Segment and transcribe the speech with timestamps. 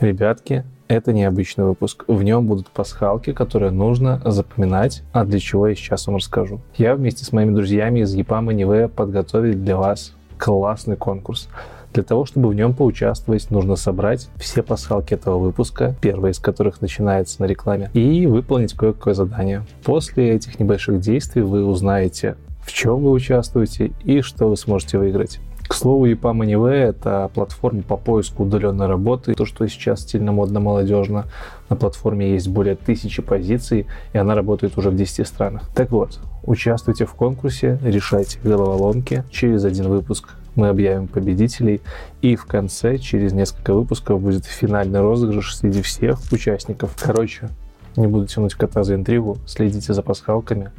[0.00, 2.04] Ребятки, это необычный выпуск.
[2.06, 6.60] В нем будут пасхалки, которые нужно запоминать, а для чего я сейчас вам расскажу.
[6.76, 11.48] Я вместе с моими друзьями из ЕПАМа НИВЭ подготовили для вас классный конкурс.
[11.94, 16.80] Для того, чтобы в нем поучаствовать, нужно собрать все пасхалки этого выпуска, первая из которых
[16.80, 19.64] начинается на рекламе, и выполнить кое-какое задание.
[19.82, 25.40] После этих небольших действий вы узнаете, в чем вы участвуете и что вы сможете выиграть.
[25.68, 29.34] К слову, EPAM Anyway— это платформа по поиску удаленной работы.
[29.34, 31.26] То, что сейчас стильно, модно, молодежно.
[31.68, 35.68] На платформе есть более тысячи позиций, и она работает уже в 10 странах.
[35.74, 39.24] Так вот, участвуйте в конкурсе, решайте головоломки.
[39.30, 41.82] Через один выпуск мы объявим победителей,
[42.22, 46.96] и в конце, через несколько выпусков, будет финальный розыгрыш среди всех участников.
[46.98, 47.50] Короче,
[47.96, 50.70] не буду тянуть кота за интригу, следите за пасхалками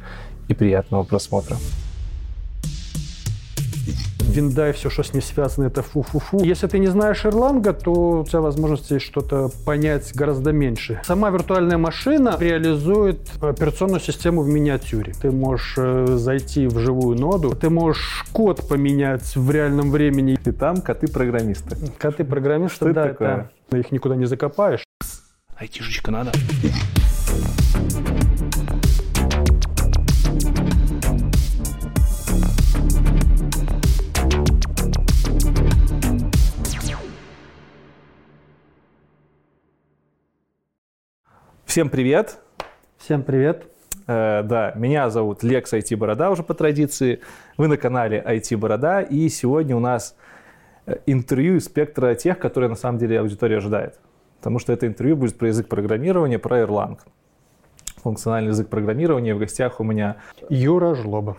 [0.48, 1.56] и приятного просмотра.
[4.30, 6.42] Винда и все, что с ней связано, это фу-фу-фу.
[6.42, 11.00] Если ты не знаешь Erlang, то у тебя возможности что-то понять гораздо меньше.
[11.04, 15.12] Сама виртуальная машина реализует операционную систему в миниатюре.
[15.20, 20.38] Ты можешь э, зайти в живую ноду, ты можешь код поменять в реальном времени.
[20.44, 21.76] И там коты-программисты.
[21.98, 23.50] Коты-программисты, да, такое?
[23.68, 24.84] это их никуда не закопаешь.
[25.56, 26.32] Айтишечка надо.
[41.70, 42.40] Всем привет!
[42.98, 43.62] Всем привет.
[44.08, 47.20] Э, да, меня зовут Лекс IT Борода уже по традиции.
[47.58, 50.16] Вы на канале IT Борода, и сегодня у нас
[50.86, 54.00] э, интервью из спектра тех, которые на самом деле аудитория ожидает.
[54.38, 56.98] Потому что это интервью будет про язык программирования, про Erlang.
[57.98, 59.36] Функциональный язык программирования.
[59.36, 60.16] В гостях у меня,
[60.48, 61.36] Юра Жлоба.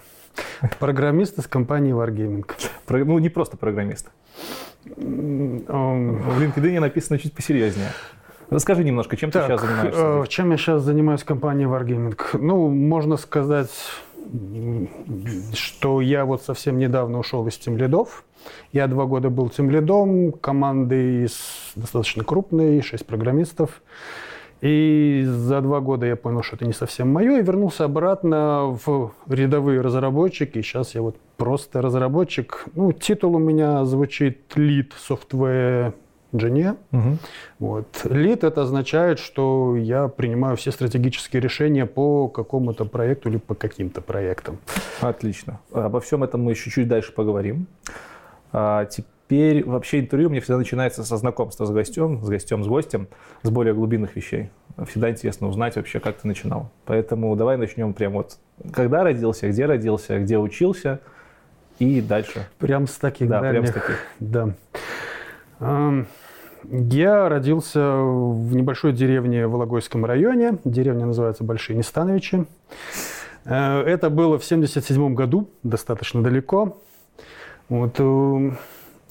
[0.79, 2.49] Программист из компании Wargaming.
[2.85, 4.09] про- ну не просто программист.
[4.95, 7.89] Он- В LinkedIn написано чуть посерьезнее.
[8.51, 10.01] Расскажи немножко, чем ты Так, сейчас занимаешься?
[10.01, 12.19] э, чем я сейчас занимаюсь в компании Wargaming?
[12.33, 13.71] Ну, можно сказать,
[15.53, 18.25] что я вот совсем недавно ушел из тимлидов.
[18.73, 21.39] Я два года был тимлидом команды из
[21.77, 23.81] достаточно крупной, шесть программистов.
[24.59, 29.13] И за два года я понял, что это не совсем мое, и вернулся обратно в
[29.27, 30.57] рядовые разработчики.
[30.57, 32.65] И сейчас я вот просто разработчик.
[32.75, 35.93] Ну, титул у меня звучит Lead Software
[36.33, 36.77] Engineer.
[36.91, 37.19] Мгм.
[37.59, 37.87] Вот.
[38.05, 44.01] Лид это означает, что я принимаю все стратегические решения по какому-то проекту или по каким-то
[44.01, 44.57] проектам.
[45.01, 45.59] Отлично.
[45.71, 47.67] Обо всем этом мы еще чуть дальше поговорим.
[48.53, 53.07] А теперь вообще интервью меня всегда начинается со знакомства с гостем, с гостем, с гостем,
[53.43, 54.49] с более глубинных вещей.
[54.87, 56.69] Всегда интересно узнать вообще, как ты начинал.
[56.85, 58.37] Поэтому давай начнем прямо вот,
[58.73, 60.99] когда родился, где родился, где учился
[61.79, 62.47] и дальше.
[62.57, 63.69] Прям с таких Да, прям дальних.
[63.69, 63.99] с таких.
[64.19, 64.49] Да.
[65.61, 70.57] Я родился в небольшой деревне в Вологодском районе.
[70.63, 72.45] Деревня называется Большие Нестановичи.
[73.45, 76.77] Э, Это было в 77 году, достаточно далеко.
[77.69, 78.51] Вот, э,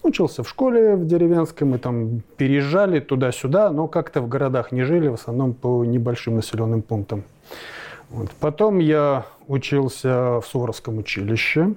[0.03, 5.09] учился в школе в деревенской, мы там переезжали туда-сюда, но как-то в городах не жили,
[5.09, 7.25] в основном по небольшим населенным пунктам.
[8.11, 8.31] Вот.
[8.41, 11.75] Потом я учился в Суворовском училище.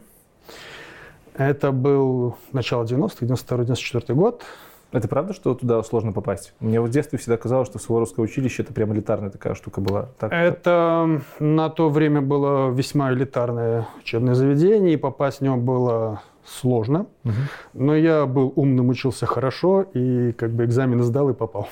[1.35, 4.43] Это был начало 90-х, 92-94 год.
[4.91, 6.53] Это правда, что туда сложно попасть?
[6.59, 10.09] Мне в детстве всегда казалось, что Суворовское училище это прям элитарная такая штука была.
[10.19, 16.21] Так, Это на то время было весьма элитарное учебное заведение, и попасть в него было
[16.45, 17.07] сложно.
[17.23, 17.35] Мгм.
[17.73, 21.69] Но я был умным, учился хорошо, и как бы экзамен сдал и попал.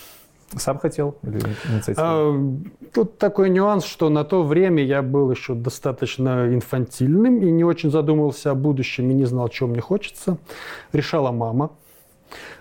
[0.57, 1.39] Сам хотел или
[1.72, 1.95] инициатива?
[1.97, 2.50] А,
[2.94, 7.89] Тут такой нюанс, что на то время я был еще достаточно инфантильным и не очень
[7.89, 10.38] задумывался о будущем и не знал, чего мне хочется.
[10.91, 11.72] Решала мама.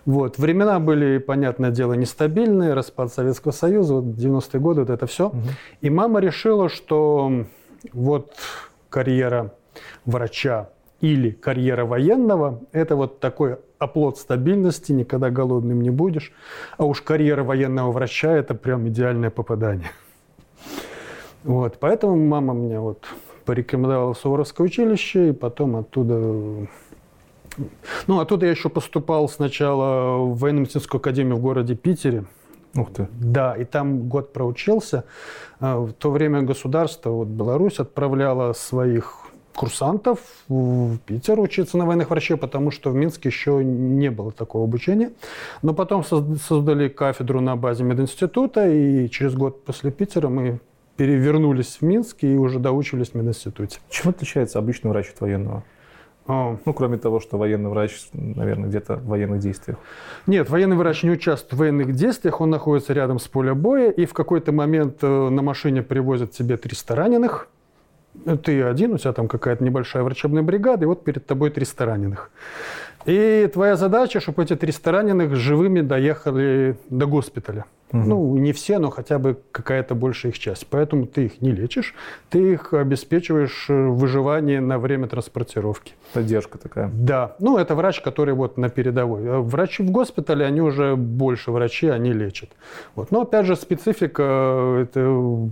[0.05, 0.39] Вот.
[0.39, 5.29] Времена были, понятное дело, нестабильные, распад Советского Союза, вот 90-е годы, вот это все.
[5.29, 5.43] Мгм.
[5.81, 7.45] И мама решила, что
[7.93, 8.35] вот
[8.89, 9.53] карьера
[10.05, 16.33] врача или карьера военного– это вот такой оплот стабильности, никогда голодным не будешь.
[16.77, 19.91] А уж карьера военного врача– это прям идеальное попадание.
[21.43, 23.07] Вот, поэтому мама мне вот
[23.47, 26.15] порекомендовала в Суворовское училище, и потом оттуда...
[28.07, 32.25] Ну, оттуда я еще поступал сначала в военно-медицинскую академию в городе Питере.
[32.77, 33.09] Ух ты.
[33.13, 35.05] Да, и там год проучился.
[35.59, 39.20] А, В то время государство, вот Беларусь, отправляла своих
[39.61, 44.65] курсантов в Питер учиться на военных врачей, потому что в Минске еще не было такого
[44.65, 45.11] обучения.
[45.61, 50.61] Но потом созд- создали кафедру на базе мединститута, и через год после Питера мы
[50.97, 53.81] перевернулись в Минск и уже доучивались в мединституте.
[53.91, 55.63] Чем отличается обычный врач от военного?
[56.27, 56.57] О.
[56.65, 59.77] Ну, кроме того, что военный врач, наверное, где-то в военных действиях.
[60.27, 64.07] Нет, военный врач не участвует в военных действиях, он находится рядом с полем боя, и
[64.07, 67.49] в какой-то момент э, на машине привозят себе 300 раненых.
[68.43, 72.31] Ты один, у тебя там какая-то небольшая врачебная бригада, и вот перед тобой 300 раненых.
[73.07, 77.65] И твоя задача, чтобы эти 300 раненых живыми доехали до госпиталя.
[77.93, 78.03] Угу.
[78.03, 80.67] Ну, не все, но хотя бы какая-то большая их часть.
[80.71, 81.95] Поэтому ты их не лечишь,
[82.29, 85.95] ты их обеспечиваешь э, выживание на время транспортировки.
[86.13, 86.91] Поддержка такая.
[86.93, 87.35] Да.
[87.41, 89.29] Ну, это врач, который вот на передовой.
[89.29, 92.51] А врачи в госпитале, они уже больше врачи, они лечат.
[92.95, 93.11] Вот.
[93.11, 95.51] Но, опять же, специфика э, это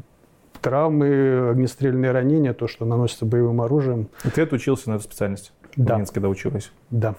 [0.61, 4.09] травмы, огнестрельные ранения, то, что наносится боевым оружием.
[4.25, 5.53] И ты отучился на эту специальность?
[5.77, 5.95] Да.
[5.95, 6.73] В Минске, когда училась?
[6.91, 7.15] Да.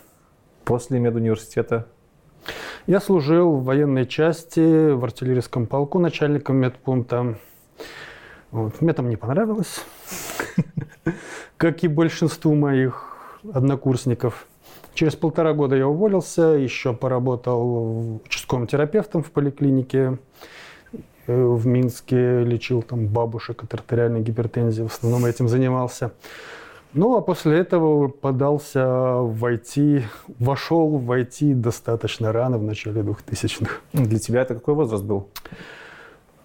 [0.65, 1.87] После медуниверситета?
[2.87, 7.37] Я служил в военной части, в артиллерийском полку начальником медпункта.
[8.51, 8.81] Вот.
[8.81, 9.83] Мне там не понравилось,
[11.57, 13.17] как и большинству моих
[13.53, 14.47] однокурсников.
[14.93, 20.17] Через полтора года я уволился, еще поработал участковым терапевтом в поликлинике
[21.29, 26.11] в Минске, лечил там бабушек от артериальной гипертензии, в основном этим занимался.
[26.93, 30.03] Ну, а после этого подался в IT,
[30.39, 33.81] вошел в IT достаточно рано, в начале 2000-х.
[33.93, 35.27] Для тебя это какой возраст был?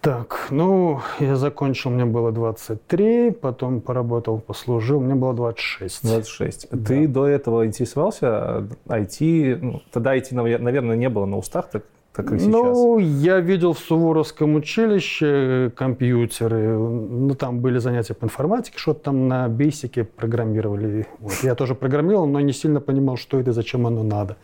[0.03, 6.03] Так, ну, я закончил, мне было 23, потом поработал, послужил, мне было 26.
[6.03, 6.69] 26.
[6.71, 6.77] Да.
[6.77, 9.59] Ты до этого интересовался IT?
[9.63, 11.85] Ну, тогда IT, наверное, не было на устах, так
[12.15, 12.53] как и сейчас?
[12.53, 16.79] Ну, я видел в Суворовском училище компьютеры.
[16.79, 21.09] Ну, там были занятия по информатике, что-то там на бейсике программировали.
[21.19, 21.33] Вот.
[21.43, 24.37] Я тоже программировал, но не сильно понимал, что это, зачем оно надо.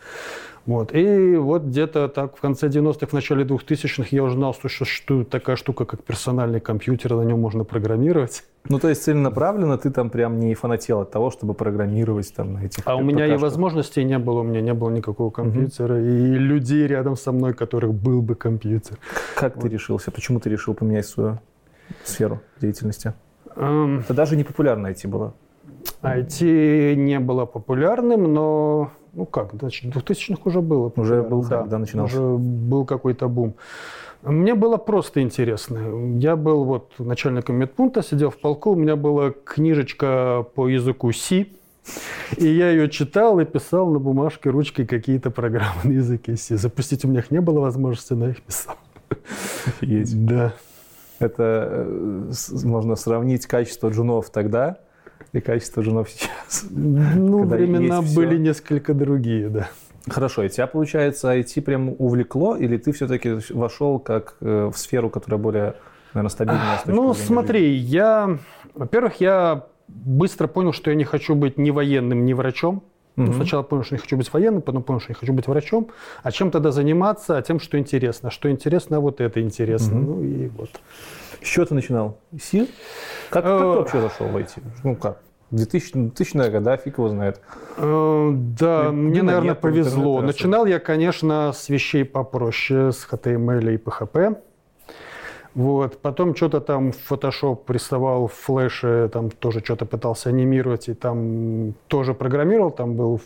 [0.65, 0.93] Вот.
[0.93, 5.29] И вот где-то так в конце 90-х, в начале 2000-х я уже знал, что существует
[5.29, 8.43] такая штука, как персональный компьютер, на нем можно программировать.
[8.69, 12.65] Ну, то есть целенаправленно ты там прям не фанател от того, чтобы программировать там на
[12.65, 12.83] этих...
[12.85, 16.03] А у меня и возможностей не было, у меня не было никакого компьютера, угу.
[16.03, 18.99] и людей рядом со мной, которых был бы компьютер.
[19.35, 19.63] Как вот.
[19.63, 20.11] ты решился?
[20.11, 21.39] Почему ты решил поменять свою
[22.03, 23.13] сферу деятельности?
[23.55, 25.33] Um, Это даже не популярно IT было.
[26.03, 30.91] IT не было популярным, но ну как, в 2000-х уже было.
[30.95, 32.21] Уже был, да, когда начинался.
[32.21, 33.55] Уже был какой-то бум.
[34.23, 36.17] Мне было просто интересно.
[36.19, 41.47] Я был вот начальником медпункта, сидел в полку, у меня была книжечка по языку C,
[42.37, 46.55] и я ее читал и писал на бумажке ручкой какие-то программы на языке C.
[46.55, 48.75] Запустить у меня их не было возможности, но я их писал.
[49.81, 50.25] Есть.
[50.25, 50.53] Да.
[51.17, 52.31] Это э,
[52.63, 54.79] можно сравнить качество джунов тогда
[55.33, 56.65] и качество женов сейчас?
[56.69, 59.69] Ну, времена были несколько другие, да.
[60.09, 65.09] Хорошо, и тебя, получается, IT прям увлекло, или ты все-таки вошел как э, в сферу,
[65.09, 65.75] которая более,
[66.13, 66.77] наверное, стабильная?
[66.77, 67.95] С ну, смотри, жизни?
[67.95, 68.39] я,
[68.73, 72.83] во-первых, я быстро понял, что я не хочу быть ни военным, ни врачом.
[73.17, 73.25] Угу.
[73.25, 75.89] Ну, сначала понял, что не хочу быть военным, потом понял, что не хочу быть врачом.
[76.23, 77.37] А чем тогда заниматься?
[77.37, 78.31] А тем, что интересно.
[78.31, 79.99] Что интересно, вот это интересно.
[79.99, 80.05] Угу.
[80.05, 80.69] Ну и вот.
[81.41, 82.17] С чего ты начинал?
[82.39, 82.67] СИЛ?
[83.29, 84.61] Как, как ты э, вообще зашел в IT?
[84.83, 85.19] Ну как?
[85.51, 87.41] 2000, 2000 года, фиг его знает.
[87.77, 90.21] Э, да, Или, мне, наверное, повезло.
[90.21, 94.37] Начинал я, конечно, с вещей попроще, с HTML и PHP.
[95.55, 95.97] Вот.
[96.01, 102.13] Потом что-то там Photoshop рисовал в флеше, там тоже что-то пытался анимировать, и там тоже
[102.13, 102.71] программировал.
[102.71, 103.21] Там был,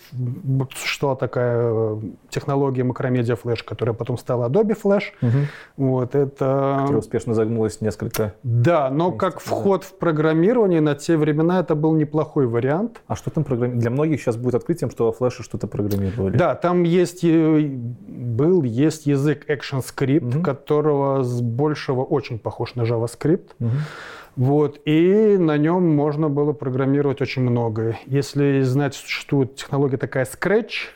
[0.73, 1.97] существовала такая э,
[2.29, 5.03] технология Macromedia Flash, которая потом стала Adobe Flash.
[5.21, 5.37] Угу.
[5.77, 6.77] Вот, это...
[6.79, 11.75] Которая успешно загнулась несколько Да, но месяцев, как вход в программирование на те времена это
[11.75, 13.01] был неплохой вариант.
[13.07, 13.81] А что там программировали?
[13.81, 16.37] Для многих сейчас будет открытием, что во флеше что-то программировали.
[16.37, 20.43] Да, там есть, был, есть язык ActionScript, угу.
[20.43, 23.51] которого с большего очень похож на JavaScript.
[23.59, 23.69] Угу.
[24.35, 27.99] Вот, и на нем можно было программировать очень многое.
[28.05, 30.89] Если знать, существует технология такая Scratch,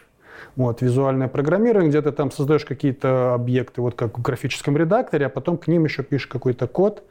[0.57, 5.29] вот, визуальное программирование, где ты там создаешь какие-то объекты, вот как в графическом редакторе, а
[5.29, 7.03] потом к ним еще пишешь какой-то код.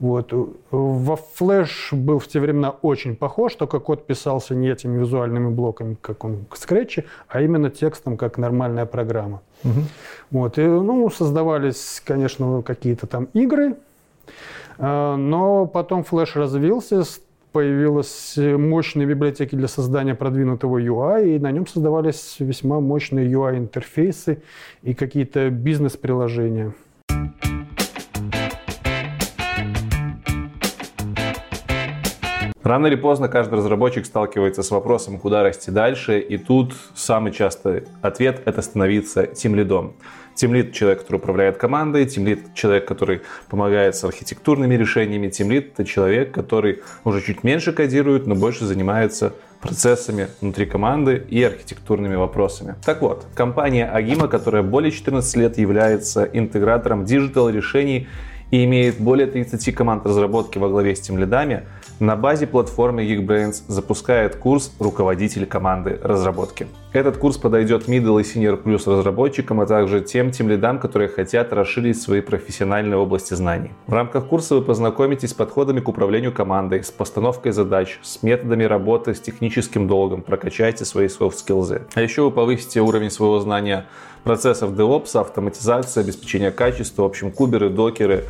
[0.00, 0.32] Вот.
[0.70, 5.96] Во Flash был в те времена очень похож, только код писался не этими визуальными блоками,
[6.00, 9.40] как он в Scratch, а именно текстом, как нормальная программа.
[9.62, 9.80] Угу.
[10.32, 10.58] Вот.
[10.58, 13.76] И, ну, создавались, конечно, какие-то там игры,
[14.78, 17.04] а, но потом Flash развился,
[17.52, 24.42] появилась мощные библиотеки для создания продвинутого UI, и на нем создавались весьма мощные UI-интерфейсы
[24.82, 26.74] и какие-то бизнес-приложения.
[32.64, 37.84] Рано или поздно каждый разработчик сталкивается с вопросом, куда расти дальше, и тут самый частый
[38.00, 39.92] ответ– это становиться тимлидом.
[40.34, 46.32] Тимлид– человек, который управляет командой, тимлид– человек, который помогает с архитектурными решениями, тимлид– это человек,
[46.32, 52.76] который уже чуть меньше кодирует, но больше занимается процессами внутри команды и архитектурными вопросами.
[52.82, 58.08] Так вот, компания Agima, которая более 14 лет является интегратором digital решений
[58.50, 61.64] и имеет более 30 команд разработки во главе с тимлидами,
[62.00, 66.66] на базе платформы Geekbrains запускает курс «Руководитель команды разработки».
[66.94, 71.52] Этот курс подойдет middle и senior плюс разработчикам, а также тем тем лидам, которые хотят
[71.52, 73.72] расширить свои профессиональные области знаний.
[73.88, 78.62] В рамках курса вы познакомитесь с подходами к управлению командой, с постановкой задач, с методами
[78.62, 81.82] работы с техническим долгом, прокачайте свои soft skills.
[81.94, 83.86] А еще вы повысите уровень своего знания
[84.22, 88.26] процессов DevOps, автоматизации, обеспечения качества, в общем, куберы, докеры,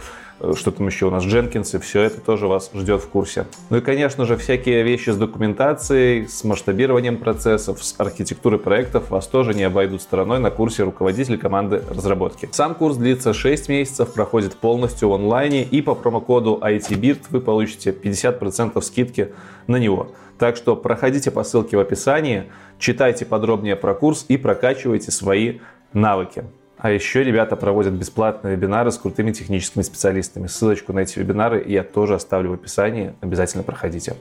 [0.55, 3.47] что там еще у нас, и все это тоже вас ждет в курсе.
[3.71, 9.26] Ну и, конечно же, всякие вещи с документацией, с масштабированием процессов, с архитектурой проектов вас
[9.26, 12.49] тоже не обойдут стороной на курсе руководитель команды разработки.
[12.53, 17.91] Сам курс длится 6 месяцев, проходит полностью в онлайне, и по промокоду ITBIRT вы получите
[17.91, 19.33] 50% скидки
[19.67, 20.09] на него.
[20.38, 25.61] Так что проходите по ссылке в описании, читайте подробнее про курс и прокачивайте свои
[25.93, 26.45] навыки.
[26.85, 30.49] А еще ребята проводят бесплатные вебинары с крутыми техническими специалистами.
[30.49, 33.14] Ссылочку на эти вебинары я тоже оставлю в описании.
[33.23, 34.17] Обязательно проходите.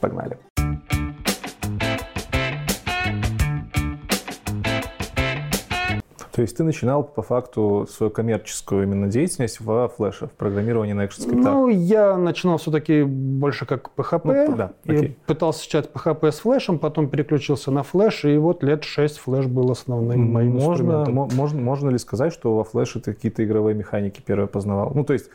[0.00, 0.36] Погнали.
[6.42, 11.04] То есть ты начинал по факту свою коммерческую именно деятельность в флеше, в программировании на
[11.04, 11.36] ActionScript?
[11.36, 14.48] Ну, я начинал все-таки больше как PHP.
[14.48, 15.18] Ну, да, и окей.
[15.24, 19.70] пытался читать PHP с флешем, потом переключился на флеш, и вот лет 6 флеш был
[19.70, 21.36] основным моим можно, инструментом.
[21.36, 24.90] Можно, можно ли сказать, что во флеше ты какие-то игровые механики первые познавал?
[24.96, 25.30] Ну, то есть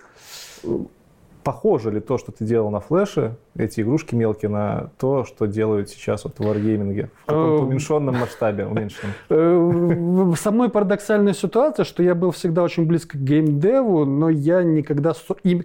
[1.45, 5.89] похоже ли то, что ты делал на флеше, эти игрушки мелкие, на то, что делают
[5.89, 8.65] сейчас вот в Wargaming в каком-то э, уменьшенном масштабе?
[8.65, 9.13] Уменьшенном?
[9.29, 14.63] Э, со мной парадоксальная ситуация, что я был всегда очень близко к геймдеву, но я
[14.63, 15.13] никогда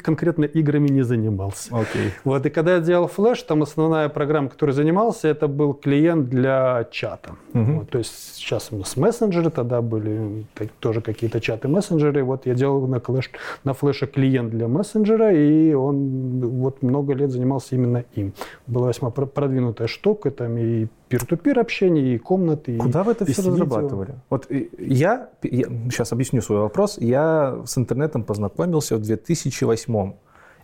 [0.02, 1.70] конкретно играми не занимался.
[1.72, 2.10] Okay.
[2.24, 6.86] Вот, и когда я делал флеш, там основная программа, которой занимался, это был клиент для
[6.90, 7.36] чата.
[7.52, 7.78] Uh-huh.
[7.78, 10.46] Вот, то есть сейчас у нас мессенджеры, тогда были
[10.80, 12.22] тоже какие-то чаты-мессенджеры.
[12.22, 13.30] Вот я делал на, флеш,
[13.64, 17.81] на флеше клиент для мессенджера, и он вот много лет занимался именно
[18.14, 18.32] им.
[18.66, 22.76] Была весьма продвинутая штука, там и пир-ту-пир общение, и комнаты.
[22.78, 24.14] Куда и, вы это все разрабатывали?
[24.30, 26.98] Вот я, я сейчас объясню свой вопрос.
[26.98, 30.12] Я с интернетом познакомился в 2008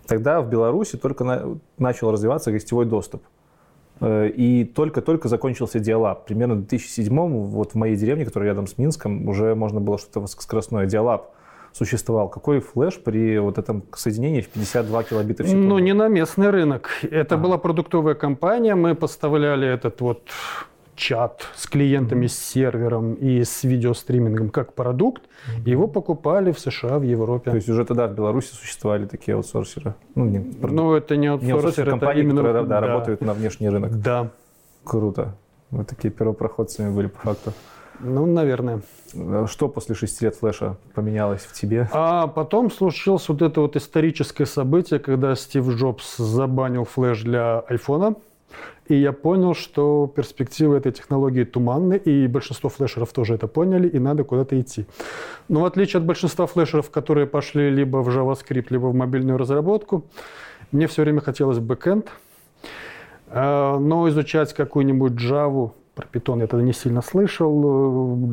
[0.09, 3.23] Тогда в Беларуси только на, начал развиваться гостевой доступ.
[4.01, 6.25] Э, и только-только закончился диалаб.
[6.25, 10.27] Примерно в 2007 вот в моей деревне, которая рядом с Минском, уже можно было что-то
[10.27, 10.87] скоростное.
[10.87, 11.35] Диалаб
[11.73, 12.29] существовал.
[12.29, 15.69] Какой флеш при вот этом соединении в 52 килобита в секунду?
[15.69, 16.91] Ну, не на местный рынок.
[17.03, 17.39] Это а.
[17.39, 18.75] была продуктовая компания.
[18.75, 20.23] Мы поставляли этот вот
[20.99, 22.29] чат с клиентами, mm-hmm.
[22.29, 25.23] с сервером и с видеостримингом как продукт.
[25.23, 25.71] Mm-hmm.
[25.71, 27.51] Его покупали в США, в Европе.
[27.51, 29.95] То есть уже тогда в Беларуси существовали такие аутсорсеры?
[30.15, 32.43] Ну, не, ну это не аутсорсеры, не аутсорсеры это компании, именно...
[32.43, 32.87] которые да, да.
[32.87, 34.01] работают на внешний рынок.
[34.01, 34.31] Да.
[34.85, 35.37] Круто.
[35.71, 37.53] Вы такие первопроходцами были по факту.
[38.01, 38.81] Ну, наверное.
[39.47, 41.89] Что после шести лет флеша поменялось в тебе?
[41.93, 48.15] А потом случилось вот это вот историческое событие, когда Стив Джобс забанил флеш для айфона.
[48.89, 53.99] И я понял, что перспективы этой технологии туманны, и большинство флешеров тоже это поняли, и
[53.99, 54.87] надо куда-то идти.
[55.49, 60.05] Но в отличие от большинства флешеров, которые пошли либо в JavaScript, либо в мобильную разработку,
[60.73, 62.11] мне все время хотелось бэкэнд.
[63.29, 67.51] А, но изучать какую-нибудь Java про Python я тогда не сильно слышал.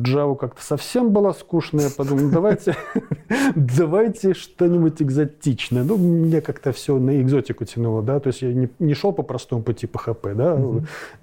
[0.02, 1.90] Java как-то совсем была скучная.
[1.90, 2.76] Подумал, давайте,
[3.56, 5.82] давайте что-нибудь экзотичное.
[5.82, 8.20] Ну, мне как-то все на экзотику тянуло, да.
[8.20, 10.60] То есть я не, не шел по простому пути PHP, да.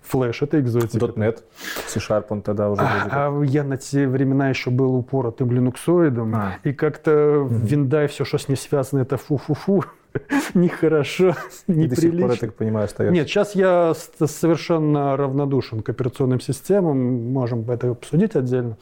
[0.02, 1.06] Флэш это экзотика.
[1.06, 1.40] .NET,
[1.88, 6.36] C-Sharp он тогда уже а, а я на те времена еще был упоротым линуксоидом.
[6.36, 6.56] А.
[6.64, 7.66] И как-то mm-hmm.
[7.66, 9.86] виндай, все, что с ней связано, это фу-фу-фу.
[10.54, 11.36] нехорошо,
[11.68, 11.88] неприлично.
[11.88, 13.14] До сих пор, я так понимаю, остается.
[13.14, 17.32] Нет, сейчас я совершенно равнодушен к операционным системам.
[17.32, 18.78] Можем это обсудить отдельно.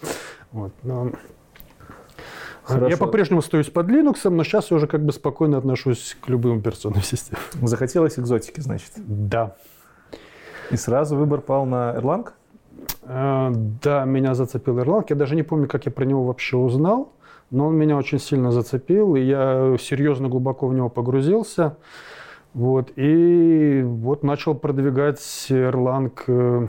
[0.51, 1.11] Вот, но...
[2.63, 2.88] Хорошо.
[2.88, 6.59] Я по-прежнему остаюсь под Linux, но сейчас я уже как бы спокойно отношусь к любым
[6.59, 7.43] операционным системам.
[7.61, 8.91] Захотелось экзотики, значит?
[8.97, 9.55] Да.
[10.69, 12.29] И сразу выбор пал на Erlang?
[13.03, 15.05] Э, да, меня зацепил Erlang.
[15.09, 17.11] Я даже не помню, как я про него вообще узнал
[17.51, 21.77] но он меня очень сильно зацепил, и я серьезно глубоко в него погрузился.
[22.53, 26.67] Вот, и вот начал продвигать Erlang э,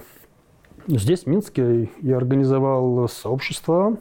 [0.86, 1.88] здесь, в Минске.
[2.00, 3.96] Я организовал сообщество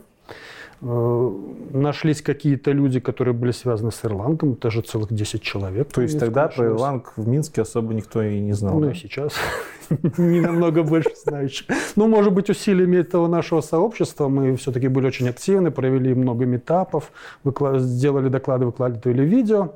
[0.82, 5.92] нашлись какие-то люди, которые были связаны с Ирлангом, даже целых 10 человек.
[5.92, 8.80] То есть тогда про Ирланг в Минске особо никто и не знал?
[8.80, 9.34] Ну и сейчас
[10.18, 11.68] не намного больше знающих.
[11.96, 17.12] Ну, может быть, усилиями этого нашего сообщества мы все-таки были очень активны, провели много метапов,
[17.78, 19.76] сделали доклады, выкладывали видео.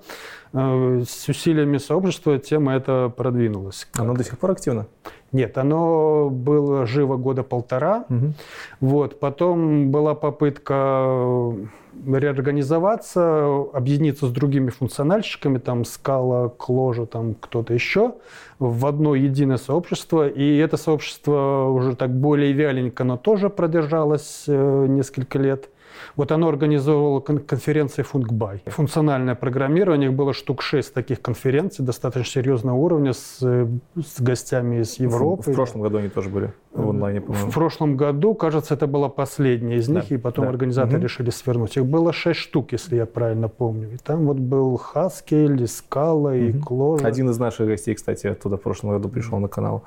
[0.55, 3.87] Э, с усилиями сообщества тема эта продвинулась.
[3.97, 4.87] Оно до сих пор активно?
[5.33, 8.05] Нет, оно было живо года полтора.
[8.09, 8.33] Угу.
[8.79, 9.19] Вот.
[9.19, 11.51] Потом была попытка
[12.07, 18.15] реорганизоваться, объединиться с другими функциональщиками, там Скала, Кложа, там кто-то еще,
[18.59, 20.25] в одно единое сообщество.
[20.25, 25.69] И это сообщество уже так более вяленько, но тоже продержалось э, несколько лет.
[26.15, 28.61] Вот оно организовывало конференции Функбай.
[28.67, 34.99] Функциональное программирование, их было штук шесть таких конференций достаточно серьезного уровня с, с гостями из
[34.99, 35.51] Европы.
[35.51, 37.49] В, прошлом году они тоже были в онлайне, по-моему.
[37.49, 40.51] В прошлом году, кажется, это была последняя из них, да, и потом да.
[40.51, 41.03] организаторы угу.
[41.03, 41.75] решили свернуть.
[41.75, 43.93] Их было шесть штук, если я правильно помню.
[43.93, 46.37] И там вот был Хаскель, Скала, угу.
[46.37, 47.07] и Кложа.
[47.07, 49.83] Один из наших гостей, кстати, оттуда в прошлом году пришел на канал.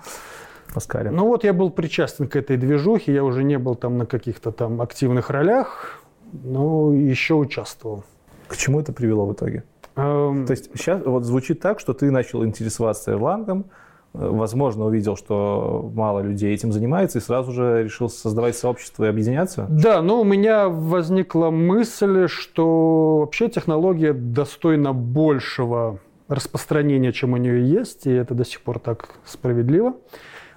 [0.75, 1.11] Паскаля.
[1.11, 4.53] Ну вот я был причастен к этой движухе, я уже не был там на каких-то
[4.53, 8.05] там активных ролях, но еще участвовал.
[8.47, 9.65] К чему это привело в итоге?
[9.97, 10.47] Эм...
[10.47, 13.67] То есть сейчас вот звучит так, что ты начал интересоваться Ирландом,
[14.15, 19.09] э, возможно, увидел, что мало людей этим занимается, и сразу же решил создавать сообщество и
[19.09, 19.67] объединяться?
[19.69, 27.69] Да, но у меня возникла мысль, что вообще технология достойна большего распространения, чем у нее
[27.69, 29.95] есть, и это до сих пор так справедливо.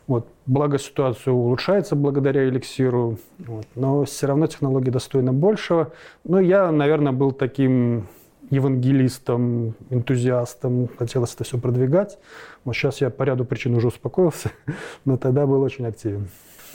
[0.08, 0.27] Вот.
[0.46, 3.65] Благо ситуация улучшается благодаря эликсиру, вот.
[3.75, 5.91] но все равно технология достойна большего.
[6.24, 8.08] Но я, наверное, был таким
[8.50, 12.20] евангелистом, энтузиастом, хотелось это все продвигать.
[12.65, 14.51] Вот сейчас я по ряду причин уже успокоился,
[15.05, 16.27] но тогда был очень активен.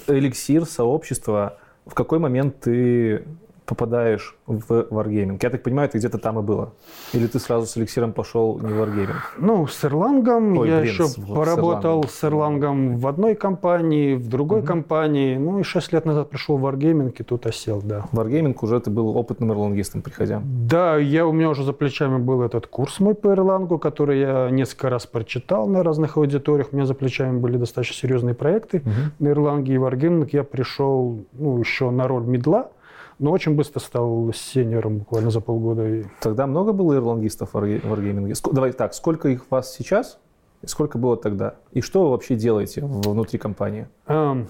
[0.08, 3.24] Эликсир, сообщество, в какой момент ты
[3.66, 5.38] попадаешь в Wargaming?
[5.42, 6.72] Я так понимаю, это где-то там и было.
[7.12, 9.16] Или ты сразу с эликсиром пошел не в Wargaming?
[9.38, 10.58] Ну, с Эрлангом.
[10.58, 14.66] Ой, я блин, еще с, поработал с Эрлангом в одной компании, в другой угу.
[14.66, 15.36] компании.
[15.36, 18.06] Ну и 6 лет назад пришел в Wargaming и тут осел, да.
[18.12, 20.40] В Wargaming уже ты был опытным эрлангистом, приходя?
[20.44, 24.48] Да, я, у меня уже за плечами был этот курс мой по Эрлангу, который я
[24.50, 26.68] несколько раз прочитал на разных аудиториях.
[26.72, 28.90] У меня за плечами были достаточно серьезные проекты угу.
[29.18, 30.28] на Эрланге и Wargaming.
[30.32, 32.70] Я пришел ну, еще на роль медла
[33.18, 36.04] но очень быстро стал сеньором буквально за полгода.
[36.20, 38.34] Тогда много было ирландистов в Wargaming?
[38.52, 40.18] Давай так, сколько их у вас сейчас?
[40.62, 41.56] И сколько было тогда?
[41.72, 43.88] И что вы вообще делаете внутри компании?
[44.06, 44.46] Um,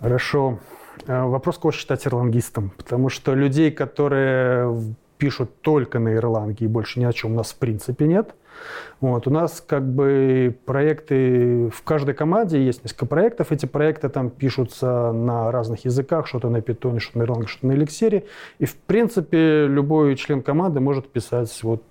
[0.00, 0.58] хорошо.
[1.06, 2.72] А, вопрос, кого считать ирландистом.
[2.76, 7.52] Потому что людей, которые пишут только на Ирландии и больше ни о чем у нас
[7.52, 8.34] в принципе нет–
[9.00, 9.26] вот.
[9.26, 13.52] У нас как бы проекты, в каждой команде есть несколько проектов.
[13.52, 17.72] Эти проекты там пишутся на разных языках, что-то на питоне, что-то на Erlang, что-то на
[17.72, 18.24] эликсире.
[18.58, 21.82] И в принципе любой член команды может писать вот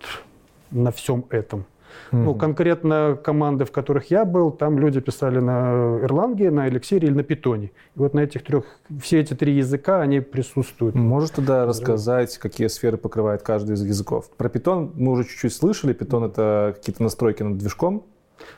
[0.72, 1.66] на всем этом.
[2.12, 2.24] Mm-hmm.
[2.24, 7.12] Ну, конкретно команды, в которых я был, там люди писали на Erlang, на Elixir или
[7.12, 7.66] на Python.
[7.66, 8.66] И вот на этих трех,
[9.02, 10.96] все эти три языка, они присутствуют.
[10.96, 14.30] Можешь тогда рассказать, какие сферы покрывает каждый из языков?
[14.38, 15.96] Про Python мы уже чуть-чуть слышали.
[15.96, 18.04] Python— это какие-то настройки над движком.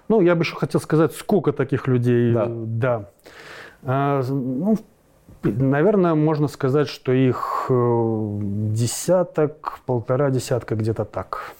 [0.09, 2.33] Ну, я бы еще хотел сказать, сколько таких людей.
[2.33, 2.47] Да.
[2.49, 3.09] да.
[3.83, 4.77] А, ну,
[5.43, 8.39] Наверное, можно сказать, что их э,
[8.71, 11.53] десяток, полтора десятка где-то так.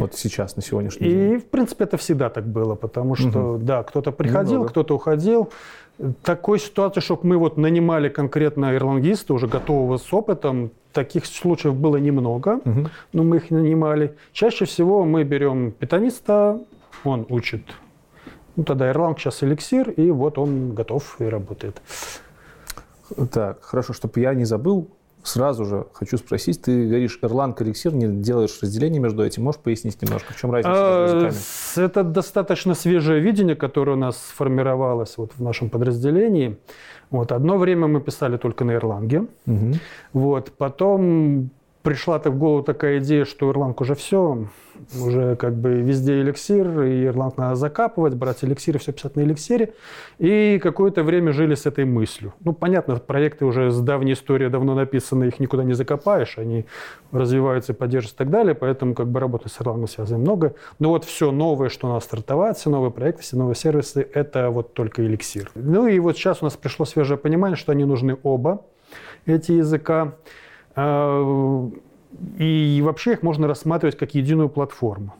[0.00, 1.32] Вот сейчас, на сегодняшний и, день.
[1.32, 3.58] И, в принципе, это всегда так было, потому что, угу.
[3.58, 4.70] да, кто-то приходил, Немного.
[4.70, 5.50] кто-то уходил.
[6.22, 11.98] Такой ситуации, чтобы мы вот нанимали конкретно ирландиста, уже готового с опытом, таких случаев было
[11.98, 12.88] немного, угу.
[13.12, 14.16] но мы их нанимали.
[14.32, 16.60] Чаще всего мы берем питаниста,
[17.04, 17.62] он учит.
[18.56, 21.80] Ну, тогда Ирланд сейчас эликсир, и вот он готов и работает.
[23.30, 24.88] Так, хорошо, чтобы я не забыл,
[25.22, 30.00] Сразу же хочу спросить, ты говоришь Erlang эликсир, не делаешь разделение между этим, можешь пояснить
[30.00, 31.86] немножко, в чем разница между а, языками?
[31.86, 36.58] Это достаточно свежее видение, которое у нас сформировалось вот в нашем подразделении.
[37.10, 39.28] Вот, одно время мы писали только на Erlang.
[39.46, 39.72] Угу.
[40.12, 41.50] Вот, потом
[41.82, 44.46] пришла так в голову такая идея, что Erlang уже все,
[45.00, 49.20] уже как бы везде эликсир, и Erlang надо закапывать, брать эликсир и все писать на
[49.20, 49.74] эликсире.
[50.18, 52.34] И какое-то время жили с этой мыслью.
[52.40, 56.66] Ну, понятно, проекты уже с давней историей давно написаны, их никуда не закопаешь, они
[57.12, 60.54] развиваются, поддерживаются и так далее, поэтому как бы работать с Erlang связано много.
[60.78, 64.50] Но вот все новое, что у нас стартовать, все новые проекты, все новые сервисы, это
[64.50, 65.50] вот только эликсир.
[65.54, 68.64] Ну и вот сейчас у нас пришло свежее понимание, что они нужны оба,
[69.26, 70.14] эти языка.
[70.76, 71.70] А,
[72.38, 75.14] и вообще их можно рассматривать как единую платформу.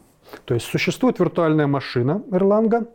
[0.45, 2.87] То есть существует виртуальная машина Erlang,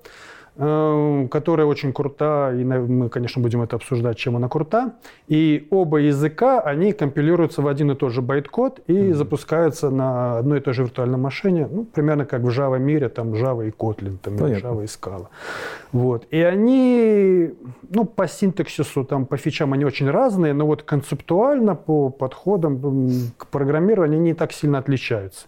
[0.58, 4.94] которая очень крута, и мы, конечно, будем это обсуждать, чем она крута.
[5.28, 9.14] И оба языка, они компилируются в один и тот же байткод и mm-hmm.
[9.14, 13.34] запускаются на одной и той же виртуальной машине, ну, примерно как в Java мире, там
[13.34, 14.68] Java и Kotlin, там Понятно.
[14.68, 15.28] Java и Scala.
[15.92, 16.26] Вот.
[16.32, 17.52] И они,
[17.90, 22.80] ну, по синтаксису, там, по фичам они очень разные, но вот концептуально по подходам
[23.38, 25.48] к программированию они не так сильно отличаются.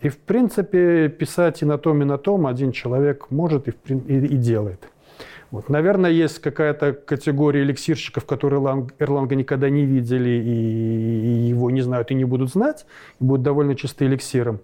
[0.00, 4.26] И, в принципе, писать и на том, и на том один человек может и, и,
[4.26, 4.88] и делает.
[5.50, 5.68] Вот.
[5.68, 8.60] Наверное, есть какая-то категория эликсирщиков, которые
[8.98, 12.86] Эрланга никогда не видели и его не знают и не будут знать,
[13.18, 14.60] и будут довольно чисто эликсиром.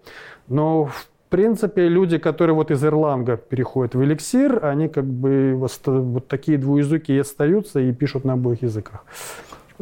[0.46, 6.28] Но, в принципе, люди, которые вот из Эрланга переходят в эликсир, они как бы вот
[6.28, 9.04] такие двуязыки и остаются и пишут на обоих языках.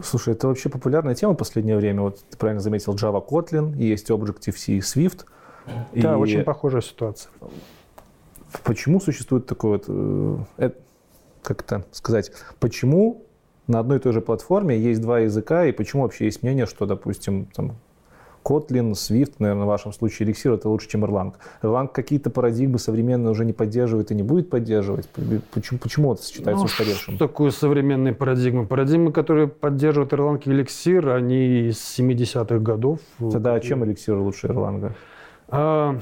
[0.02, 2.02] Слушай, это вообще популярная тема в последнее время.
[2.02, 5.26] Вот ты правильно заметил Java Kotlin, есть Objective-C и Swift–
[5.66, 7.30] да, и очень похожая ситуация.
[8.64, 10.70] Почему существует такое вот, э,
[11.42, 13.24] как это сказать, почему
[13.66, 16.86] на одной и той же платформе есть два языка, и почему вообще есть мнение, что,
[16.86, 17.76] допустим, там,
[18.44, 21.34] Kotlin, Swift, наверное, в вашем случае Elixir это лучше, чем Erlang.
[21.62, 25.08] Erlang какие-то парадигмы современные уже не поддерживает и не будет поддерживать.
[25.52, 27.14] Почему, почему это сочетается ну, с устаревшим?
[27.16, 28.66] Что такое современные парадигмы?
[28.66, 32.98] Парадигмы, которые поддерживают Erlang и Elixir, они из 70-х годов.
[33.18, 34.92] Тогда чем Elixir лучше Erlang?
[35.52, 35.98] А,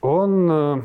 [0.00, 0.82] он э,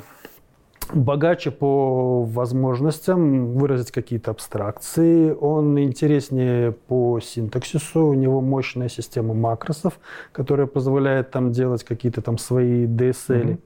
[0.93, 9.99] богаче по возможностям выразить какие-то абстракции, он интереснее по синтаксису, у него мощная система макросов,
[10.33, 13.27] которая позволяет там делать какие-то там свои DSL.
[13.27, 13.59] Mm-hmm.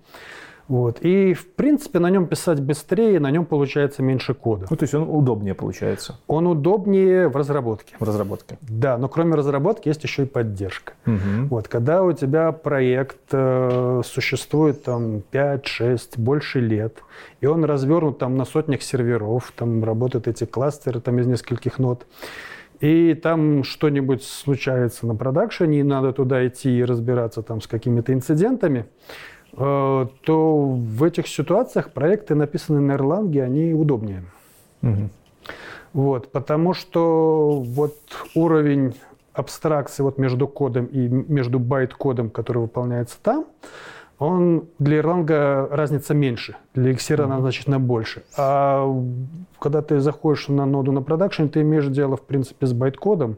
[0.68, 1.00] Вот.
[1.02, 4.68] И, в принципе, на нем писать быстрее, на нем получается меньше кода.
[4.70, 6.20] Ну, то есть он удобнее получается?
[6.28, 7.96] Он удобнее в разработке.
[8.00, 8.58] В разработке.
[8.62, 10.94] Да, но кроме разработки есть еще и поддержка.
[11.06, 11.48] Угу.
[11.50, 17.04] Вот, когда у тебя проект э, существует там 5-6, больше лет,
[17.42, 22.06] и он развернут там на сотнях серверов, там работают эти кластеры там из нескольких нод,
[22.80, 28.14] и там что-нибудь случается на продакшене, и надо туда идти и разбираться там с какими-то
[28.14, 28.88] инцидентами,
[29.56, 34.24] то в этих ситуациях проекты, написанные на Erlang, они удобнее.
[34.82, 35.10] Угу.
[35.94, 37.96] Вот, потому что вот
[38.36, 38.96] уровень
[39.34, 43.46] абстракции вот между кодом и между байт-кодом, который выполняется там,
[44.20, 47.24] он для Erlang разница меньше, для mm-hmm.
[47.24, 48.24] она значительно больше.
[48.38, 48.88] А
[49.60, 53.38] когда ты заходишь на ноду на production, ты имеешь дело, в принципе, с байт-кодом,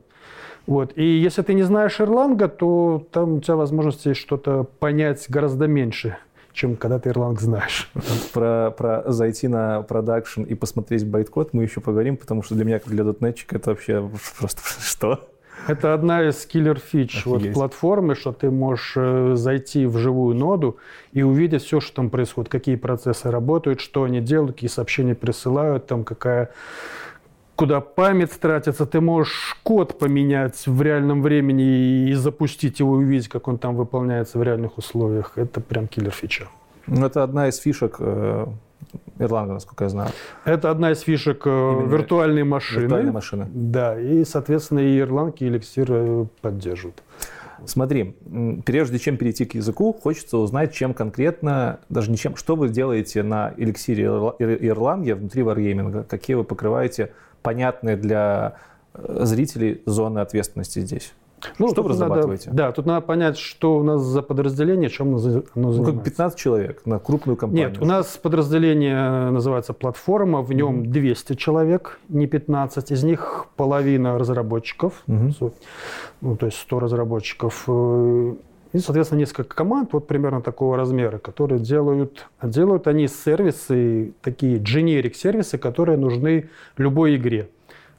[0.68, 0.94] вот.
[0.96, 5.68] И если ты не знаешь Erlang а, то там у тебя возможности что-то понять гораздо
[5.68, 6.18] меньше,
[6.54, 7.92] чем когда ты Erlang знаешь.
[8.34, 12.80] Про, про зайти на production и посмотреть байткод мы еще поговорим, потому что для меня,
[12.80, 15.28] как для дотнетчика, это вообще просто что?
[15.68, 20.78] Это одна из киллер-фич вот, платформы, что ты можешь э, зайти в живую ноду
[21.12, 25.88] и увидеть все, что там происходит, какие процессы работают, что они делают, какие сообщения присылают,
[25.88, 26.52] там какая
[27.56, 33.48] куда память тратится, ты можешь код поменять в реальном времени и запустить его, увидеть, как
[33.48, 35.34] он там выполняется в реальных условиях.
[35.38, 36.48] Это прям киллер-фича.
[36.88, 38.46] Ну, это одна из фишек э,
[39.18, 40.12] Erlang, насколько я знаю.
[40.44, 42.82] Это одна из фишек э, Именно виртуальной машины.
[42.82, 43.48] Виртуальной машины.
[43.52, 47.02] Да, и, соответственно, и Erlang, и Elixir э, поддерживают.
[47.66, 48.16] Смотри,
[48.66, 53.24] прежде чем перейти к языку, хочется узнать, чем конкретно, даже не чем, что вы делаете
[53.24, 57.14] на Elixir и Erlang внутри Wargaming, какие вы покрываете
[57.46, 58.56] понятные для
[58.94, 61.14] э, зрителей зоны ответственности здесь?
[61.60, 62.50] Ну, что вы разрабатываете?
[62.50, 65.52] Надо, да, тут надо понять, что у нас за подразделение, чем оно занимается.
[65.56, 67.70] Ну, 15 человек на крупную компанию.
[67.70, 70.88] Нет, у нас подразделение называется платформа, в нем mm-hmm.
[70.88, 72.92] 200 человек, не 15.
[72.92, 75.54] Из них половина разработчиков, mm-hmm.
[76.22, 77.68] ну, то есть 100 разработчиков.
[78.76, 84.58] Э, и, соответственно, несколько команд вот примерно такого размера, которые делают, делают они сервисы, такие
[84.58, 87.50] generic сервисы, которые нужны любой игре.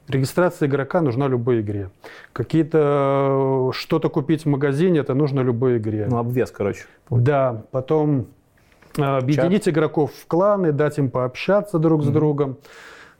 [0.07, 1.89] Регистрация игрока нужна любой игре.
[2.31, 6.07] Какие-то что-то купить в магазине, это нужно любой игре.
[6.09, 6.85] Ну, обвес, короче.
[7.09, 8.27] Да, потом
[8.97, 9.73] а, объединить Чат.
[9.73, 12.05] игроков в кланы, дать им пообщаться друг mm-hmm.
[12.05, 12.57] с другом.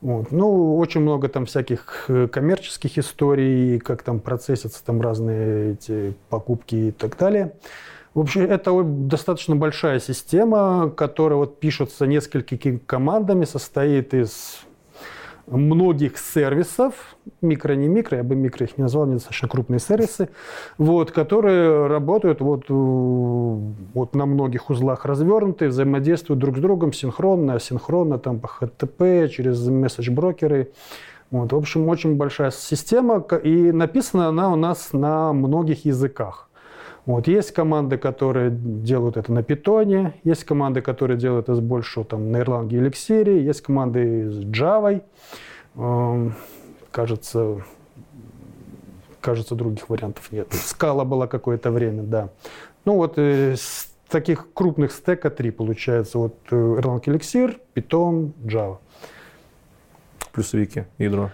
[0.02, 0.32] Вот.
[0.32, 6.76] Ну, очень много там всяких э, коммерческих историй, как там процессятся там разные эти покупки
[6.76, 7.54] и так далее.
[8.14, 14.62] В общем, это достаточно большая система, которая вот пишется несколькими командами, состоит из
[15.48, 20.30] многих сервисов, микро, не микро, я бы микро их не назвал, они достаточно крупные сервисы,
[20.78, 27.56] вот, которые работают вот, э, вот на многих узлах развернуты, взаимодействуют друг с другом синхронно,
[27.56, 30.74] асинхронно, там по HTTP, через месседж-брокеры.
[31.32, 36.47] Вот, в общем, очень большая система, и написана она у нас на многих языках.
[37.08, 37.26] Вот.
[37.26, 42.34] Есть команды, которые делают это на питоне, есть команды, которые делают это с большего там,
[42.34, 45.02] на Erlang и Elixir, есть команды с Java.
[45.78, 46.36] Эм,
[46.92, 47.64] кажется,
[49.22, 50.52] кажется, других вариантов нет.
[50.52, 52.30] Скала была какое-то время, да.
[52.84, 56.18] Ну вот с таких крупных стека три получается.
[56.18, 58.80] Вот Erlang Elixir, Python, Java.
[60.34, 61.32] Плюсовики, ядро.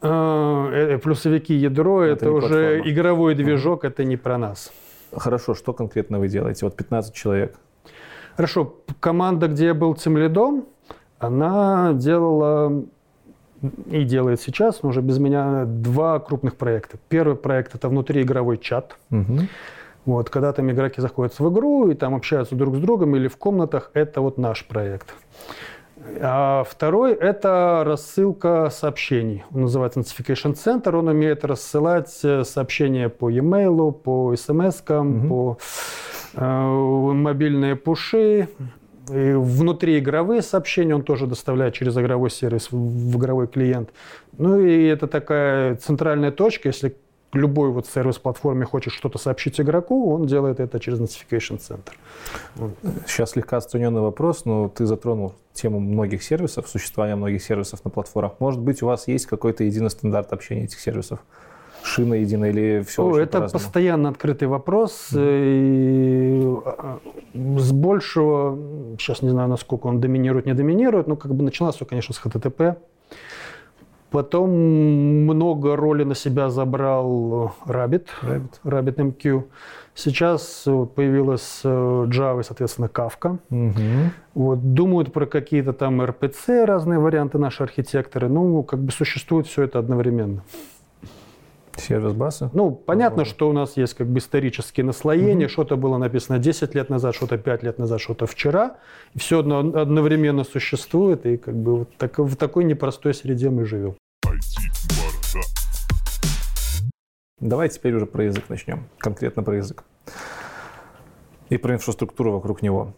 [0.00, 2.90] Э, плюсовики ядро это, это уже платформа.
[2.90, 4.72] игровой движок, это не про нас.
[5.16, 6.66] Хорошо, что конкретно вы делаете?
[6.66, 7.56] Вот 15 человек.
[8.36, 10.64] Хорошо, команда, где я был тимлидом,
[11.18, 12.84] она делала
[13.90, 16.98] и делает сейчас, но уже без меня, два крупных проекта.
[17.08, 18.96] Первый проект– это внутриигровой чат.
[19.10, 19.40] Угу.
[20.06, 23.36] Вот, когда там игроки заходят в игру и там общаются друг с другом или в
[23.36, 25.14] комнатах, это вот наш проект.
[26.20, 29.44] А второй– это рассылка сообщений.
[29.52, 30.96] Он называется Notification Center.
[30.96, 35.28] Он умеет рассылать э, сообщения по e-mail, по смс, угу.
[35.28, 35.58] по
[36.34, 38.48] э, мобильные пуши.
[39.10, 43.90] И внутри игровые сообщения он тоже доставляет через игровой сервис в игровой клиент.
[44.38, 46.96] Ну и это такая центральная точка, если
[47.32, 51.92] любой вот сервис-платформе хочет что-то сообщить игроку, он делает это через Notification Center.
[53.06, 58.40] Сейчас слегка отстраненный вопрос, но ты затронул тему многих сервисов, существования многих сервисов на платформах.
[58.40, 61.20] Может быть, у вас есть какой-то единый стандарт общения этих сервисов?
[61.82, 65.08] Шина единая или все О, Это постоянно открытый вопрос.
[65.12, 66.48] Mm-hmm.
[67.58, 68.58] с большего,
[68.98, 72.20] сейчас не знаю, насколько он доминирует, не доминирует, но как бы началось все, конечно, с
[72.20, 72.76] HTTP.
[74.10, 79.44] Потом много роли на себя забрал Rabbit, Rabbit, Rabbit MQ.
[79.94, 83.38] Сейчас появилась э, Java, соответственно, Kafka.
[83.50, 84.10] Угу.
[84.34, 88.28] Вот, думают про какие-то там RPC, разные варианты наши архитекторы.
[88.28, 90.42] Ну, как бы существует все это одновременно.
[91.76, 92.50] Сервис баса?
[92.52, 95.46] Ну, понятно, что у нас есть как бы исторические наслоения.
[95.46, 95.52] Угу.
[95.52, 98.76] Что-то было написано 10 лет назад, что-то 5 лет назад, что-то вчера.
[99.14, 101.26] И все одновременно существует.
[101.26, 103.94] И как бы вот так, в такой непростой среде мы живем.
[107.40, 108.84] Давай теперь уже про язык начнем.
[108.98, 109.84] Конкретно про язык.
[111.48, 112.92] И про инфраструктуру вокруг него.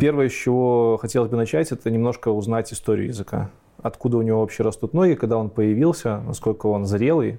[0.00, 3.50] Первое, с чего хотелось бы начать, это немножко узнать историю языка.
[3.82, 7.38] Откуда у него вообще растут ноги, когда он появился, насколько он зрелый,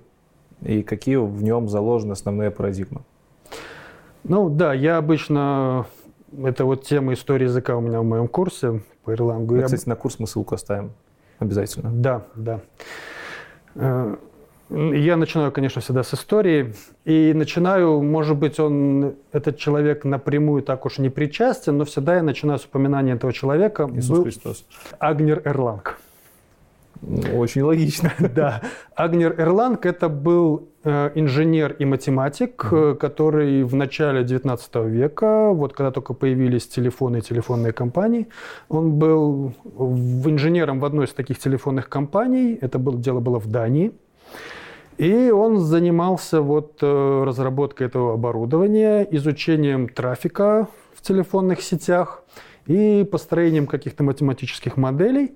[0.66, 3.02] и какие в нем заложены основные парадигмы.
[4.24, 5.86] Ну да, я обычно...
[6.44, 9.56] Это вот тема истории языка у меня в моем курсе по ирлангу.
[9.56, 10.92] Мы, кстати, на курс мы ссылку оставим
[11.38, 11.92] обязательно.
[11.92, 12.60] Да, да.
[13.76, 14.16] Э,
[14.70, 16.74] я начинаю, конечно, всегда с истории.
[17.06, 22.24] И начинаю, может быть, он, этот человек напрямую так уж не причастен, но всегда я
[22.24, 23.88] начинаю с упоминания этого человека.
[23.94, 24.66] Иисус Был Христос.
[25.00, 26.00] Агнер Эрланг.
[27.34, 28.12] Очень логично.
[28.36, 28.62] Да.
[28.96, 32.96] Агнер Эрланг– это был э, инженер и математик, mm-hmm.
[32.96, 38.28] который в начале 19 века, вот когда только появились телефоны и телефонные компании,
[38.70, 39.54] он был
[40.26, 42.58] инженером в одной из таких телефонных компаний.
[42.62, 43.92] Это было, дело было в Дании.
[44.98, 52.23] И он занимался вот э, разработкой этого оборудования, изучением трафика в телефонных сетях
[52.68, 55.34] и построением каких-то математических моделей.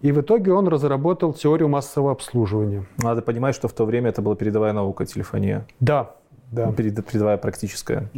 [0.00, 2.86] И в итоге он разработал теорию массового обслуживания.
[2.98, 5.66] Надо понимать, что в то время это была передовая наука, телефония.
[5.78, 6.14] Да,
[6.50, 6.72] да.
[6.72, 8.10] Передовая практическая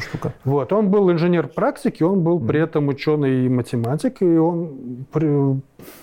[0.00, 0.34] штука.
[0.44, 5.58] Вот, он был инженер практики, он был при этом ученый и математик, и он при,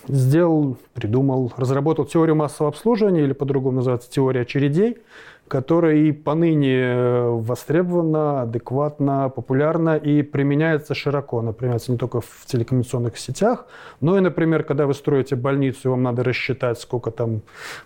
[0.07, 4.97] сделал, придумал, разработал теорию массового обслуживания, или по-другому называется теория очередей,
[5.49, 11.39] которая и поныне востребована, адекватна, популярна и применяется широко.
[11.39, 13.65] Она применяется не только в телекоммуникационных сетях,
[13.99, 17.41] но и, например, когда вы строите больницу, и вам надо рассчитать, сколько там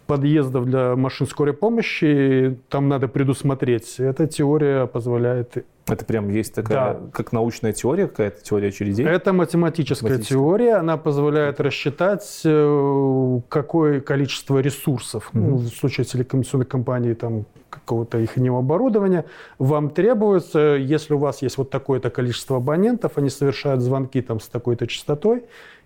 [0.05, 3.95] подъездов для машин скорой помощи, там надо предусмотреть.
[3.99, 6.99] Эта теория позволяет это прям есть такая, да.
[7.11, 9.05] как научная теория, какая-то теория очередей?
[9.05, 15.39] Это математическая, математическая теория, она позволяет рассчитать, э, какое количество ресурсов, mm-hmm.
[15.39, 19.25] ну, в случае телекоммуникационной компании, там, какого-то их оборудования,
[19.57, 24.47] вам требуется, если у вас есть вот такое-то количество абонентов, они совершают звонки там с
[24.47, 25.43] такой-то частотой,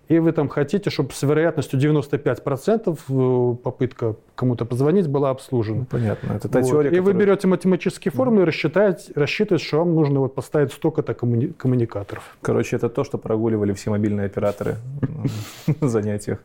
[0.08, 5.80] и вы там хотите, чтобы с вероятностью 95% э, попытка кому-то позвонить была обслужена.
[5.80, 6.32] Ну, понятно.
[6.32, 6.68] Это та вот.
[6.68, 7.14] теория, И которая...
[7.14, 11.48] вы берете математические формулы и рассчитаете, рассчитываете, что вам нужно вот поставить столько-то коммуни...
[11.48, 12.36] коммуникаторов.
[12.40, 14.76] Короче, это то, что прогуливали все мобильные операторы
[15.80, 16.38] на занятиях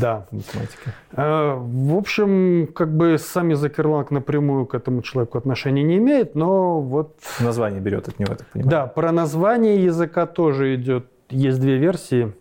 [0.00, 0.26] да.
[0.30, 0.94] математики.
[1.12, 6.36] А, в общем, как бы сам язык Erlang напрямую к этому человеку отношения не имеет,
[6.36, 7.16] но вот...
[7.40, 8.70] Название берет от него, я так понимаю.
[8.70, 12.32] Да, про название языка тоже идет есть две версии.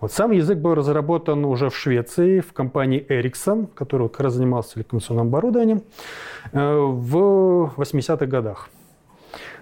[0.00, 4.68] Вот сам язык был разработан уже в Швеции в компании Ericsson, которая как раз занималась
[4.68, 5.82] телекоммуникационным оборудованием,
[6.52, 8.68] э, в 80-х годах.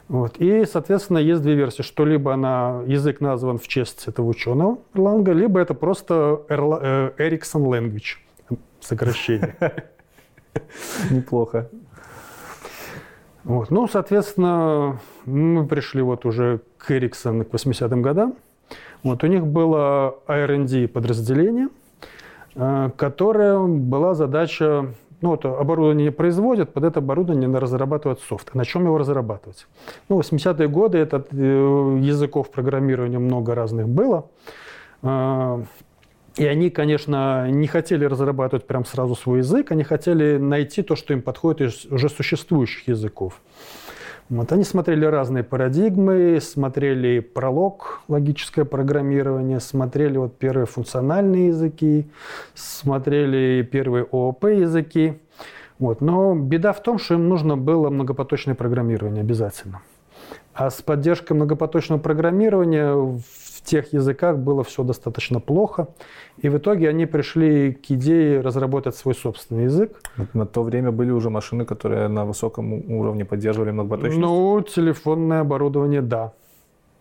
[0.08, 0.36] Вот.
[0.38, 5.32] И, соответственно, есть две версии, что либо она, язык назван в честь этого ученого Erlang,
[5.32, 9.56] либо это просто Erla- э, Ericsson Language, сокращение.
[11.10, 11.70] Неплохо.
[13.44, 13.70] Вот.
[13.70, 18.36] Ну, соответственно, мы пришли вот уже к Ericsson к 80-м годам.
[19.02, 21.68] Вот у них было R&D подразделение,
[22.54, 28.54] э, которое была задача ну, вот оборудование производят, под это оборудование надо разрабатывать софт.
[28.54, 29.68] На чем его разрабатывать?
[30.08, 34.26] Ну, 80-е годы это, э, языков программирования много разных было.
[35.02, 35.62] А,
[36.36, 41.12] и они, конечно, не хотели разрабатывать прям сразу свой язык, они хотели найти то, что
[41.12, 43.40] им подходит из уже существующих языков.
[44.32, 52.06] Вот, они смотрели разные парадигмы, смотрели пролог, логическое программирование, смотрели вот первые функциональные языки,
[52.54, 55.18] смотрели первые ООП языки.
[55.78, 56.00] Вот.
[56.00, 59.82] Но беда в том, что им нужно было многопоточное программирование обязательно.
[60.54, 63.20] А с поддержкой многопоточного программирования в
[63.64, 65.88] тех языках было все достаточно плохо.
[66.38, 70.00] И в итоге они пришли к идее разработать свой собственный язык.
[70.32, 74.20] На то время были уже машины, которые на высоком уровне поддерживали многопоточность?
[74.20, 76.32] Ну, телефонное оборудование, да.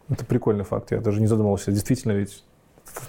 [0.09, 1.71] Это прикольный факт, я даже не задумывался.
[1.71, 2.43] Действительно, ведь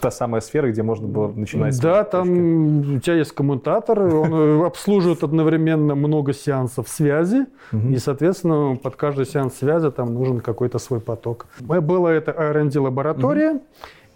[0.01, 1.81] та самая сфера, где можно было начинать.
[1.81, 8.77] Да, там у тебя есть коммутатор, он э, обслуживает одновременно много сеансов связи, и, соответственно,
[8.77, 11.47] под каждый сеанс связи там нужен какой-то свой поток.
[11.61, 13.61] Была это R&D лаборатория,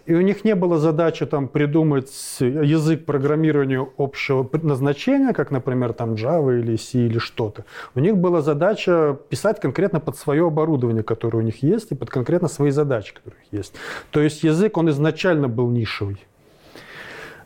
[0.07, 6.13] и у них не было задачи там придумать язык программирования общего назначения, как, например, там
[6.13, 7.65] Java или C или что-то.
[7.93, 12.09] У них была задача писать конкретно под свое оборудование, которое у них есть, и под
[12.09, 13.73] конкретно свои задачи, которые у них есть.
[14.11, 16.25] То есть язык, он изначально был нишевый.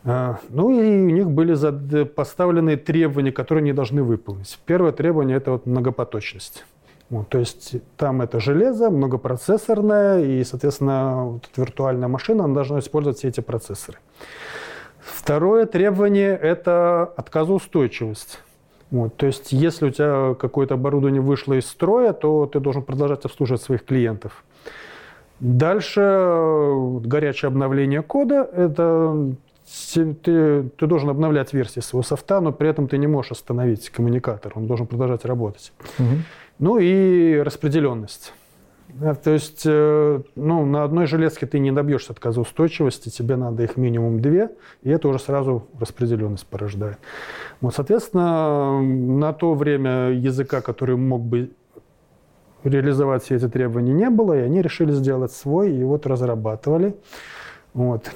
[0.03, 4.59] А, ну и у них были поставлены требования, которые они должны выполнить.
[4.67, 6.63] Первое требование– это вот многопоточность.
[7.11, 12.79] Вот, то есть там это железо многопроцессорное, и, соответственно, вот эта виртуальная машина она должна
[12.79, 13.97] использовать все эти процессоры.
[15.01, 18.39] Второе требование– это отказоустойчивость.
[18.91, 23.25] Вот, то есть если у тебя какое-то оборудование вышло из строя, то ты должен продолжать
[23.25, 24.45] обслуживать своих клиентов.
[25.41, 25.99] Дальше
[27.03, 29.35] горячее обновление кода– это
[29.93, 30.13] ты,
[30.77, 34.67] ты должен обновлять версии своего софта, но при этом ты не можешь остановить коммуникатор, он
[34.67, 35.73] должен продолжать работать.
[35.99, 36.05] Угу.
[36.61, 38.33] Ну и распределенность.
[39.23, 44.21] То есть э, ну, на одной железке ты не добьешься отказоустойчивости, тебе надо их минимум
[44.21, 44.51] две,
[44.83, 46.99] и это уже сразу распределенность порождает.
[47.61, 51.49] Вот, соответственно, на то время языка, который мог бы
[52.63, 56.95] реализовать все эти требования, не было, и они решили сделать свой, и вот разрабатывали.
[57.73, 58.11] Вот.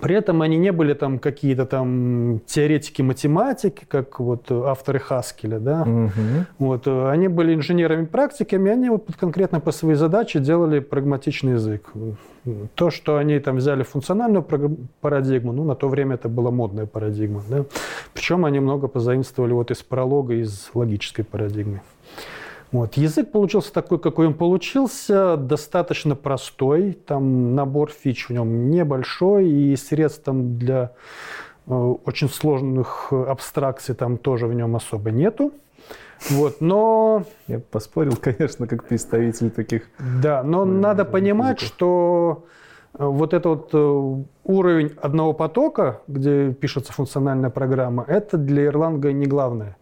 [0.00, 5.82] При этом они не были там какие-то там теоретики математики, как вот авторы Хаскеля, да.
[5.82, 6.10] Угу.
[6.58, 11.92] Вот, они были инженерами-практиками, они вот конкретно по своей задаче делали прагматичный язык.
[12.74, 14.46] То, что они там взяли функциональную
[15.00, 17.64] парадигму, ну, на то время это была модная парадигма, да.
[18.14, 21.82] Причем они много позаимствовали вот из пролога, из логической парадигмы.
[22.72, 22.94] Вот.
[22.94, 26.92] Язык получился такой, какой он получился, достаточно простой.
[26.92, 30.92] Там набор фич в нем небольшой, и средств там для
[31.66, 35.52] э, очень сложных абстракций там тоже в нем особо нету.
[36.28, 37.24] Вот, но...
[37.48, 39.88] Я поспорил, конечно, как представитель таких...
[40.22, 41.76] Да, но надо понимать, языков.
[41.76, 42.46] что
[42.98, 49.12] э, вот этот вот э, уровень одного потока, где пишется функциональная программа, это для Erlang
[49.12, 49.76] не главное.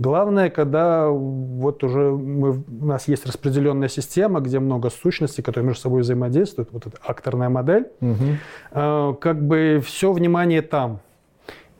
[0.00, 5.82] Главное, когда вот уже мы, у нас есть распределенная система, где много сущностей, которые между
[5.82, 8.24] собой взаимодействуют, вот эта акторная модель, угу.
[8.72, 11.00] э, как бы все внимание там.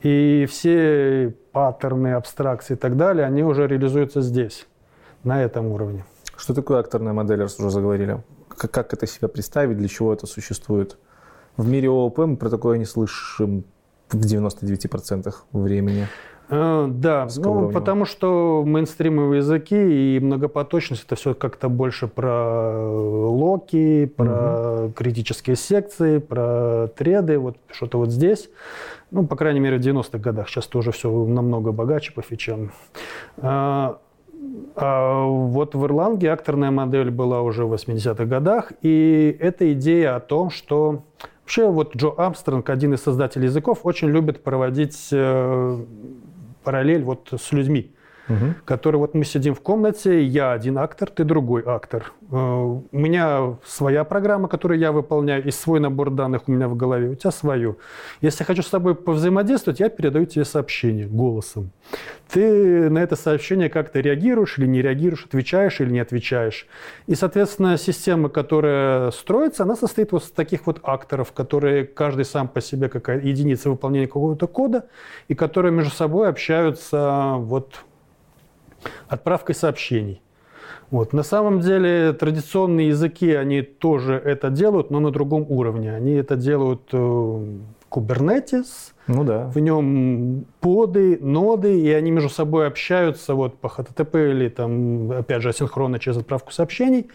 [0.03, 4.67] И все паттерны, абстракции и так далее, они уже реализуются здесь,
[5.25, 6.05] на этом уровне.
[6.37, 8.23] Что такое акторная модель, раз уже заговорили?
[8.49, 10.99] Как, как это себя представить, для чего это существует?
[11.57, 13.65] В мире ООП мы про такое не слышим
[14.11, 16.07] в 99% времени.
[16.51, 22.77] Э, да, ну, потому что мейнстримовые языки и многопоточность это все как-то больше про
[23.31, 24.93] локи, про угу.
[24.93, 28.51] критические секции, про треды, вот что-то вот здесь.
[29.13, 30.49] Ну, по крайней мере, в 90-х годах.
[30.49, 32.73] Сейчас тоже все намного богаче по фичам.
[33.39, 33.99] А,
[34.75, 40.21] а вот в Ирландии акторная модель была уже в 80-х годах, и это идея о
[40.21, 41.05] том, что
[41.43, 45.85] вообще вот Джо Амстронг, один из создателей языков, очень любит проводить э,
[46.63, 47.93] параллель вот с людьми.
[48.31, 48.55] Угу.
[48.65, 52.13] который вот мы сидим в комнате, я один актор, ты другой актор.
[52.31, 56.77] Э, у меня своя программа, которую я выполняю, и свой набор данных у меня в
[56.77, 57.79] голове, у тебя свою.
[58.21, 61.73] Если я хочу с тобой повзаимодействовать, я передаю тебе сообщение голосом.
[62.31, 66.67] Ты на это сообщение как-то реагируешь или не реагируешь, отвечаешь или не отвечаешь.
[67.09, 72.47] И, соответственно, система, которая строится, она состоит вот из таких вот акторов, которые каждый сам
[72.49, 74.87] по себе как единица выполнения какого-то кода,
[75.27, 77.81] и которые между собой общаются вот
[79.09, 80.23] отправкой сообщений.
[80.91, 81.13] Вот.
[81.13, 85.95] На самом деле традиционные языки, они тоже это делают, но на другом уровне.
[85.95, 87.47] Они это делают э,
[87.91, 89.47] Kubernetes, ну да.
[89.47, 95.43] в нем поды, ноды, и они между собой общаются вот по HTTP или там, опять
[95.43, 97.09] же, асинхронно через отправку сообщений.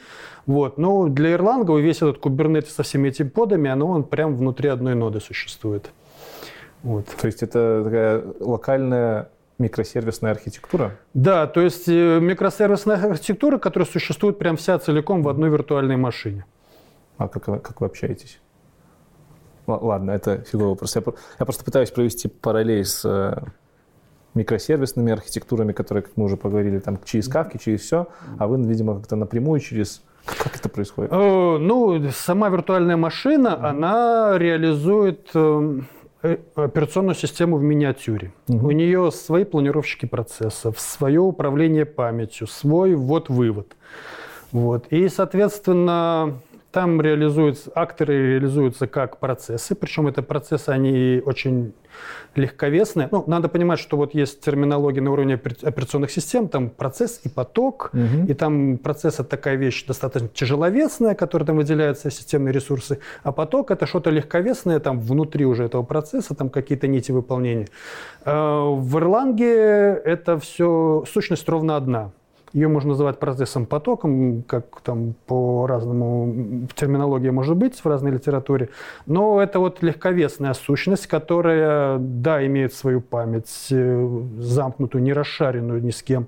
[0.46, 0.78] Вот.
[0.78, 4.96] Но для Erlang весь этот Kubernetes со всеми этими подами, оно он прям внутри одной
[4.96, 5.92] ноды существует.
[6.84, 7.08] Вот.
[7.20, 10.98] То есть это такая локальная микросервисная архитектура?
[11.14, 16.46] Да, то есть э, микросервисная архитектура, которая существует прям вся целиком в одной виртуальной машине.
[17.18, 18.40] А как, как вы общаетесь?
[19.68, 20.96] Ладно, это фиговый вопрос.
[20.96, 21.02] Я,
[21.40, 23.44] я просто пытаюсь провести параллель с э,
[24.36, 28.96] микросервисными архитектурами, которые, как мы уже поговорили, там через кавки, через все, а вы, видимо,
[28.96, 30.04] как-то напрямую через...
[30.26, 31.12] Как это происходит?
[31.12, 33.68] Э, ну, сама виртуальная машина, mm-hmm.
[33.68, 35.88] она реализует эм,
[36.56, 38.34] операционную систему в миниатюре.
[38.48, 38.68] Угу.
[38.68, 43.76] У нее свои планировщики процессов, свое управление памятью, свой ввод-вывод.
[44.52, 44.88] Вот.
[44.90, 46.40] И, соответственно,
[46.76, 51.72] там реализуются, акторы реализуются как процессы, причем это процессы, они очень
[52.36, 53.08] легковесные.
[53.14, 57.92] Ну, надо понимать, что вот есть терминология на уровне операционных систем, там процесс и поток,
[57.94, 58.28] угу.
[58.28, 63.72] и там процесс– это такая вещь достаточно тяжеловесная, которая там выделяются системные ресурсы, а поток–
[63.72, 67.70] это что-то легковесное, там внутри уже этого процесса, там какие-то нити выполнения.
[68.26, 72.12] А, в Erlang это все, сущность ровно одна–
[72.56, 78.70] ее можно называть процессом потоком, как там по-разному терминология может быть в разной литературе.
[79.06, 85.92] Но это вот легковесная сущность, которая, да, имеет свою память, э, замкнутую, не расшаренную ни
[85.92, 86.28] с кем,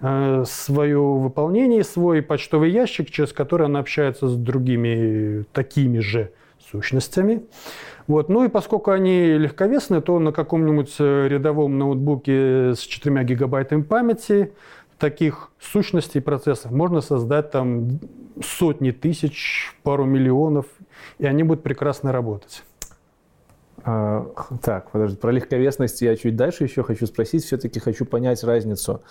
[0.00, 6.32] э, свое выполнение, свой почтовый ящик, через который она общается с другими такими же
[6.72, 7.42] сущностями.
[8.08, 8.28] Вот.
[8.30, 14.52] Ну и поскольку они легковесные, то на каком-нибудь э, рядовом ноутбуке с 4 гигабайтами памяти
[14.98, 18.00] таких сущностей процессов можно создать там
[18.42, 20.66] сотни тысяч, пару миллионов,
[21.18, 22.64] и они будут прекрасно работать.
[23.84, 24.26] А,
[24.60, 27.44] так, подожди, про легковесность я чуть дальше еще хочу спросить.
[27.44, 29.02] Все-таки хочу понять разницу.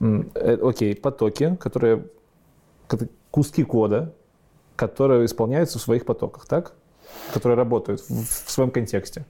[0.00, 2.06] Э, окей, потоки, которые
[3.30, 4.14] куски кода,
[4.74, 6.72] которые исполняются в своих потоках, так?
[7.32, 9.26] Которые работают в, в своем контексте.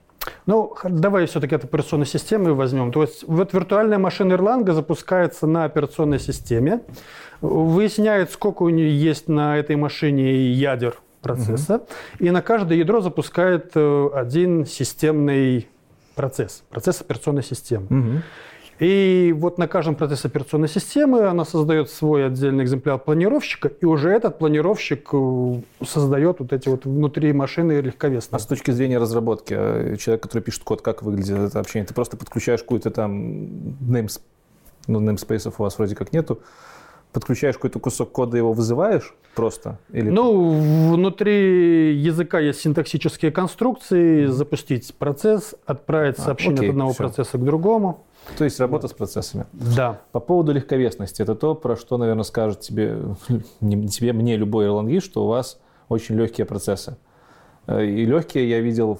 [0.47, 2.91] Ну, давай все-таки от операционной системы возьмем.
[2.91, 6.81] То есть вот виртуальная машина Erlang запускается на операционной системе,
[7.41, 11.85] выясняет, сколько у нее есть на этой машине ядер процесса, угу.
[12.19, 15.67] и на каждое ядро запускает э, один системный
[16.15, 17.85] процесс, процесс операционной системы.
[17.89, 18.21] Угу.
[18.79, 24.11] И вот на каждом процессе операционной системы она создает свой отдельный экземпляр планировщика, и уже
[24.11, 28.37] этот планировщик э, создает вот эти вот внутри машины легковесные.
[28.37, 31.87] А с точки зрения разработки, э, человек, который пишет код, как выглядит это общение?
[31.87, 33.45] Ты просто подключаешь какую-то там
[33.81, 34.21] names,
[34.85, 36.39] ну, namespace у вас вроде как нету,
[37.13, 39.79] подключаешь какой-то кусок кода, его вызываешь просто?
[39.91, 40.09] Или...
[40.09, 46.91] Ну, внутри языка есть синтаксические конструкции, запустить процесс, отправить а, сообщение а, окей, от одного
[46.91, 46.97] все.
[46.97, 48.03] процесса к другому.
[48.37, 49.45] То есть работа с процессами.
[49.53, 50.01] Да.
[50.11, 52.97] По поводу легковесности, это то, про что, наверное, скажет тебе,
[53.61, 55.59] не тебе, мне любой ирлангист, что у вас
[55.89, 56.97] очень легкие процессы.
[57.67, 58.99] Э, и легкие я видел,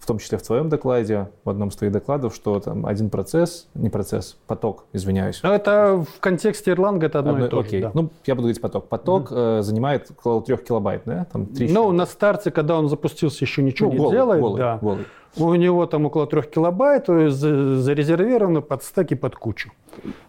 [0.00, 3.68] в том числе в твоем докладе, в одном из твоих докладов, что там один процесс,
[3.74, 5.40] не процесс, поток, извиняюсь.
[5.42, 7.80] Но это в контексте Erlang это одно, одно и то окей.
[7.80, 7.86] же.
[7.86, 7.90] Да.
[7.94, 8.88] Ну, я буду говорить поток.
[8.88, 9.60] Поток mm-hmm.
[9.60, 11.26] э, занимает около 3 килобайт, да?
[11.32, 14.40] Там 3 ну, на старте, когда он запустился, еще ничего ну, не голый, делает.
[14.40, 14.78] Голый, да.
[14.82, 15.06] голый.
[15.38, 19.70] У него там около 3 килобайт, зарезервировано под стеки, под кучу.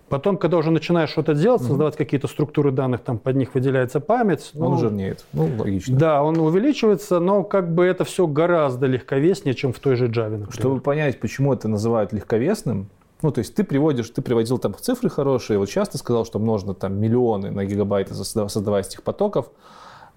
[0.09, 1.97] Потом, когда уже начинаешь что-то делать, создавать mm-hmm.
[1.97, 4.51] какие-то структуры данных, там под них выделяется память.
[4.55, 5.23] Он ну, жирнеет.
[5.33, 5.95] Ну, логично.
[5.95, 10.31] Да, он увеличивается, но как бы это все гораздо легковеснее, чем в той же Java.
[10.31, 10.51] Например.
[10.51, 12.89] Чтобы понять, почему это называют легковесным,
[13.21, 16.73] ну, то есть ты приводишь, ты приводил там цифры хорошие, вот часто сказал, что можно
[16.73, 19.51] там миллионы на гигабайты создавать этих потоков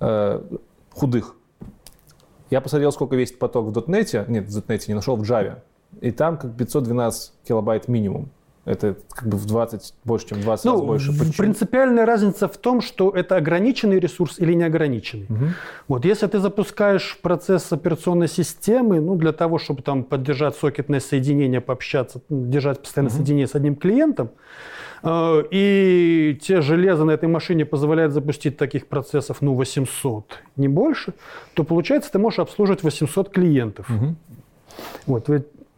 [0.00, 0.40] э,
[0.90, 1.34] худых.
[2.52, 5.60] Я посмотрел, сколько весит поток в .NET, нет, в .NET не нашел, в Java.
[6.02, 8.28] И там как 512 килобайт минимум.
[8.66, 11.12] Это как бы в 20, больше, чем в 20 ну, раз больше.
[11.12, 11.32] Почему?
[11.32, 15.24] Принципиальная разница в том, что это ограниченный ресурс или неограниченный.
[15.30, 15.44] Угу.
[15.88, 21.62] Вот если ты запускаешь процесс операционной системы, ну, для того, чтобы там поддержать сокетное соединение,
[21.62, 23.16] пообщаться, держать постоянное угу.
[23.16, 24.28] соединение с одним клиентом,
[25.04, 31.14] и те железа на этой машине позволяют запустить таких процессов, ну, 800, не больше,
[31.54, 33.90] то получается, ты можешь обслуживать 800 клиентов.
[33.90, 34.14] Угу.
[35.06, 35.28] Вот,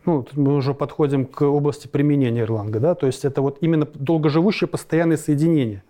[0.04, 4.68] ну, мы уже подходим к области применения Erlang, да, то есть это вот именно долгоживущее
[4.68, 5.82] постоянное соединение.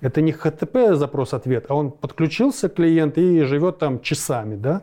[0.00, 4.82] Это не HTTP запрос-ответ, а он подключился клиент и живет там часами, да.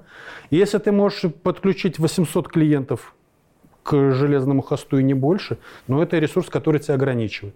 [0.49, 3.13] если ты можешь подключить 800 клиентов
[3.91, 7.55] к железному хосту и не больше, но это ресурс, который тебя ограничивает.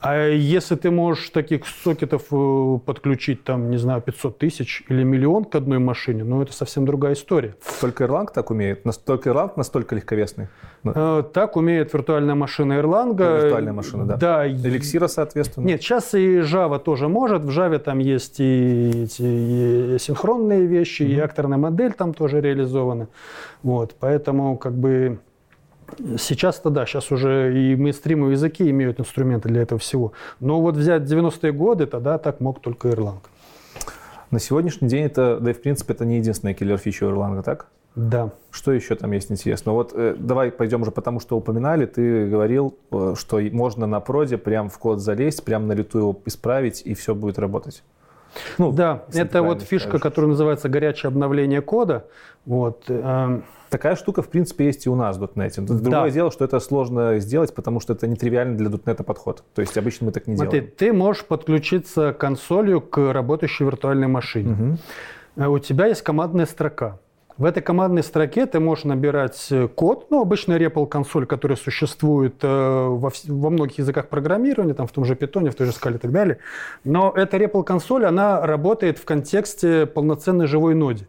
[0.00, 5.44] А если ты можешь таких сокетов э, подключить, там, не знаю, 500 тысяч или миллион
[5.44, 7.54] к одной машине, ну, это совсем другая история.
[7.80, 8.84] Только Erlang так умеет?
[8.84, 10.48] Настолько Erlang настолько легковесный?
[10.84, 13.16] Э, так умеет виртуальная машина Erlang.
[13.16, 14.16] Виртуальная машина, да.
[14.16, 14.48] Да.
[14.48, 15.64] Эликсира, соответственно?
[15.64, 17.42] Нет, сейчас и Java тоже может.
[17.42, 19.22] В Java там есть и, эти,
[19.94, 21.16] и синхронные вещи, mm-hmm.
[21.16, 23.08] и акторная модель там тоже реализована.
[23.62, 25.18] Вот, поэтому как бы
[26.18, 30.12] Сейчас-то да, сейчас уже и мейнстримовые языки имеют инструменты для этого всего.
[30.40, 33.18] Но вот взять 90-е годы, тогда так мог только Erlang.
[34.30, 37.66] На сегодняшний день это, да и в принципе, это не единственная киллер-фича Erlang, так?
[37.96, 38.30] Да.
[38.50, 39.72] Что еще там есть интересно?
[39.72, 41.86] Вот э, давай пойдем уже потому, что упоминали.
[41.86, 46.20] Ты говорил, э, что можно на проде прям в код залезть, прям на лету его
[46.26, 47.82] исправить, и все будет работать.
[48.58, 50.02] Ну, да, это вот фишка, скажешь.
[50.02, 52.06] которая называется горячее обновление кода.
[52.44, 52.84] Вот.
[52.88, 55.60] Э, Такая штука, в принципе, есть и у нас в .NET.
[55.60, 56.10] Другое да.
[56.10, 59.42] дело, что это сложно сделать, потому что это нетривиальный для .NET подход.
[59.54, 60.74] То есть обычно мы так не Смотри, делаем.
[60.76, 64.78] ты можешь подключиться консолью к работающей виртуальной машине.
[65.36, 65.52] Угу.
[65.54, 66.98] У тебя есть командная строка.
[67.38, 72.46] В этой командной строке ты можешь набирать код, ну, обычно REPL консоль, которая существует э,
[72.48, 75.98] во, во многих языках программирования, там в том же Python, в той же Scala и
[75.98, 76.38] так далее.
[76.84, 81.08] Но эта REPL консоль, она работает в контексте полноценной живой ноде.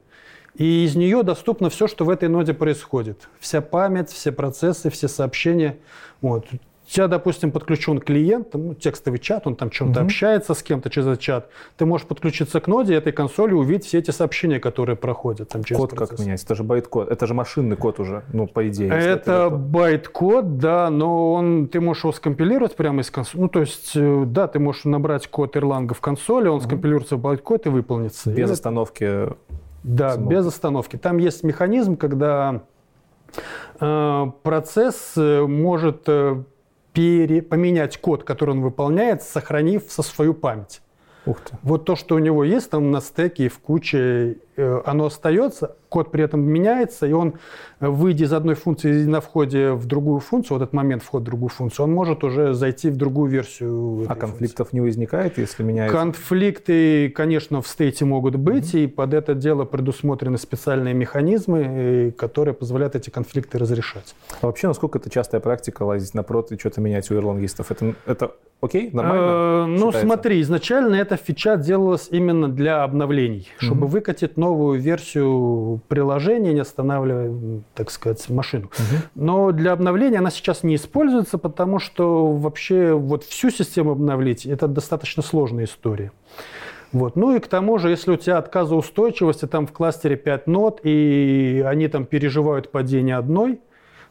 [0.56, 3.30] И из нее доступно все, что в этой ноде происходит.
[3.40, 5.78] Вся память, все процессы, все сообщения.
[6.22, 6.48] Вот.
[6.88, 10.06] У тебя, допустим, подключен клиент, ну, текстовый чат, он там чем-то угу.
[10.06, 11.50] общается с кем-то через этот чат.
[11.76, 15.82] Ты можешь подключиться к ноде этой консоли увидеть все эти сообщения, которые проходят там через
[15.82, 16.18] Код процесс.
[16.18, 16.44] как менять?
[16.44, 18.90] Это же байт-код, это же машинный код уже, ну, по идее.
[18.90, 23.42] Это байт-код, да, но он, ты можешь его скомпилировать прямо из консоли.
[23.42, 26.64] Ну, то есть, э, да, ты можешь набрать код Erlang в консоли, он угу.
[26.64, 28.32] скомпилируется в байт-код и выполнится.
[28.32, 29.28] Без и остановки
[29.84, 30.30] да, самого.
[30.30, 30.96] без остановки.
[30.96, 32.62] Там есть механизм, когда
[33.80, 36.44] э, процесс э, может э,
[36.98, 40.82] пере, поменять код, который он выполняет, сохранив со свою память.
[41.28, 41.56] Ух ты.
[41.62, 45.76] Вот то, что у него есть там на стеке и в куче, э, оно остается,
[45.90, 47.36] код при этом меняется, и он,
[47.80, 51.26] э, выйдя из одной функции на входе в другую функцию, вот этот момент входа в
[51.26, 54.06] другую функцию, он может уже зайти в другую версию.
[54.08, 54.78] А конфликтов функции.
[54.78, 55.98] не возникает, если меняется?
[55.98, 58.84] Конфликты, конечно, в стейте могут быть, mm-hmm.
[58.84, 64.16] и под это дело предусмотрены специальные механизмы, э, которые позволяют эти конфликты разрешать.
[64.42, 67.72] А вообще, насколько это частая практика лазить на прод и что-то менять у эрлангистов?
[67.72, 69.24] Это, это Окей, нормально?
[69.24, 76.54] Э, ну, смотри, изначально эта фича делалась именно для обновлений, чтобы выкатить новую версию приложения,
[76.54, 78.66] не останавливая, так сказать, машину.
[78.68, 79.02] Угу.
[79.16, 84.68] Но для обновления она сейчас не используется, потому что вообще вот всю систему обновить– это
[84.68, 86.12] достаточно сложная история.
[86.92, 87.16] Вот.
[87.16, 91.64] Ну и к тому же, если у тебя отказоустойчивости там в кластере 5 нод, и
[91.66, 93.60] они там переживают падение одной,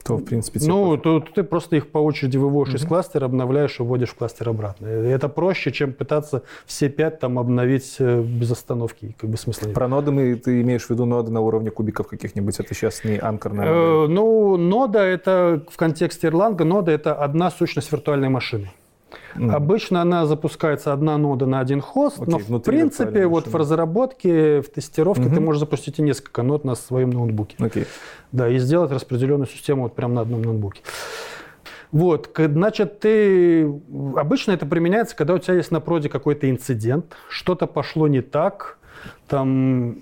[0.07, 2.83] то, в принципе, Ну, то, то ты просто их по очереди выводишь угу.
[2.83, 4.87] из кластера, обновляешь и вводишь в кластер обратно.
[4.87, 9.15] Это проще, чем пытаться все пять там обновить э, без остановки.
[9.19, 9.75] Как бы смысла нет.
[9.75, 12.59] Про ноды мы, ты имеешь в виду ноды на уровне кубиков каких-нибудь?
[12.59, 17.91] Это сейчас не анкорная э, Ну, нода это в контексте Erlang, нода это одна сущность
[17.91, 18.71] виртуальной машины.
[19.39, 19.53] Mm.
[19.53, 24.61] Обычно она запускается одна нода на один хост, okay, но в принципе вот в разработке,
[24.61, 25.35] в тестировке mm-hmm.
[25.35, 27.57] ты можешь запустить и несколько нод на своем ноутбуке.
[27.59, 27.87] Okay.
[28.33, 30.83] Да, и сделать распределенную систему вот прямо на одном ноутбуке.
[31.93, 33.65] Вот, значит, ты...
[34.17, 38.79] Обычно это применяется, когда у тебя есть на проде какой-то инцидент, что-то пошло не так,
[39.29, 39.97] там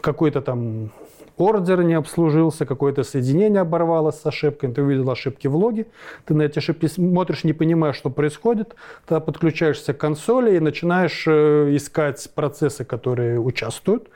[0.00, 0.90] какой-то там
[1.40, 5.86] ордер не обслужился, какое-то соединение оборвалось с ошибкой, ты увидел ошибки в логе,
[6.24, 8.74] ты на эти ошибки смотришь, не понимаешь, что происходит,
[9.06, 14.08] тогда подключаешься к консоли и начинаешь э, искать процессы, которые участвуют,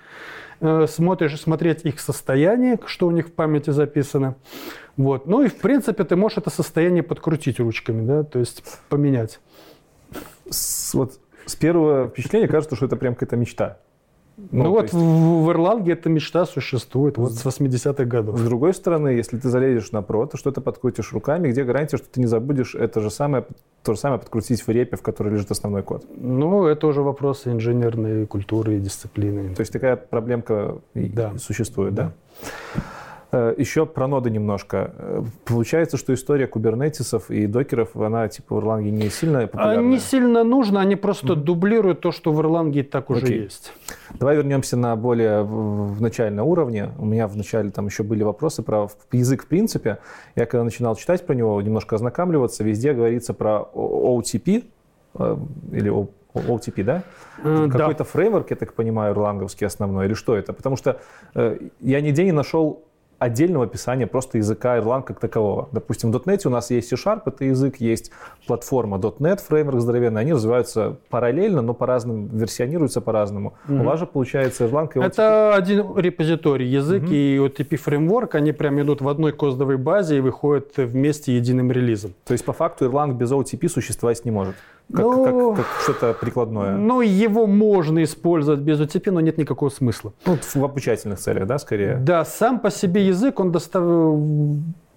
[0.60, 4.36] э, смотришь, смотреть их состояние, что у них в памяти записано.
[4.96, 5.26] Вот.
[5.26, 9.40] Ну и, в принципе, ты можешь это состояние подкрутить ручками, да, то есть поменять.
[10.48, 13.78] С, вот с первого впечатления кажется, что это прям какая-то мечта.
[14.36, 14.94] Ну, ну вот есть...
[14.94, 18.38] в, в Ирландии эта мечта существует вот с 80-х годов.
[18.38, 22.06] С другой стороны, если ты залезешь на про, то что-то подкрутишь руками, где гарантия, что
[22.08, 23.46] ты не забудешь это же самое,
[23.82, 26.04] то же самое подкрутить в репе, в которой лежит основной код?
[26.16, 29.54] Ну, это уже вопросы инженерной культуры и дисциплины.
[29.54, 31.34] То есть такая проблемка да.
[31.38, 32.12] существует, да?
[32.34, 32.82] да?
[33.34, 34.92] Э, Еще про ноды немножко.
[34.96, 39.80] Э, получается, что история кубернетисов и докеров, она типа в Erlang не сильно популярна?
[39.80, 41.42] Не сильно нужно, они просто mm-hmm.
[41.42, 43.42] дублируют то, что в Erlang так уже okay.
[43.42, 43.72] есть.
[44.20, 46.92] Давай вернемся на более в начальном уровне.
[46.96, 49.98] У меня в начале там еще были вопросы про язык в принципе.
[50.36, 54.64] Я когда начинал читать про него, немножко ознакомливаться, везде говорится про OTP
[55.14, 55.36] э,
[55.72, 55.92] или
[56.34, 57.02] OTP, да?
[57.42, 58.04] Какой-то да.
[58.04, 60.52] фреймворк, я так понимаю, ирландовский основной, или что это?
[60.52, 61.00] Потому что
[61.34, 62.84] э, я нигде не нашел
[63.18, 65.68] отдельного описания просто языка Erlang как такового.
[65.72, 68.10] Допустим, в .NET у нас есть C-Sharp, это язык, есть
[68.46, 73.54] платформа .NET, фреймворк здоровенный, они развиваются параллельно, но по-разному, версионируются по-разному.
[73.68, 73.80] Mm-hmm.
[73.80, 75.06] У вас же получается Erlang и OTP.
[75.06, 77.14] Это один репозиторий, язык mm-hmm.
[77.14, 82.14] и OTP фреймворк, они прям идут в одной кодовой базе и выходят вместе единым релизом.
[82.24, 84.54] То есть по факту Erlang без OTP существовать не может?
[84.92, 86.76] Как, ну, как, как что-то прикладное.
[86.76, 90.12] Ну, его можно использовать без UTP, но нет никакого смысла.
[90.26, 91.96] Ну, в обучательных целях, да, скорее?
[91.96, 93.82] Да, сам по себе язык, он достав...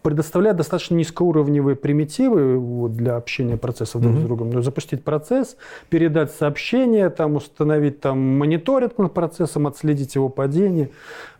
[0.02, 4.20] предоставляет достаточно низкоуровневые примитивы для общения процессов друг mm-hmm.
[4.20, 4.50] с другом.
[4.52, 5.58] Ну, запустить процесс,
[5.90, 10.92] передать сообщение, там, установить там, мониторинг над процессом, отследить его падение.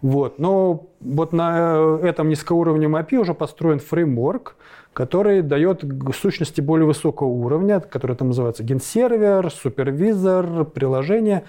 [0.02, 0.40] Вот.
[0.40, 4.56] Но вот на этом низкоуровневом API уже построен фреймворк,
[4.98, 5.84] который дает
[6.20, 11.44] сущности более высокого уровня, который там называется генсервер, супервизор, приложение,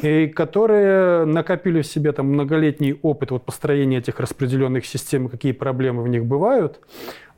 [0.00, 6.02] и которые накопили в себе там многолетний опыт вот построения этих распределенных систем, какие проблемы
[6.02, 6.80] в них бывают.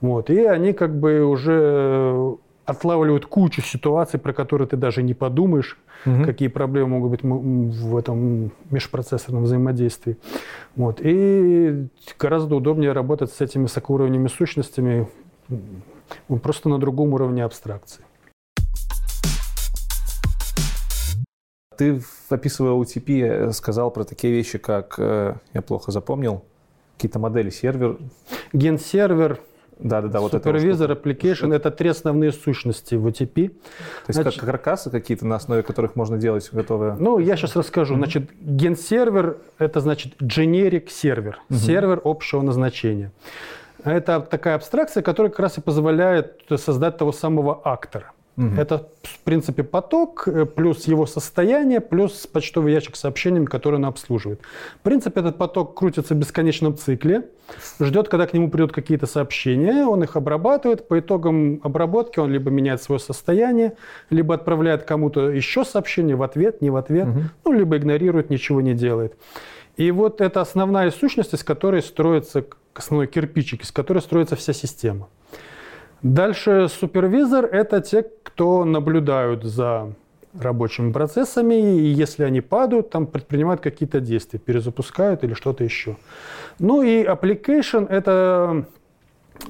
[0.00, 5.76] Вот, и они как бы уже отлавливают кучу ситуаций, про которые ты даже не подумаешь,
[6.06, 6.24] угу.
[6.24, 10.16] какие проблемы могут быть в этом межпроцессорном взаимодействии.
[10.74, 11.00] Вот.
[11.02, 11.86] И
[12.18, 15.06] гораздо удобнее работать с этими высокоуровневыми сущностями,
[16.42, 18.04] просто на другом уровне абстракции.
[21.76, 26.44] Ты, описывая UTP, сказал про такие вещи, как, э, я плохо запомнил,
[26.96, 27.96] какие-то модели сервер.
[28.52, 29.40] Ген-сервер,
[29.82, 33.48] да, да, да, вот Supervisor Application– это три основные сущности в UTP.
[33.48, 33.54] То
[34.08, 36.96] есть Значит, как каркасы какие-то, на основе которых можно делать готовые?
[36.98, 37.94] Ну, я сейчас расскажу.
[37.94, 37.98] Mm-hmm.
[37.98, 41.56] Значит, ген-сервер– это значит generic сервер, mm-hmm.
[41.56, 43.10] сервер общего назначения.
[43.84, 48.12] Это такая абстракция, которая как раз и позволяет создать того самого актора.
[48.36, 48.56] Угу.
[48.56, 53.84] Это, в принципе, поток, э, плюс его состояние, плюс почтовый ящик с сообщениями, который он
[53.84, 54.40] обслуживает.
[54.78, 57.28] В принципе, этот поток крутится в бесконечном цикле,
[57.80, 60.88] ждет, когда к нему придут какие-то сообщения, он их обрабатывает.
[60.88, 63.74] По итогам обработки он либо меняет свое состояние,
[64.08, 67.20] либо отправляет кому-то еще сообщение в ответ, не в ответ, угу.
[67.44, 69.14] ну, либо игнорирует, ничего не делает.
[69.76, 72.44] И вот это основная сущность, из которой строится
[72.74, 75.08] основной кирпичик, из которой строится вся система.
[76.02, 79.92] Дальше супервизор– это те, кто наблюдают за
[80.38, 85.96] рабочими процессами, и если они падают, там предпринимают какие-то действия, перезапускают или что-то еще.
[86.58, 88.64] Ну и application– это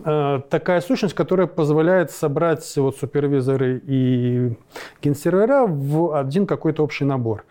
[0.05, 4.57] э, такая сущность, которая позволяет собрать вот супервизоры и
[5.03, 7.45] генсервера в один какой-то общий набор.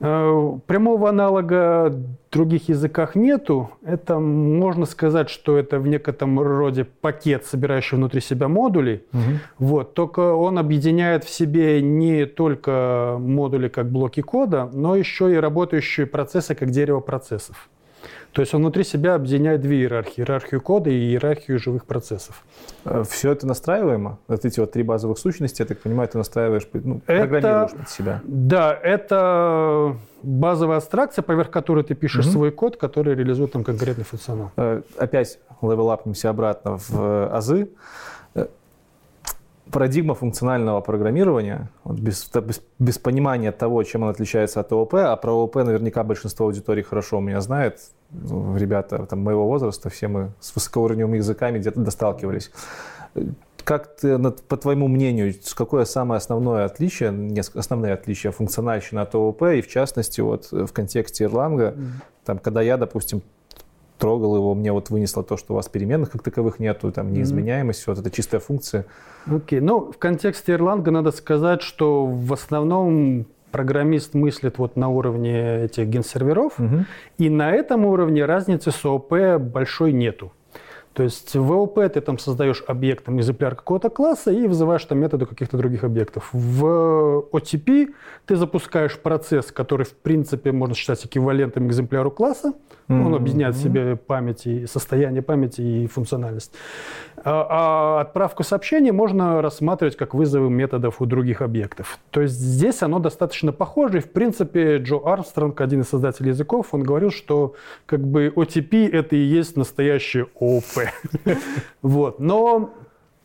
[0.00, 3.70] Э, прямого аналога в других языках нету.
[3.82, 9.02] Это можно сказать, что это в некотором роде пакет, собирающий внутри себя модулей.
[9.12, 9.20] Угу.
[9.58, 9.94] Вот.
[9.94, 16.06] Только он объединяет в себе не только модули как блоки кода, но еще и работающие
[16.06, 17.68] процессы как дерево процессов.
[18.32, 20.20] То есть он внутри себя объединяет две иерархии.
[20.20, 22.44] Иерархию кода и иерархию живых процессов.
[22.84, 24.18] Э, Все это настраиваемо?
[24.28, 27.88] Вот эти вот три базовых сущности, я так понимаю, ты настраиваешь, ну, это, программируешь под
[27.88, 28.20] себя.
[28.24, 32.32] Да, это базовая абстракция, поверх которой ты пишешь угу.
[32.32, 34.52] свой код, который реализует там конкретный функционал.
[34.56, 37.70] Э, опять левелапнемся обратно в э, азы
[39.70, 45.16] парадигма функционального программирования, вот без, без, без понимания того, чем он отличается от ООП, а
[45.16, 50.08] про ООП наверняка большинство аудитории хорошо у меня знает, ну, ребята там, моего возраста, все
[50.08, 52.50] мы с высокоуровневыми языками где-то досталкивались.
[53.64, 59.60] Как ты, по твоему мнению, какое самое основное отличие, основные отличия функциональщины от ООП, и
[59.60, 61.88] в частности вот в контексте Ирланга, mm-hmm.
[62.24, 63.22] там, когда я, допустим,
[64.00, 67.82] трогал его, мне вот вынесло то, что у вас переменных как таковых нету, там неизменяемость,
[67.82, 67.94] mm-hmm.
[67.94, 68.86] вот это чистая функция.
[69.26, 69.62] Окей, okay.
[69.62, 75.86] ну в контексте Erlang надо сказать, что в основном программист мыслит вот на уровне этих
[75.86, 76.84] генсерверов, угу.
[77.18, 80.32] и на этом уровне разницы с ООП большой нету.
[81.00, 85.24] То есть в ООП ты там создаешь объектом экземпляр какого-то класса и вызываешь там методы
[85.24, 86.28] каких-то других объектов.
[86.30, 87.94] В OTP
[88.26, 92.52] ты запускаешь процесс, который в принципе можно считать эквивалентом экземпляру класса.
[92.88, 93.06] Mm-hmm.
[93.06, 96.52] Он объединяет в себе память и состояние памяти и функциональность.
[97.24, 101.98] А, а отправку сообщений можно рассматривать как вызовы методов у других объектов.
[102.10, 103.98] То есть здесь оно достаточно похоже.
[103.98, 107.54] И в принципе Джо Армстронг, один из создателей языков, он говорил, что
[107.86, 110.64] как бы OTP это и есть настоящее ООП.
[111.82, 112.20] Вот.
[112.20, 112.74] Но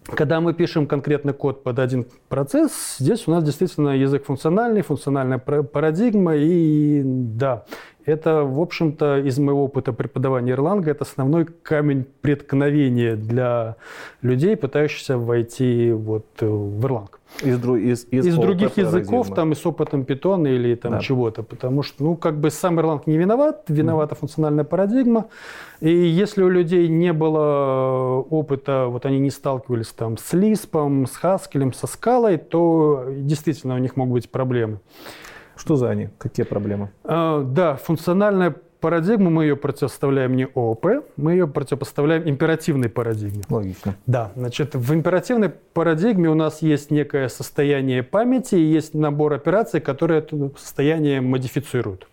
[0.06, 5.39] когда мы пишем конкретный код под один процесс, здесь у нас действительно язык функциональный, функциональная
[5.39, 7.66] парадигма, и да,
[8.06, 13.76] это, в общем-то, из моего опыта преподавания Erlang, это основной камень преткновения для
[14.22, 17.10] людей, пытающихся войти вот э, в Erlang.
[17.41, 20.99] Из, из, из, из других языков, там, и с опытом Python или там да.
[20.99, 24.20] чего-то, потому что, ну, как бы сам Erlang не виноват, виновата mm.
[24.20, 25.26] функциональная парадигма,
[25.82, 31.24] и если у людей не было опыта, вот они не сталкивались там с Lisp, с
[31.24, 34.80] Haskell, со скалой, то действительно у них могут быть проблемы.
[35.56, 36.10] Что за они?
[36.18, 36.89] Какие проблемы?
[37.03, 40.86] А, да, функциональная парадигма, мы ее противопоставляем не ООП,
[41.18, 43.41] мы ее противопоставляем императивной парадигме.
[43.49, 43.95] Логично.
[44.06, 49.82] Да, значит, в императивной парадигме у нас есть некое состояние памяти и есть набор операций,
[49.82, 52.08] которые это состояние модифицируют.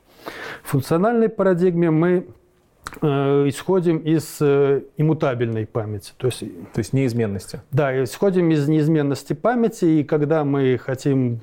[0.63, 2.27] В функциональной парадигме мы
[3.03, 3.07] э,
[3.49, 6.13] исходим из э, иммутабельной памяти.
[6.17, 7.61] То есть, то есть неизменности.
[7.71, 11.41] Да, исходим из неизменности памяти, и когда мы хотим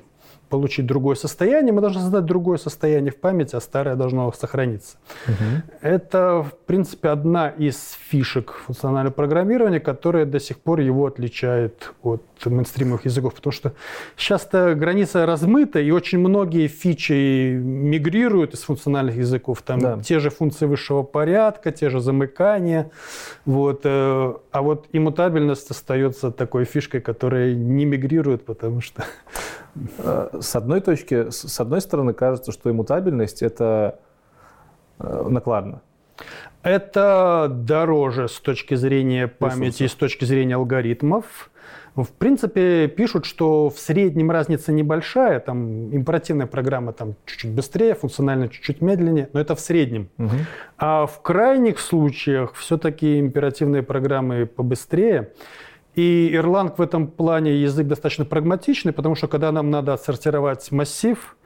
[0.50, 4.98] получить другое состояние, мы должны создать другое состояние в памяти, а старое должно сохраниться.
[5.26, 5.62] Угу.
[5.80, 12.22] Это, в принципе, одна из фишек функционального программирования, которая до сих пор его отличает от
[12.44, 13.72] мейнстримовых языков, потому что
[14.16, 19.62] сейчас-то граница размыта, и очень многие фичи мигрируют из функциональных языков.
[19.62, 19.98] Там да.
[20.02, 22.90] те же функции высшего порядка, те же замыкания.
[23.44, 23.82] Вот.
[24.50, 29.04] А вот иммутабельность остается такой фишкой, которая не мигрирует, потому что
[29.98, 33.98] Э, с одной точки, с одной стороны, кажется, что иммутабельность– это
[34.98, 35.82] э, накладно.
[36.62, 41.50] Это дороже с точки зрения памяти и с точки зрения алгоритмов.
[41.96, 48.48] В принципе, пишут, что в среднем разница небольшая, там императивная программа там чуть-чуть быстрее, функционально
[48.48, 50.08] чуть-чуть медленнее, но это в среднем.
[50.18, 50.36] Угу.
[50.78, 55.32] А в крайних случаях все-таки императивные программы побыстрее.
[55.94, 61.36] И Erlang в этом плане язык достаточно прагматичный, потому что когда нам надо отсортировать массив,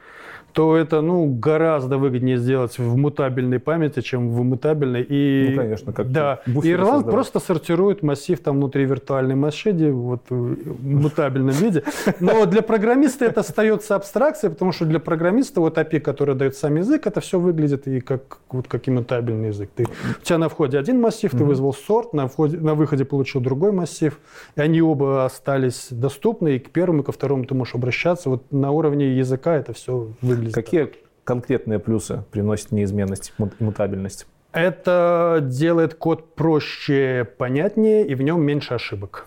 [0.54, 5.02] то это ну, гораздо выгоднее сделать в мутабельной памяти, чем в иммутабельной.
[5.02, 10.22] И, ну, конечно, как Да, и Erlang просто сортирует массив там внутри виртуальной машины вот,
[10.30, 11.82] в мутабельном виде.
[12.20, 16.76] Но для программиста это остается абстракцией, потому что для программиста вот API, который дает сам
[16.76, 19.70] язык, это все выглядит и как, вот, как иммутабельный язык.
[19.74, 19.86] Ты,
[20.20, 23.72] у тебя на входе один массив, ты вызвал сорт, на, входе, на выходе получил другой
[23.72, 24.20] массив,
[24.54, 28.30] и они оба остались доступны, и к первому, и ко второму ты можешь обращаться.
[28.30, 30.54] Вот на уровне языка это все выглядит выглядит.
[30.54, 30.92] Какие
[31.24, 34.26] конкретные плюсы приносит неизменность, мутабельность?
[34.52, 39.26] Это делает код проще, понятнее, и в нем меньше ошибок.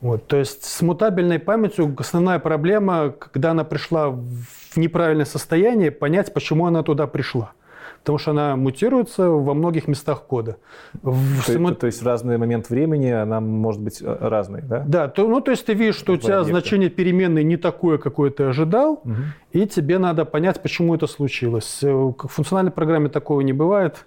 [0.00, 6.32] Вот, то есть с мутабельной памятью основная проблема, когда она пришла в неправильное состояние, понять,
[6.32, 7.52] почему она туда пришла
[8.00, 10.56] потому что она мутируется во многих местах кода.
[11.02, 11.70] В то, само...
[11.72, 14.84] то есть в разный момент времени она может быть э, разной, да?
[14.86, 16.60] Да, то, ну то есть ты видишь, что у тебя объекты.
[16.60, 19.14] значение переменной не такое, какое ты ожидал, угу.
[19.52, 21.80] и тебе надо понять, почему это случилось.
[21.82, 24.06] Э, в функциональной программе такого не бывает.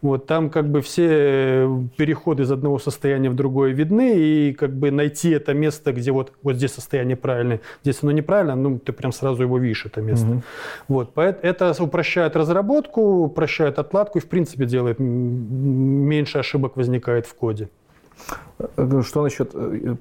[0.00, 4.90] Вот, там как бы все переходы из одного состояния в другое видны, и как бы
[4.90, 9.12] найти это место, где вот, вот здесь состояние правильное, здесь оно неправильно, ну, ты прям
[9.12, 10.26] сразу его видишь, это место.
[10.26, 10.42] Угу.
[10.88, 17.68] Вот, это упрощает разработку, упрощает отладку и, в принципе, делает меньше ошибок возникает в коде.
[18.76, 19.96] Э, что насчет э,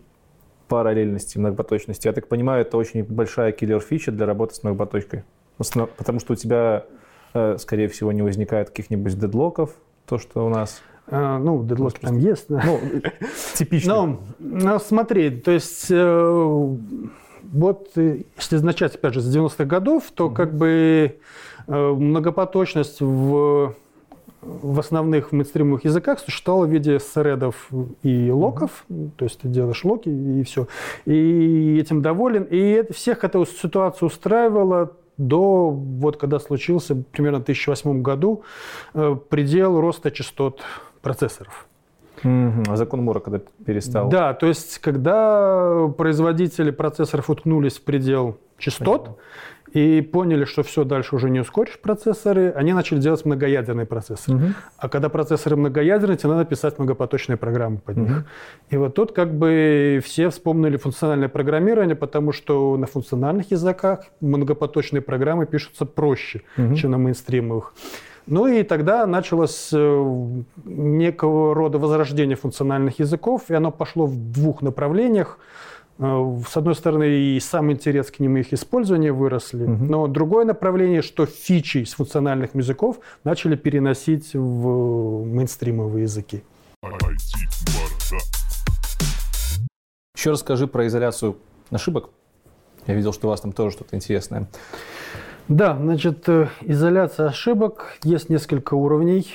[0.68, 2.08] параллельности, многопоточности?
[2.08, 5.24] Я так понимаю, это очень большая киллер-фича для работы с многопоточкой.
[5.58, 7.01] Потому что у тебя Э,
[7.58, 9.72] скорее всего, не возникает каких-нибудь дедлоков,
[10.06, 10.82] то, что у нас...
[11.08, 12.50] А, ну, дедлоки там есть.
[12.50, 12.80] Ну,
[13.56, 13.96] типично.
[13.96, 16.78] Но, ну, смотри, то есть э,
[17.52, 20.34] вот э, если начать, опять же, с 90-х годов, то mm-hmm.
[20.34, 21.18] как бы
[21.68, 23.76] э, многопоточность в
[24.42, 27.70] в основных мейнстримовых языках существовала в виде средов
[28.02, 29.12] и локов, mm-hmm.
[29.16, 30.68] то есть ты делаешь локи и все.
[31.06, 32.44] И этим доволен.
[32.44, 38.44] И это, всех эта ситуация устраивала до, вот когда случился примерно в 2008 году,
[38.94, 40.62] э, предел роста частот
[41.02, 41.68] процессоров.
[42.24, 42.64] Угу.
[42.68, 44.10] А закон Мура когда перестал?
[44.10, 49.24] Да, то есть когда производители процессоров уткнулись в предел частот, Понятно
[49.74, 54.38] и поняли, что все, дальше уже не ускоришь процессоры, они начали делать многоядерные процессоры.
[54.38, 54.46] Угу.
[54.78, 58.12] А когда процессоры многоядерные, тебе надо писать многопоточные программы под них.
[58.12, 58.26] Угу.
[58.72, 65.02] И вот тут как бы все вспомнили функциональное программирование, потому что на функциональных языках многопоточные
[65.02, 66.76] программы пишутся проще, угу.
[66.76, 67.74] чем на мейнстримовых.
[68.28, 70.34] Ну и тогда началось э,
[70.66, 75.40] некого рода возрождение функциональных языков, и оно пошло в двух направлениях–
[76.00, 79.86] с одной стороны, и сам интерес к ним и их использование выросли, угу.
[79.86, 86.44] но другое направление, что фичи из функциональных языков начали переносить в мейнстримовые языки.
[90.16, 91.38] Еще расскажи про изоляцию
[91.70, 92.10] ошибок.
[92.88, 94.48] Я видел, что у вас там тоже что-то интересное.
[95.48, 97.98] Да, значит, э, изоляция ошибок.
[98.04, 99.28] Есть несколько уровней.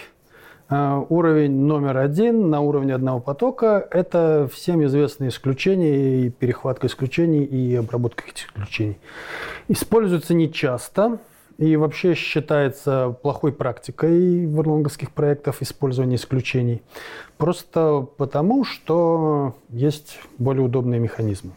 [0.69, 7.45] Э, уровень номер один на уровне одного потока– это всем известные исключения, и перехватка исключений,
[7.45, 8.99] и обработка этих исключений.
[9.69, 11.19] Используется нечасто,
[11.59, 16.83] и вообще считается плохой практикой в эрлонговских проектах использование исключений.
[17.39, 21.53] Просто потому, что есть более удобные механизмы.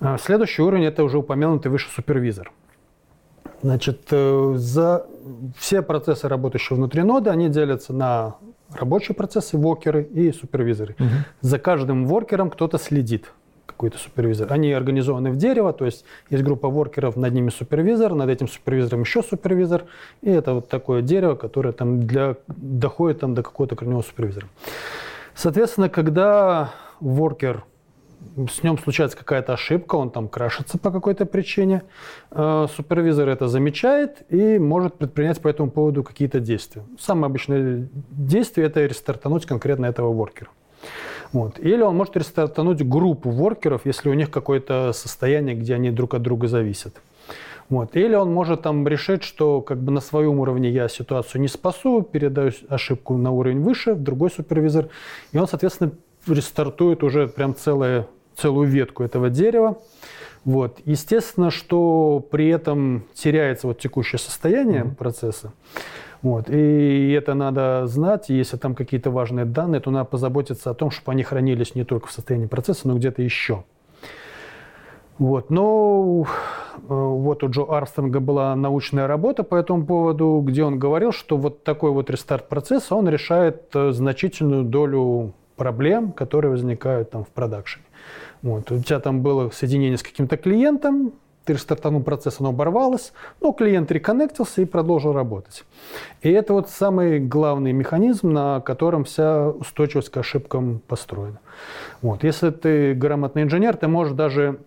[0.00, 2.52] Э, следующий уровень– это уже упомянутый выше супервизор–
[3.62, 5.06] Значит, э, за
[5.56, 8.34] все процессы, работающие внутри ноды, они делятся на
[8.74, 10.96] рабочие процессы, воркеры и супервизоры.
[10.98, 11.08] Угу.
[11.42, 13.32] За каждым воркером кто-то следит,
[13.66, 14.52] какой-то супервизор.
[14.52, 19.02] Они организованы в дерево, то есть есть группа воркеров, над ними супервизор, над этим супервизором
[19.02, 19.84] еще супервизор,
[20.22, 24.48] и это вот такое дерево, которое там для, доходит там до какого-то корневого супервизора.
[25.34, 27.64] Соответственно, когда воркер
[28.50, 31.82] с ним случается какая-то ошибка, он там крашится по какой-то причине.
[32.30, 36.82] Э, супервизор это замечает и может предпринять по этому поводу какие-то действия.
[36.98, 40.50] Самое обычное действие– это рестартануть конкретно этого воркера.
[41.32, 41.58] Вот.
[41.58, 46.22] Или он может рестартануть группу воркеров, если у них какое-то состояние, где они друг от
[46.22, 46.94] друга зависят.
[47.68, 47.96] Вот.
[47.96, 52.02] Или он может там решить, что как бы на своем уровне я ситуацию не спасу,
[52.02, 54.88] передаю ошибку на уровень выше, в другой супервизор,
[55.32, 55.92] и он, соответственно,
[56.26, 58.06] рестартует уже прям целое,
[58.36, 59.78] целую ветку этого дерева.
[60.44, 60.80] Вот.
[60.84, 64.94] Естественно, что при этом теряется вот текущее состояние mm-hmm.
[64.96, 65.52] процесса.
[66.20, 66.48] Вот.
[66.48, 68.30] И это надо знать.
[68.30, 71.84] И если там какие-то важные данные, то надо позаботиться о том, чтобы они хранились не
[71.84, 73.64] только в состоянии процесса, но где-то еще.
[75.18, 75.50] Вот.
[75.50, 76.26] Но
[76.76, 81.36] э, вот у Джо Армстронга была научная работа по этому поводу, где он говорил, что
[81.36, 87.28] вот такой вот рестарт процесса, он решает э, значительную долю проблем, которые возникают там в
[87.28, 87.84] продакшене.
[88.42, 88.72] Вот.
[88.72, 91.12] У тебя там было соединение с каким-то клиентом,
[91.44, 95.64] ты стартанул процесс, оно оборвалось, но клиент реконнектился и продолжил работать.
[96.20, 101.38] И это вот самый главный механизм, на котором вся устойчивость к ошибкам построена.
[102.00, 102.24] Вот.
[102.24, 104.58] Если ты грамотный инженер, ты можешь даже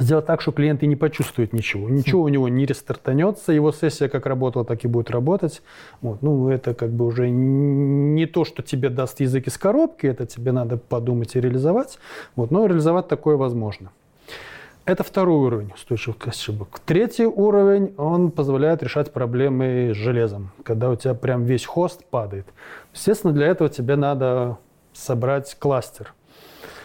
[0.00, 1.88] сделать так, что клиент и не почувствует ничего.
[1.88, 5.62] Ничего у него не рестартанется, его сессия как работала, так и будет работать.
[6.00, 6.22] Вот.
[6.22, 10.52] Ну, это как бы уже не то, что тебе даст язык из коробки, это тебе
[10.52, 11.98] надо подумать и реализовать.
[12.36, 12.50] Вот.
[12.50, 13.90] Но реализовать такое возможно.
[14.84, 16.80] Это второй уровень устойчивых ошибок.
[16.86, 22.46] Третий уровень, он позволяет решать проблемы с железом, когда у тебя прям весь хост падает.
[22.94, 24.56] Естественно, для этого тебе надо
[24.94, 26.14] собрать кластер.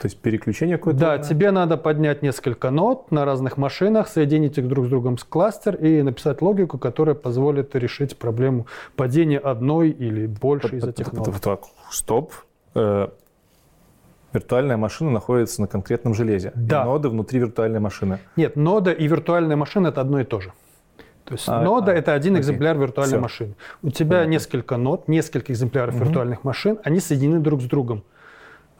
[0.03, 0.99] То есть переключение какое-то?
[0.99, 5.23] Да, тебе надо поднять несколько нот на разных машинах, соединить их друг с другом с
[5.23, 11.29] кластер и написать логику, которая позволит решить проблему падения одной или больше из этих нот.
[11.89, 12.33] Стоп.
[12.75, 13.07] Э,
[14.33, 16.51] виртуальная машина находится на конкретном железе.
[16.53, 16.81] Да.
[16.81, 18.19] И ноды внутри виртуальной машины.
[18.35, 20.51] Нет, нода и виртуальная машина это одно и то же.
[21.23, 22.41] То есть а, нода а, это один окей.
[22.41, 23.21] экземпляр виртуальной Все.
[23.21, 23.55] машины.
[23.81, 24.31] У тебя Понятно.
[24.31, 26.03] несколько нод, несколько экземпляров угу.
[26.03, 28.03] виртуальных машин, они соединены друг с другом.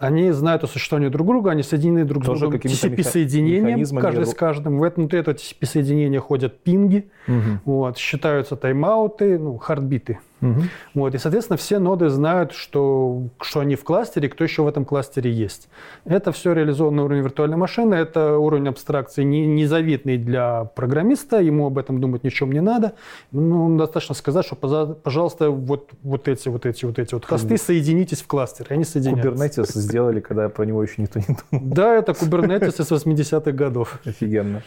[0.04, 4.80] Они знают о существовании друг друга, они соединены друг с другом TCP-соединением, каждый с каждым.
[4.80, 7.60] В этом, внутри этого TCP-соединения ходят пинги, угу.
[7.64, 10.20] вот, считаются тайм-ауты, ну, хардбиты.
[10.44, 10.62] Угу.
[10.96, 14.86] Вот, и, соответственно, все ноды знают, что, что они в кластере, кто еще в этом
[14.86, 15.70] кластере есть.
[16.06, 21.68] Это все реализовано на уровне виртуальной машины, это уровень абстракции не, незавидный для программиста, ему
[21.68, 22.94] об этом думать ни в чем не надо.
[23.32, 28.22] Ну, достаточно сказать, что, пожалуйста, вот, вот эти, вот эти, вот эти вот хосты соединитесь
[28.22, 29.30] в кластер, и они соединяются.
[29.30, 31.74] Kubernetes сделали, когда про него еще никто не думал.
[31.74, 34.00] Да, это Kubernetes из 80-х годов.
[34.06, 34.62] Офигенно.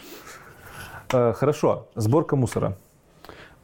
[1.12, 2.76] Э, хорошо, сборка мусора.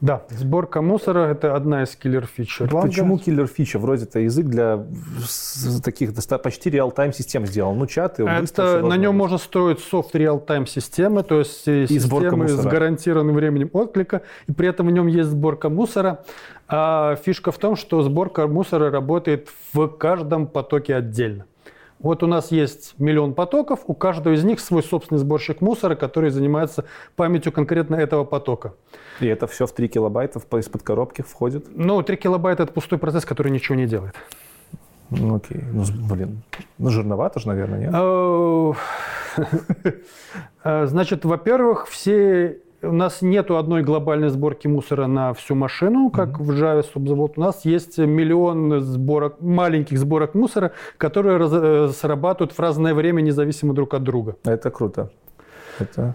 [0.02, 2.68] Да, сборка мусора– это одна из киллер-фичер.
[2.68, 3.78] Почему киллер-фича?
[3.78, 4.84] Вроде это язык для
[5.84, 6.10] таких
[6.42, 7.72] почти real-time систем сделан.
[7.76, 12.66] Ну, чаты, это, На нем можно строить soft real-time системы, то есть и системы с
[12.66, 16.24] гарантированным временем отклика, и при этом в нем есть сборка мусора.
[16.66, 21.44] А фишка в том, что сборка мусора работает в каждом потоке отдельно.
[22.02, 26.30] Вот у нас есть миллион потоков, у каждого из них свой собственный сборщик мусора, который
[26.30, 26.84] занимается
[27.14, 28.74] памятью конкретно этого потока.
[29.20, 31.66] И это все в 3 килобайта из-под коробки входит?
[31.74, 34.14] Ну, 3 килобайта– это пустой процесс, который ничего не делает.
[35.10, 35.62] Ну, окей.
[35.72, 36.42] Ну, блин,
[36.78, 37.94] ну, жирновато же, наверное, нет?
[40.64, 46.30] Э, значит, во-первых, все у нас нет одной глобальной сборки мусора на всю машину, как
[46.30, 46.42] mm-hmm.
[46.42, 47.32] в Java субзавод.
[47.36, 53.20] У нас есть миллион сборок, маленьких сборок мусора, которые раз, э, срабатывают в разное время,
[53.20, 54.36] независимо друг от друга.
[54.44, 55.10] Это круто.
[55.78, 56.14] Это...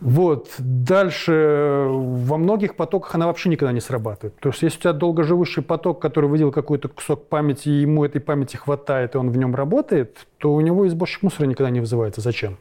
[0.00, 0.48] Вот.
[0.58, 4.36] Дальше во многих потоках она вообще никогда не срабатывает.
[4.38, 8.20] То есть если у тебя долгоживущий поток, который выделил какой-то кусок памяти, и ему этой
[8.20, 11.80] памяти хватает, и он в нем работает, то у него и сборщик мусора никогда не
[11.80, 12.20] вызывается.
[12.20, 12.58] Зачем?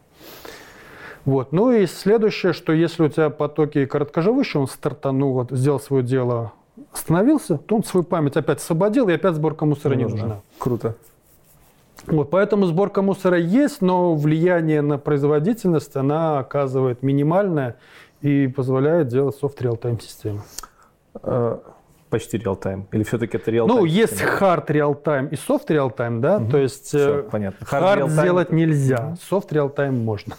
[1.27, 1.51] Вот.
[1.51, 6.53] Ну и следующее, что если у тебя потоки короткоживущие, он стартанул, вот, сделал свое дело,
[6.93, 10.21] остановился, то он свою память опять освободил, и опять сборка мусора не, не нужна.
[10.21, 10.41] нужна.
[10.57, 10.95] Круто.
[12.05, 17.75] Вот, поэтому сборка мусора есть, но влияние на производительность она оказывает минимальное
[18.21, 20.39] и позволяет делать софт реал-тайм системы.
[22.09, 22.87] Почти реал-тайм?
[22.93, 23.79] Или все-таки это реал-тайм?
[23.79, 26.37] Ну, есть hard реал-тайм и софт реал-тайм, да?
[26.37, 26.51] Угу.
[26.51, 27.65] То есть Все, понятно.
[27.65, 30.35] hard, hard сделать нельзя, софт реал-тайм можно.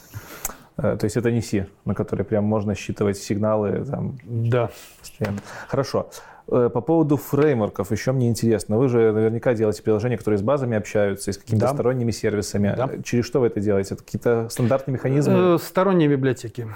[0.78, 4.16] Э, то есть это не C, на который прям можно считывать сигналы там.
[4.24, 4.70] Да.
[5.00, 5.38] Постоянно.
[5.66, 6.08] Хорошо.
[6.50, 8.78] Э, по поводу фреймворков еще мне интересно.
[8.78, 11.72] Вы же наверняка делаете приложения, которые с базами общаются, с какими-то да.
[11.74, 12.74] сторонними сервисами.
[12.76, 12.90] Да.
[13.04, 13.94] Через что вы это делаете?
[13.94, 15.54] Это какие-то стандартные механизмы?
[15.54, 16.68] Э, сторонние библиотеки.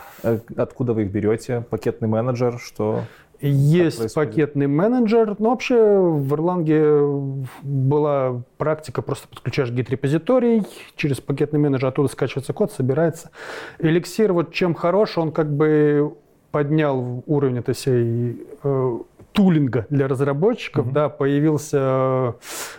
[0.57, 1.65] Откуда вы их берете?
[1.71, 2.59] Пакетный менеджер?
[2.59, 3.05] Что?
[3.49, 5.37] Есть пакетный менеджер.
[5.39, 10.63] Но вообще в Erlang была практика, просто подключаешь гид-репозиторий,
[10.97, 13.31] через пакетный менеджер оттуда скачивается код, собирается.
[13.79, 16.15] Эликсир вот чем хорош, он как бы
[16.53, 18.99] поднял уровень этой всей э,
[19.33, 20.93] тулинга для разработчиков, mm-hmm.
[20.93, 22.35] да, появился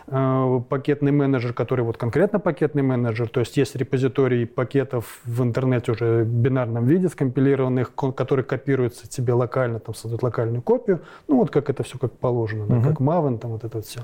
[0.07, 5.91] э, пакетный менеджер, который вот конкретно пакетный менеджер, то есть есть репозиторий пакетов в интернете
[5.91, 11.49] уже в бинарном виде скомпилированных, которые копируются тебе локально, там создают локальную копию, ну вот
[11.49, 12.81] как это все как положено, mm-hmm.
[12.81, 14.01] да, как Maven, там вот это вот все.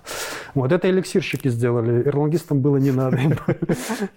[0.56, 3.20] Вот это эликсирщики сделали, эрлангистам было не надо.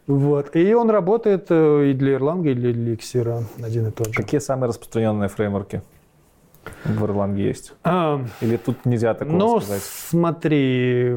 [0.06, 0.54] Вот.
[0.56, 4.14] И он работает э, и для Erlang, и для эликсира один и тот же.
[4.14, 5.82] Какие самые распространенные фреймворки?
[6.84, 7.74] В Erlang есть?
[7.84, 9.82] А, Или тут нельзя такого ну, сказать?
[9.82, 11.16] смотри,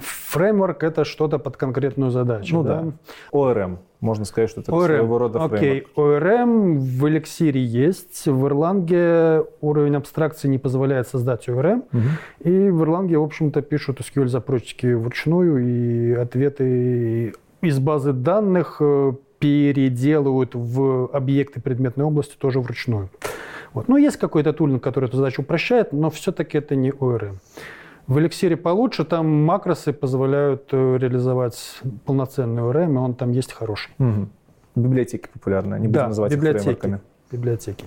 [0.00, 2.56] фреймворк– это что-то под конкретную задачу.
[2.56, 2.82] Ну да.
[2.82, 2.92] да.
[3.32, 3.78] ORM.
[4.00, 4.86] Можно сказать, что это ORM.
[4.86, 5.86] своего рода Окей, okay.
[5.96, 8.26] ORM в Elixir есть.
[8.26, 11.82] В Erlang уровень абстракции не позволяет создать ORM.
[11.92, 12.50] Угу.
[12.50, 20.54] И в Erlang, в общем-то, пишут SQL-запросики вручную, и ответы из базы данных э, переделывают
[20.54, 23.10] в объекты предметной области тоже вручную.
[23.78, 23.86] Вот.
[23.86, 27.36] Ну, есть какой-то тулинг, который эту задачу упрощает, но все-таки это не ORM.
[28.08, 33.92] В эликсире получше, там макросы позволяют э, реализовать полноценный ORM, и он там есть хороший.
[34.00, 34.28] Угу.
[34.74, 37.00] Библиотеки популярные, не будем да, называть библиотеки, их фреймворками.
[37.30, 37.84] библиотеки.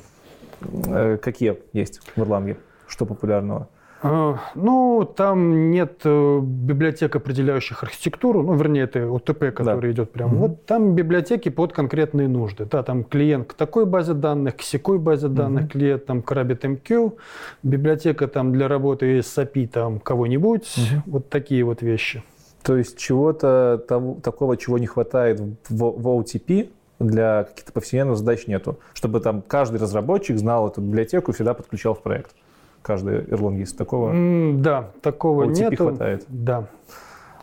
[0.88, 2.56] Э, какие есть в Erlang?
[2.88, 3.68] Что популярного?
[4.04, 9.92] А, ну, там нет э, библиотек, определяющих архитектуру, ну, вернее, это ОТП, который да.
[9.92, 10.34] идет прямо.
[10.34, 10.48] Угу.
[10.48, 12.66] Вот там библиотеки под конкретные нужды.
[12.66, 15.72] Да, там клиент к такой базе данных, к секой базе данных, угу.
[15.74, 17.14] клиент там к RabbitMQ,
[17.62, 21.04] библиотека там для работы с API там кого-нибудь, угу.
[21.06, 22.24] вот такие вот вещи.
[22.64, 28.46] То есть чего-то того, такого, чего не хватает в, в OTP, для каких-то повседневных задач
[28.46, 28.78] нету.
[28.94, 32.36] Чтобы там каждый разработчик знал эту библиотеку и всегда подключал в проект
[32.82, 33.78] каждый эрлонгист.
[33.78, 34.14] Такого?
[34.58, 35.78] Да, такого нет.
[35.78, 36.26] хватает?
[36.28, 36.66] Да.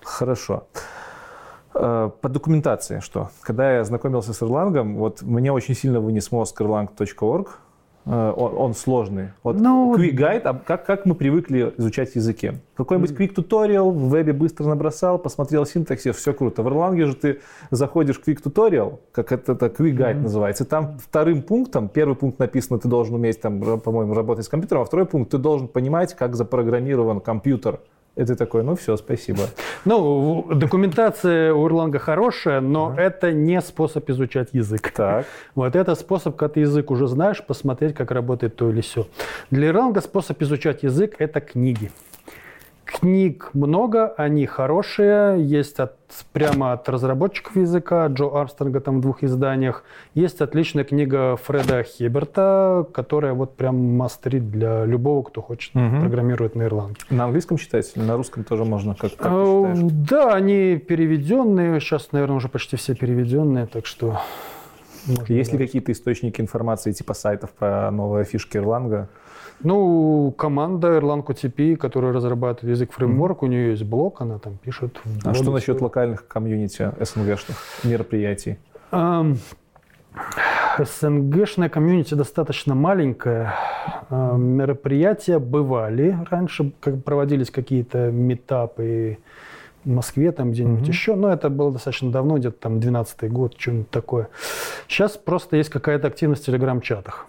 [0.03, 0.65] Хорошо.
[1.75, 3.31] Э, по документации что?
[3.43, 7.49] Когда я знакомился с Erlang, вот мне очень сильно вынес мозг erlang.org,
[8.09, 9.29] он, он сложный.
[9.43, 12.53] Вот ну, Quick Guide, а как, как мы привыкли изучать языки?
[12.77, 16.63] Какой-нибудь Quick Tutorial в вебе быстро набросал, посмотрел синтаксис, все круто.
[16.63, 17.41] В Erlang же ты
[17.71, 20.23] заходишь в Quick Tutorial, как это, это Quick Guide mm-hmm.
[20.23, 24.49] называется, и там вторым пунктом, первый пункт написано, ты должен уметь, там, по-моему, работать с
[24.49, 27.81] компьютером, а второй пункт, ты должен понимать, как запрограммирован компьютер.
[28.19, 29.45] И ты такой, ну все, спасибо.
[29.85, 33.03] Ну, документация у Erlang хорошая, но ага.
[33.03, 34.91] это не способ изучать язык.
[34.91, 35.25] Так.
[35.55, 39.07] Вот это способ, когда ты язык уже знаешь, посмотреть, как работает то или все.
[39.51, 41.91] Для Erlang способ изучать язык– это книги.
[42.89, 45.97] Книг много, они хорошие, есть от,
[46.33, 49.85] прямо от разработчиков языка, Джо Армстронга там в двух изданиях.
[50.15, 56.01] Есть отличная книга Фреда Хеберта, которая вот прям мастерит для любого, кто хочет угу.
[56.01, 57.05] программировать на ирландке.
[57.11, 58.95] На английском читать или на русском тоже можно?
[58.95, 64.19] Как, как а, да, они переведенные, сейчас, наверное, уже почти все переведенные, так что...
[65.29, 69.09] Есть ли какие-то источники информации типа сайтов про новые фишки Ирланга?
[69.61, 73.47] Ну, команда Erlang OTP, которая разрабатывает язык фреймворк, mm-hmm.
[73.47, 75.01] у нее есть блог, она там пишет.
[75.25, 78.59] А что насчет локальных комьюнити СНГшных мероприятий?
[78.93, 79.37] Um,
[80.79, 83.55] СНГшная комьюнити достаточно маленькая.
[84.11, 89.58] Мероприятия бывали раньше, как проводились какие-то метапы в
[89.89, 90.93] Москве, там где-нибудь mm-hmm.
[90.93, 94.29] еще, но это было достаточно давно, где-то там 12 год, что-нибудь такое.
[94.87, 97.27] Сейчас просто есть какая-то активность в телеграм-чатах.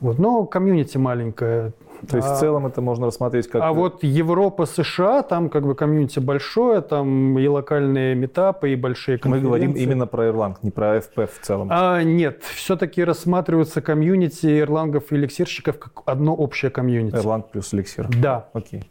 [0.00, 0.18] Вот.
[0.18, 1.72] Но комьюнити маленькое.
[2.08, 3.62] То есть а, в целом это можно рассмотреть как...
[3.62, 9.18] А вот Европа, США, там как бы комьюнити большое, там и локальные митапы, и большие
[9.18, 9.44] конференции.
[9.44, 11.68] Мы говорим именно про Erlang, не про FP в целом.
[11.70, 17.14] А, нет, все-таки рассматриваются комьюнити эрлангеров и эликсирщиков как одно общее комьюнити.
[17.14, 18.08] Erlang плюс эликсир.
[18.20, 18.48] Да.
[18.52, 18.82] Окей.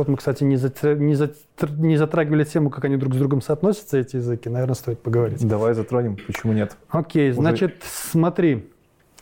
[0.00, 0.96] Вот мы, кстати, не, затр...
[0.96, 1.70] не, затр...
[1.76, 4.48] не затрагивали тему, как они друг с другом соотносятся, эти языки.
[4.48, 5.46] Наверное, стоит поговорить.
[5.46, 6.74] Давай затронем, почему нет.
[6.88, 7.38] Окей, Уже...
[7.38, 8.70] значит, смотри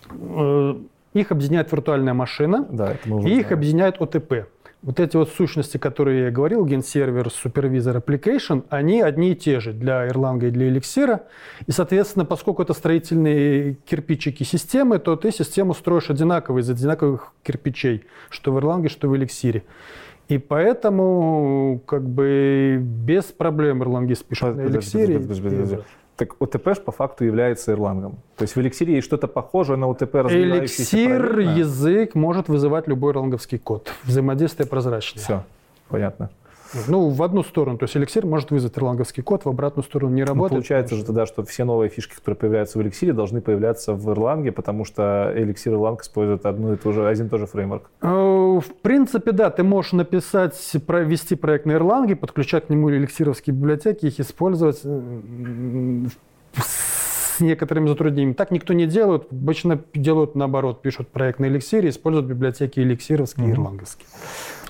[0.09, 0.75] э,
[1.15, 4.47] их объединяет виртуальная машина, да, это мы и их объединяет ОТП.
[4.83, 9.73] Вот эти вот сущности, которые я говорил, генсервер, супервизор, application, они одни и те же
[9.73, 11.23] для Erlang и для Elixir.
[11.67, 18.05] И, соответственно, поскольку это строительные кирпичики системы, то ты систему строишь одинаково из одинаковых кирпичей,
[18.31, 19.63] что в Erlang, что в Elixir.
[20.29, 25.83] И поэтому как бы без проблем Erlang пишет на Elixir.
[26.17, 28.19] Так ОТП по факту является Ирлангом.
[28.37, 33.59] То есть в эликсире есть что-то похожее на ОТП, Эликсир, язык может вызывать любой ирланговский
[33.59, 33.93] код.
[34.05, 35.23] Взаимодействие прозрачное.
[35.23, 35.45] Все,
[35.89, 36.31] понятно.
[36.87, 37.79] Ну, в одну сторону.
[37.79, 40.53] То есть эликсир может вызвать ирланговский код, в обратную сторону не ну, работает.
[40.53, 44.11] Ну, получается же тогда, что все новые фишки, которые появляются в эликсире, должны появляться в
[44.11, 47.47] Ирланге, потому что эликсир и Ирланг используют одну и ту же, один и тот же
[47.47, 47.91] фреймворк.
[48.03, 49.51] Э, в принципе, да.
[49.51, 54.83] Ты можешь написать, ввести проект на Ирланге, подключать к нему эликсировские библиотеки, их использовать
[56.57, 58.33] с некоторыми затруднениями.
[58.33, 59.29] Так никто не делает.
[59.31, 60.83] Обычно делают наоборот.
[60.83, 63.55] Пишут проект на эликсире, используют библиотеки эликсировские и mm-hmm.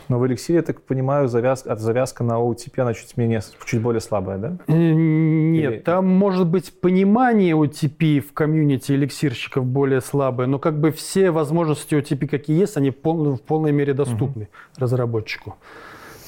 [0.09, 3.83] Но в эликсире, я так понимаю, завязка, от завязка на OTP, она чуть, менее, чуть
[3.83, 4.57] более слабая, да?
[4.67, 5.79] Э, нет, Или...
[5.81, 11.95] там может быть понимание OTP в комьюнити эликсирщиков более слабое, но как бы все возможности
[11.95, 14.51] OTP, какие есть, они пол, в полной мере доступны угу.
[14.79, 15.57] разработчику.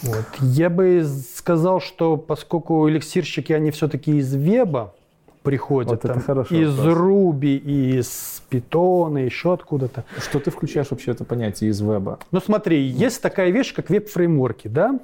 [0.03, 0.27] Вот.
[0.41, 4.95] Я бы сказал, что поскольку эликсирщики, они все-таки из веба,
[5.43, 5.91] приходят.
[5.91, 6.19] Вот там,
[6.51, 6.97] из вопрос.
[6.97, 10.05] Руби, из Питона, еще откуда-то.
[10.19, 12.19] Что ты включаешь вообще это понятие из веба?
[12.31, 14.99] Ну смотри, есть такая вещь, как веб-фреймворки, да?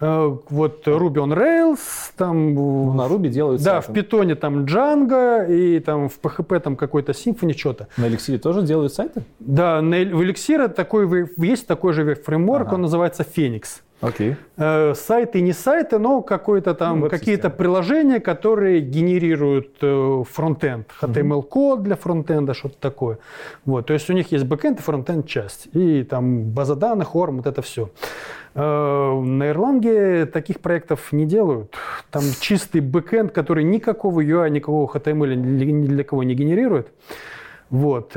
[0.00, 1.78] Э, вот Ruby on Rails,
[2.16, 2.54] там...
[2.54, 7.12] Ну, на Ruby делают Да, в Питоне там Django, и там в PHP там какой-то
[7.12, 7.88] Symfony, что-то.
[7.96, 9.22] На Elixir тоже делают сайты?
[9.40, 12.74] Да, на, в Elixir такой, есть такой же веб-фреймворк, ага.
[12.74, 13.80] он называется Phoenix.
[14.00, 14.36] Окей.
[14.58, 21.82] Э, сайты не сайты, но какое-то там ну, какие-то приложения, которые генерируют э, фронтенд, HTML-код
[21.82, 23.18] для фронтенда, что-то такое.
[23.64, 25.68] Вот, то есть у них есть бэкенд и фронтенд часть.
[25.72, 27.88] И там база данных, ORM, вот это все.
[28.54, 31.74] Э, на Ирланге таких проектов не делают.
[32.10, 36.88] Там чистый бэкенд, который никакого UI, никакого HTML ни для кого не генерирует.
[37.70, 38.12] Вот.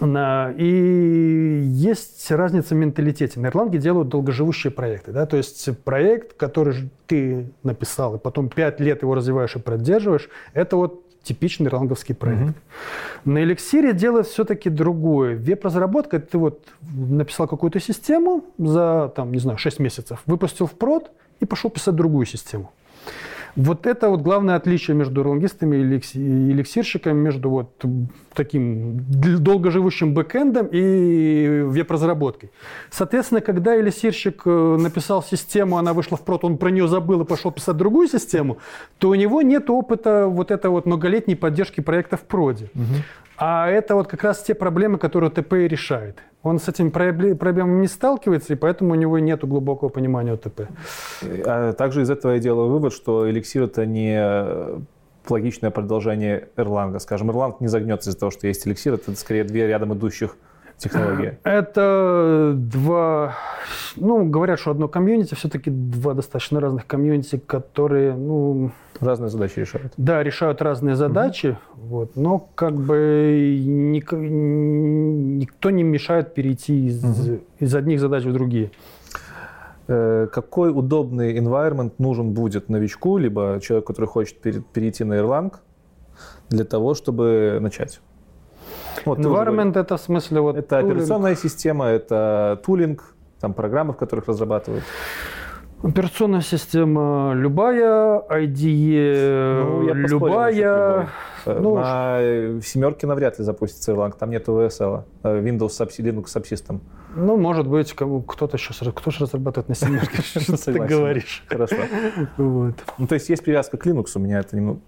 [0.00, 3.38] И есть разница в менталитете.
[3.40, 5.12] На Erlang е делают долгоживущие проекты.
[5.12, 5.26] Да?
[5.26, 10.76] То есть проект, который ты написал, и потом пять лет его развиваешь и поддерживаешь, это
[10.76, 12.42] вот типичный эрланговский проект.
[12.42, 12.54] Mm-hmm.
[13.24, 15.36] На эликсире делают все-таки другое.
[15.36, 21.10] Веб-разработка, ты вот написал какую-то систему за, там, не знаю, 6 месяцев, выпустил в прод
[21.40, 22.72] и пошел писать другую систему.
[23.56, 27.84] Вот это вот главное отличие между ролангистами и эликсирщиками, между вот
[28.34, 32.50] таким долгоживущим бэкэндом и веб-разработкой.
[32.90, 37.24] Соответственно, когда эликсирщик э, написал систему, она вышла в прод, он про нее забыл и
[37.24, 38.58] пошел писать другую систему,
[38.98, 42.70] то у него нет опыта вот этой вот многолетней поддержки проекта в проде.
[42.74, 42.82] Угу.
[43.36, 46.22] А это вот как раз те проблемы, которые ТП и решает.
[46.42, 50.68] Он с этими проблемами не сталкивается, и поэтому у него нет глубокого понимания ОТП.
[51.46, 54.22] А также из этого я делаю вывод, что эликсир это не
[55.28, 56.98] логичное продолжение Erlang.
[57.00, 60.36] Скажем, Erlang не загнется из-за того, что есть эликсир, это скорее две рядом идущих
[60.76, 61.38] технологии?
[61.44, 63.34] Это два...
[63.96, 68.70] Ну, говорят, что одно комьюнити, все-таки два достаточно разных комьюнити, которые, ну...
[69.00, 69.92] Разные задачи решают.
[69.96, 71.86] Да, решают разные задачи, угу.
[71.86, 74.12] вот, но как бы ник...
[74.12, 77.40] никто не мешает перейти из, угу.
[77.58, 78.70] из одних задач в другие.
[79.86, 85.52] Э, какой удобный environment нужен будет новичку, либо человеку, который хочет перейти на Erlang,
[86.48, 88.00] для того, чтобы начать?
[89.04, 90.92] Вот, environment это в смысле вот Это тулинг.
[90.92, 94.84] операционная система, это тулинг, там программы, в которых разрабатывают.
[95.82, 101.08] Операционная система любая, IDE ну, любая.
[101.46, 105.68] Ну, на семерке навряд ли запустится Erlang, там нет VSL, э, Windows
[105.98, 106.80] Linux Subsystem.
[107.14, 111.44] Ну, может быть, кто-то сейчас, кто же разрабатывает на семерке, что ты говоришь.
[111.48, 111.76] Хорошо.
[112.38, 112.74] Вот.
[112.96, 114.80] Ну, то есть есть привязка к Linux, у меня это немного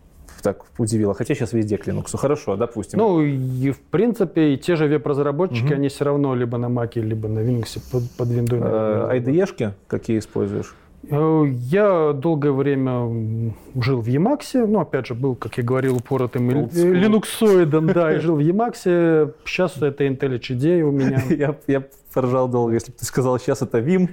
[0.43, 1.15] так удивило.
[1.15, 2.17] Хотя сейчас везде к Linux.
[2.17, 2.99] Хорошо, допустим.
[2.99, 5.75] Ну, и в принципе, и те же веб-разработчики, угу.
[5.75, 9.11] они все равно либо на Mac, либо на Linux под, под Windows.
[9.13, 10.75] IDE-шки какие используешь?
[11.11, 16.51] Э, я долгое время жил в Emacs, ну, опять же, был, как я говорил, упоротым
[16.51, 19.33] линуксоидом, да, и жил в Emacs.
[19.45, 21.23] Сейчас это IntelliJ идея у меня.
[21.31, 21.83] Я, я
[22.17, 24.09] поржал долго, если бы ты сказал, сейчас это Vim.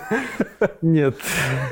[0.82, 1.16] Нет.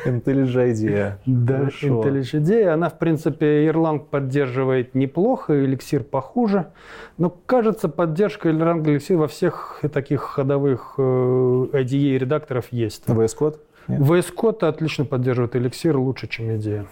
[0.04, 1.18] IntelliJ идея.
[1.24, 2.74] Да, IntelliJ идея.
[2.74, 6.66] Она, в принципе, Erlang поддерживает неплохо, Elixir похуже.
[7.16, 11.02] Но, кажется, поддержка Erlang Elixir во всех таких ходовых э,
[11.72, 13.04] IDE редакторов есть.
[13.06, 13.56] VS Code?
[13.88, 16.86] VS Code отлично поддерживает эликсир лучше, чем идея.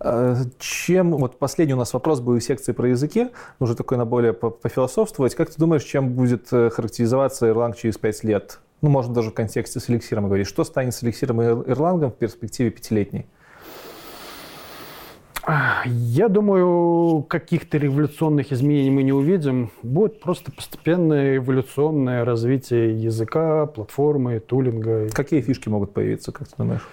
[0.00, 3.28] А, чем, вот последний у нас вопрос был из секции про языки,
[3.58, 5.34] уже такой на более пофилософствовать.
[5.34, 8.60] Как ты думаешь, чем будет э, характеризоваться Erlang через 5 лет?
[8.82, 10.46] Ну, можно даже в контексте с эликсиром говорить.
[10.46, 13.26] Что станет с эликсиром и Erlang в перспективе пятилетней?
[15.84, 19.70] Я думаю, каких-то революционных изменений мы не увидим.
[19.82, 25.10] Будет просто постепенное эволюционное развитие языка, платформы, тулинга.
[25.10, 26.88] Какие фишки могут появиться, как ты думаешь?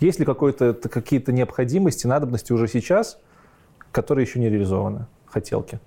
[0.00, 3.20] Есть ли какие-то необходимости, надобности уже сейчас,
[3.92, 5.78] которые еще не реализованы, хотелки?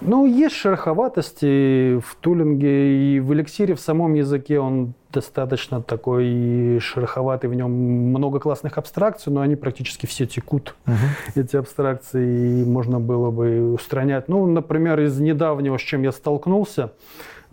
[0.00, 7.48] Ну, есть шероховатости в тулинге, и в эликсире в самом языке он достаточно такой шероховатый,
[7.50, 10.92] в нем много классных абстракций, но они практически все текут, uh
[11.34, 14.28] эти абстракции, и можно было бы устранять.
[14.28, 16.90] Ну, например, из недавнего, с чем я столкнулся,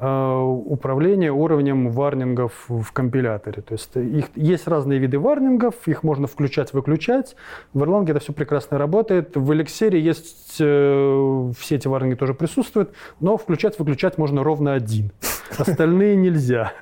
[0.06, 3.61] Э, управление уровнем варнингов в компиляторе.
[3.61, 7.38] То есть их, есть разные виды варнингов, их можно включать-выключать.
[7.73, 9.38] В Erlang это все прекрасно работает.
[9.38, 12.91] В Elixir есть, э, все эти варнинги тоже присутствуют,
[13.22, 15.11] но включать-выключать можно ровно один.
[15.57, 16.73] Остальные нельзя.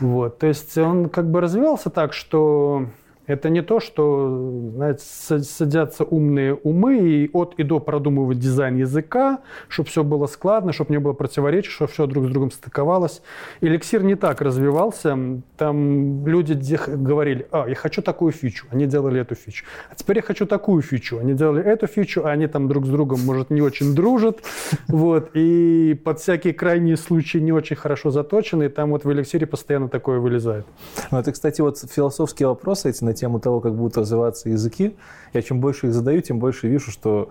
[0.00, 0.38] Вот.
[0.38, 2.86] То есть он как бы развивался так, что
[3.30, 9.40] это не то, что знаете, садятся умные умы и от и до продумывают дизайн языка,
[9.68, 13.22] чтобы все было складно, чтобы не было противоречий, чтобы все друг с другом стыковалось.
[13.60, 15.16] Эликсир не так развивался.
[15.56, 16.58] Там люди
[16.88, 19.64] говорили, а, я хочу такую фичу, они делали эту фичу.
[19.90, 22.88] А теперь я хочу такую фичу, они делали эту фичу, а они там друг с
[22.88, 24.40] другом, может, не очень дружат.
[24.88, 25.30] Вот.
[25.34, 29.88] И под всякие крайние случаи не очень хорошо заточены, и там вот в эликсире постоянно
[29.88, 30.66] такое вылезает.
[31.10, 34.96] Ну, это, кстати, вот философские вопросы эти на тему того, как будут развиваться языки,
[35.32, 37.30] я чем больше их задаю, тем больше вижу, что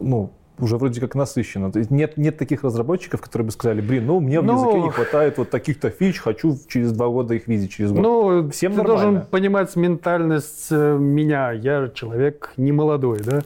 [0.00, 1.72] ну, уже вроде как насыщенно.
[1.72, 4.80] То есть нет, нет таких разработчиков, которые бы сказали, блин, ну мне в ну, языке
[4.82, 8.02] не хватает вот таких-то фич, хочу через два года их видеть, через год.
[8.02, 9.02] Ну, Всем ты нормально.
[9.02, 11.52] должен понимать ментальность э, меня.
[11.52, 13.40] Я человек не молодой, да?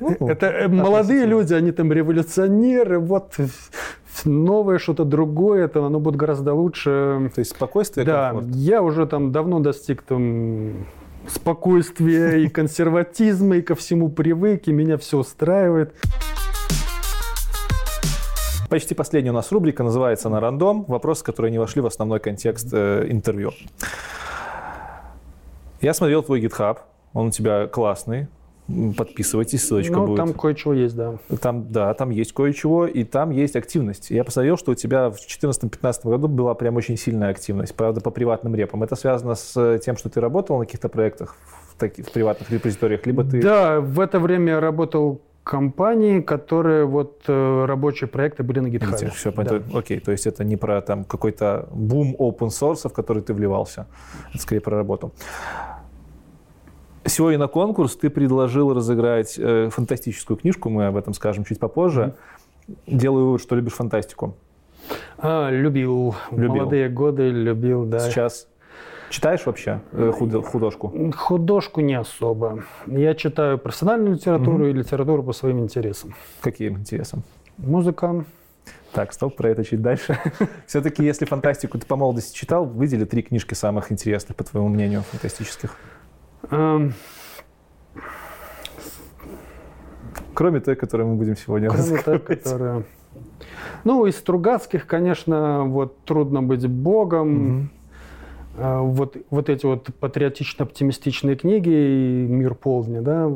[0.00, 3.36] Ну, Это э, молодые люди, они там революционеры, вот
[4.24, 7.30] новое, что-то другое, это оно будет гораздо лучше.
[7.34, 8.54] То есть спокойствие, Да, комфорт.
[8.56, 10.86] я уже там давно достиг там
[11.28, 15.94] спокойствия и консерватизма, и ко всему привык, и меня все устраивает.
[18.68, 20.84] Почти последняя у нас рубрика, называется «На рандом».
[20.88, 23.52] Вопросы, которые не вошли в основной контекст э, интервью.
[25.80, 26.78] Я смотрел твой GitHub,
[27.14, 28.28] он у тебя классный.
[28.96, 30.16] Подписывайтесь, ссылочка ну, будет.
[30.18, 31.16] там кое-чего есть, да.
[31.40, 34.10] Там, да, там есть кое-чего, и там есть активность.
[34.10, 38.10] Я посмотрел, что у тебя в 2014-2015 году была прям очень сильная активность, правда, по
[38.10, 38.82] приватным репам.
[38.82, 41.34] Это связано с тем, что ты работал на каких-то проектах
[41.72, 43.40] в, таких, в приватных репозиториях, либо ты...
[43.40, 49.10] Да, в это время я работал компании, которые вот э, рабочие проекты были на GitHub.
[49.14, 49.62] Все, да.
[49.72, 53.86] окей, то есть это не про там какой-то бум open source, в который ты вливался,
[54.34, 55.12] это скорее про работу.
[57.08, 62.14] Сегодня на конкурс ты предложил разыграть э, фантастическую книжку, мы об этом скажем чуть попозже.
[62.68, 62.76] Mm-hmm.
[62.86, 64.36] Делаю вывод, что любишь фантастику.
[65.16, 66.14] А, любил.
[66.30, 66.54] любил.
[66.54, 67.98] Молодые годы любил, да.
[68.00, 68.46] Сейчас
[69.08, 70.92] читаешь вообще э, художку?
[71.16, 72.64] Художку не особо.
[72.86, 74.70] Я читаю профессиональную литературу mm-hmm.
[74.70, 76.14] и литературу по своим интересам.
[76.42, 77.22] Каким интересам?
[77.56, 78.26] Музыка.
[78.92, 80.18] Так, стоп, про это чуть дальше.
[80.66, 85.02] Все-таки, если фантастику ты по молодости читал, выдели три книжки самых интересных, по твоему мнению,
[85.10, 85.74] фантастических.
[86.50, 86.92] Эм...
[90.34, 92.82] Кроме той, которую мы будем сегодня Кроме той, которая...
[93.84, 97.68] Ну, из Стругацких, конечно, вот «Трудно быть богом», угу.
[98.58, 103.30] Вот, вот эти вот патриотично-оптимистичные книги, «Мир полдня», да,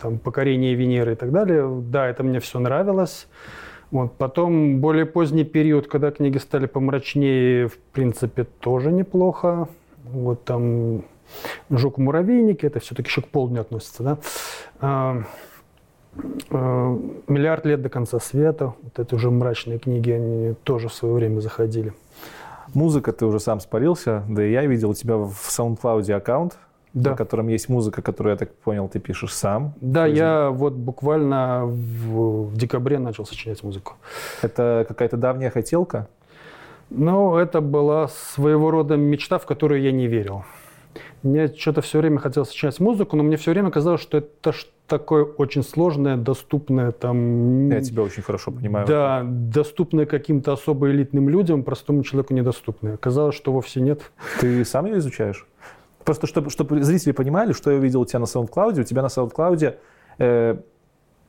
[0.00, 3.28] там «Покорение Венеры» и так далее, да, это мне все нравилось.
[3.92, 4.14] Вот.
[4.18, 9.68] Потом более поздний период, когда книги стали помрачнее, в принципе, тоже неплохо.
[10.02, 11.04] Вот там
[11.70, 14.18] «Жук-муравейник», это все-таки еще к полдню относится, да.
[14.80, 15.22] А,
[16.50, 21.14] а, «Миллиард лет до конца света», вот эти уже мрачные книги, они тоже в свое
[21.14, 21.92] время заходили.
[22.72, 26.58] Музыка ты уже сам спалился, да и я видел у тебя в SoundCloud аккаунт,
[26.94, 27.10] да.
[27.10, 29.74] на котором есть музыка, которую, я так понял, ты пишешь сам.
[29.80, 33.94] Да, я вот буквально в, в декабре начал сочинять музыку.
[34.42, 36.08] Это какая-то давняя хотелка?
[36.90, 40.44] Ну, это была своего рода мечта, в которую я не верил.
[41.24, 44.52] Мне что-то все время хотелось сочинять музыку, но мне все время казалось, что это
[44.86, 47.70] такое очень сложное, доступное там...
[47.70, 48.86] Я тебя очень хорошо понимаю.
[48.86, 52.94] Да, доступное каким-то особо элитным людям, простому человеку недоступное.
[52.94, 54.12] Оказалось, что вовсе нет.
[54.38, 55.46] Ты сам ее изучаешь?
[56.04, 58.80] Просто чтобы, чтобы зрители понимали, что я увидел у тебя на SoundCloud.
[58.80, 59.76] У тебя на SoundCloud
[60.18, 60.56] э,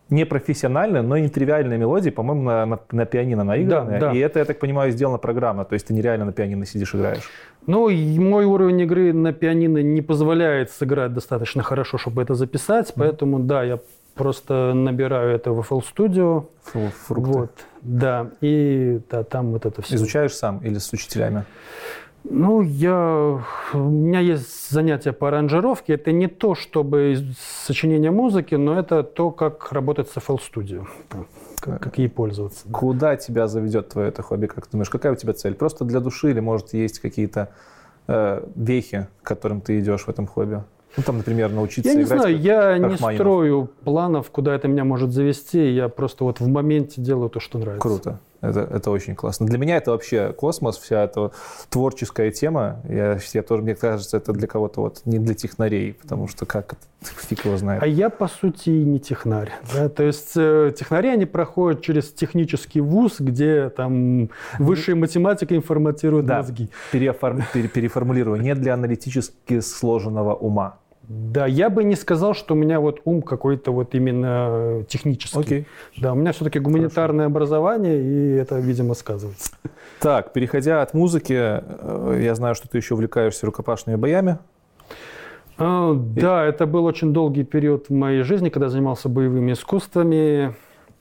[0.10, 4.00] не профессиональная, но и нетривиальная мелодия, по-моему, на, на, на пианино наигранная.
[4.00, 4.16] Да, да.
[4.16, 5.66] И это, я так понимаю, сделано программно.
[5.66, 7.30] То есть ты нереально на пианино сидишь играешь.
[7.66, 12.94] Ну, мой уровень игры на пианино не позволяет сыграть достаточно хорошо, чтобы это записать.
[12.96, 13.80] Поэтому, да, я
[14.14, 16.46] просто набираю это в FL Studio.
[17.08, 17.32] Фрукты.
[17.32, 17.52] Вот,
[17.82, 18.30] да.
[18.42, 19.96] И да, там вот это все.
[19.96, 21.46] Изучаешь сам или с учителями?
[22.30, 23.44] Ну, я...
[23.74, 25.94] у меня есть занятия по аранжировке.
[25.94, 27.16] Это не то, чтобы
[27.66, 30.88] сочинение музыки, но это то, как работать с FL Studio,
[31.60, 32.68] как, как ей пользоваться.
[32.72, 34.90] Куда тебя заведет твое это хобби, как ты думаешь?
[34.90, 35.54] Какая у тебя цель?
[35.54, 37.50] Просто для души или, может, есть какие-то
[38.08, 40.64] э, вехи, к которым ты идешь в этом хобби?
[40.98, 45.12] Ну, там, например, научиться Я не знаю, я не строю планов, куда это меня может
[45.12, 45.74] завести.
[45.74, 47.82] Я просто вот в моменте делаю то, что нравится.
[47.82, 48.20] Круто.
[48.50, 49.46] Это, это очень классно.
[49.46, 51.32] Для меня это вообще космос, вся эта
[51.70, 52.82] творческая тема.
[52.88, 56.74] Я, я тоже, мне кажется, это для кого-то вот не для технарей, потому что как
[56.74, 56.82] это,
[57.28, 57.84] фиг его знает.
[57.84, 59.52] А я, по сути, не технарь.
[59.74, 59.90] Да?
[59.90, 66.38] То есть э, технари, они проходят через технический вуз, где там высшая математика информатирует да.
[66.38, 66.70] мозги.
[66.92, 68.42] Переформ, переформулирую.
[68.42, 70.78] Не для аналитически сложенного ума.
[71.08, 75.40] Да, я бы не сказал, что у меня вот ум какой-то вот именно технический.
[75.40, 75.68] Окей.
[75.98, 77.32] Да, у меня все-таки гуманитарное Хорошо.
[77.32, 79.52] образование, и это, видимо, сказывается.
[80.00, 84.40] Так, переходя от музыки, э, я знаю, что ты еще увлекаешься рукопашными боями.
[85.58, 90.56] А, да, это был очень долгий период в моей жизни, когда занимался боевыми искусствами.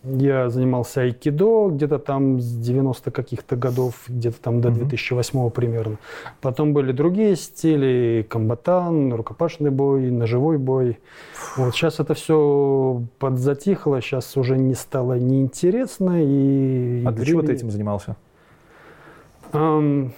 [0.04, 5.96] Я занимался айкидо где-то там с 90 каких-то годов, где-то там до 2008 примерно.
[6.42, 10.98] Потом были другие стили, комбатан, рукопашный бой, ножевой бой.
[11.56, 16.22] Вот сейчас это все подзатихло, сейчас уже не стало неинтересно.
[16.22, 18.16] И а для чего ты этим занимался?
[19.52, 20.10] Um,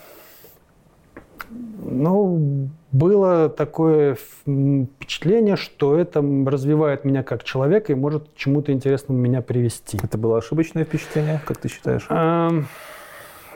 [1.84, 9.42] ну, было такое впечатление, что это развивает меня как человека и может чему-то интересному меня
[9.42, 9.98] привести.
[10.02, 12.08] Это было ошибочное впечатление, как ты считаешь?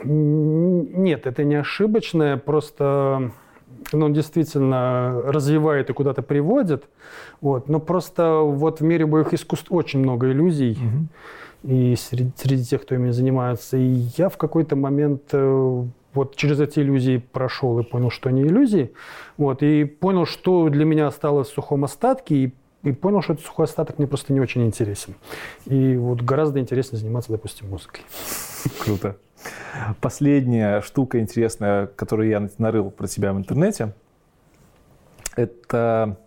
[0.03, 3.31] Нет, это не ошибочное, просто
[3.93, 6.85] ну, действительно развивает и куда-то приводит.
[7.39, 7.69] Вот.
[7.69, 10.73] Но просто вот в мире боевых искусств очень много иллюзий.
[10.73, 11.73] Угу.
[11.73, 13.77] И среди, среди тех, кто ими занимается.
[13.77, 18.41] И я в какой-то момент э, вот через эти иллюзии прошел и понял, что они
[18.41, 18.93] иллюзии.
[19.37, 23.45] Вот, и понял, что для меня осталось в сухом остатке, и, и понял, что этот
[23.45, 25.15] сухой остаток мне просто не очень интересен.
[25.65, 28.01] И вот гораздо интереснее заниматься, допустим, музыкой.
[28.79, 29.17] Круто.
[30.01, 33.93] Последняя штука интересная, которую я нарыл про тебя в интернете,
[35.35, 36.17] это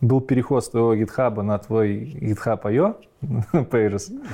[0.00, 2.96] был переход с твоего GitHub на твой GitHub.io,
[3.52, 4.26] Pages,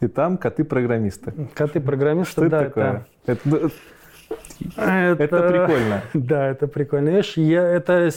[0.00, 1.32] и там коты-программисты.
[1.54, 2.62] Коты-программисты, что да.
[2.62, 3.06] Это такое?
[3.26, 3.56] Это...
[3.56, 3.70] это
[4.76, 6.02] это, это прикольно.
[6.14, 7.08] Да, это прикольно.
[7.08, 8.10] Видишь, я, это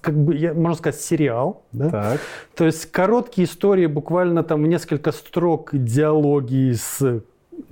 [0.00, 1.64] как бы, я, можно сказать, сериал.
[1.72, 1.90] Да?
[1.90, 2.20] Так.
[2.54, 7.22] То есть короткие истории, буквально там несколько строк диалоги с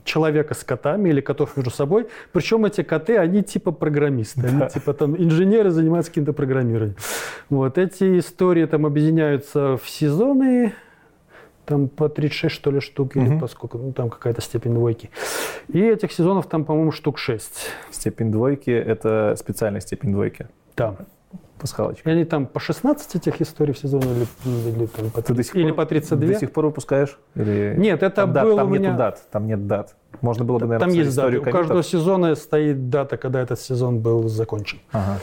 [0.05, 2.09] человека с котами или котов между собой.
[2.33, 4.43] Причем эти коты, они типа программисты.
[4.43, 4.49] Да.
[4.49, 6.97] Они типа там инженеры занимаются каким-то программированием.
[7.49, 10.75] Вот эти истории там объединяются в сезоны
[11.71, 13.25] там по 36, что ли, штук, угу.
[13.25, 15.11] или поскольку, ну, там какая-то степень двойки.
[15.69, 17.71] И этих сезонов там, по-моему, штук 6.
[17.91, 20.49] Степень двойки– это специальная степень двойки?
[20.77, 20.97] Да.
[21.59, 22.09] Пасхалочка.
[22.09, 24.27] И они там по 16 этих историй в сезоне или,
[24.71, 26.27] или, там, по, 30, до сих или пор, по 32?
[26.27, 27.19] До сих пор выпускаешь?
[27.35, 27.75] Или...
[27.77, 28.89] Нет, это там, было дат, там у меня...
[28.89, 29.97] нету дат, там нет дат.
[30.23, 31.39] Можно было бы, наверное, Там есть даты.
[31.39, 34.79] У каждого сезона стоит дата, когда этот сезон был закончен.
[34.93, 35.19] Ага.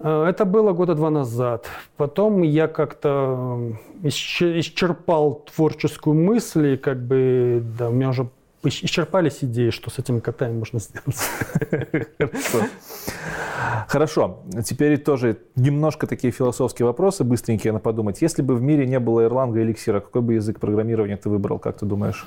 [0.00, 1.66] Э, это было года два назад.
[1.96, 8.28] Потом я как-то исчерпал творческую мысль, и как бы, да, у меня уже
[8.62, 11.16] исчерпались идеи, что с этими котами можно сделать.
[12.18, 12.66] Хорошо.
[13.88, 14.40] Хорошо.
[14.64, 18.22] Теперь тоже немножко такие философские вопросы, быстренькие на подумать.
[18.22, 21.58] Если бы в мире не было Erlang и эликсира, какой бы язык программирования ты выбрал,
[21.58, 22.26] как ты думаешь?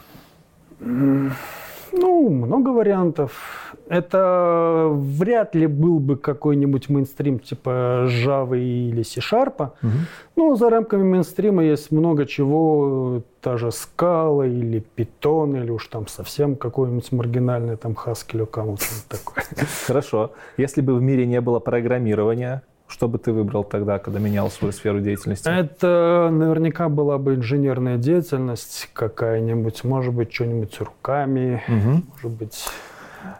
[1.93, 3.75] Ну, много вариантов.
[3.87, 9.71] Это вряд ли был бы какой-нибудь мейнстрим типа Java или C-Sharp.
[9.81, 9.91] Угу.
[10.35, 16.07] Но за рамками мейнстрима есть много чего, та же Scala или Python, или уж там
[16.07, 19.43] совсем какой-нибудь маргинальный там Haskell кому-то такое.
[19.87, 20.31] Хорошо.
[20.57, 24.71] Если бы в мире не было программирования, что бы ты выбрал тогда, когда менял свою
[24.71, 25.49] сферу деятельности?
[25.49, 32.03] Это наверняка была бы инженерная деятельность какая-нибудь, может быть, что-нибудь руками, угу.
[32.11, 32.65] может быть...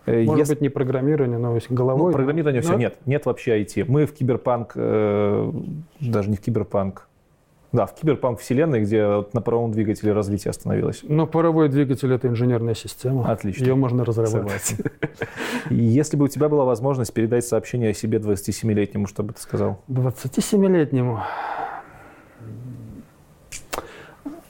[0.06, 0.54] Э, может Если...
[0.54, 2.12] быть, не программирование, но головой.
[2.12, 2.68] Ну, программирование но...
[2.68, 2.98] все нет.
[3.06, 3.86] Нет вообще IT.
[3.88, 5.52] Мы в киберпанк, э,
[6.00, 7.08] даже не в киберпанк,
[7.74, 11.02] да, в киберпанк вселенной, где на паровом двигателе развитие остановилось.
[11.04, 13.30] Но паровой двигатель– это инженерная система.
[13.30, 13.66] Отлично.
[13.66, 14.76] Ее можно разрабатывать.
[15.72, 19.82] Если бы у тебя была возможность передать сообщение о себе 27-летнему, что бы ты сказал?
[19.90, 21.20] 27-летнему?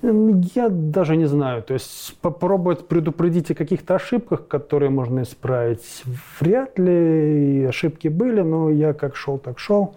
[0.02, 1.64] Я даже не знаю.
[1.64, 6.04] То есть попробовать предупредить о каких-то ошибках, которые можно исправить,
[6.42, 7.64] вряд ли.
[7.70, 9.96] Ошибки были, но я как шел, так шел.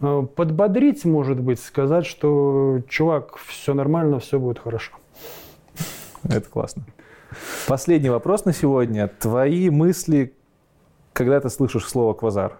[0.00, 4.92] Э, подбодрить, может быть, сказать, что, чувак, все нормально, все будет хорошо.
[6.24, 6.82] Это классно.
[7.66, 9.08] Последний вопрос на сегодня.
[9.08, 10.32] Твои мысли,
[11.12, 12.58] когда ты слышишь слово «квазар»?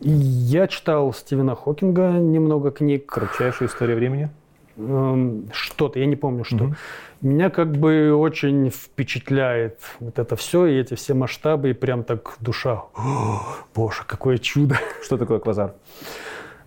[0.00, 3.06] Я читал Стивена Хокинга немного книг.
[3.06, 4.30] Кратчайшая история времени?
[4.76, 6.64] Эм, что-то, я не помню, что.
[6.64, 6.74] Угу.
[7.20, 12.36] Меня как бы очень впечатляет вот это все, и эти все масштабы, и прям так
[12.38, 13.42] душа, О,
[13.74, 14.76] боже, какое чудо.
[15.02, 15.74] Что такое квазар?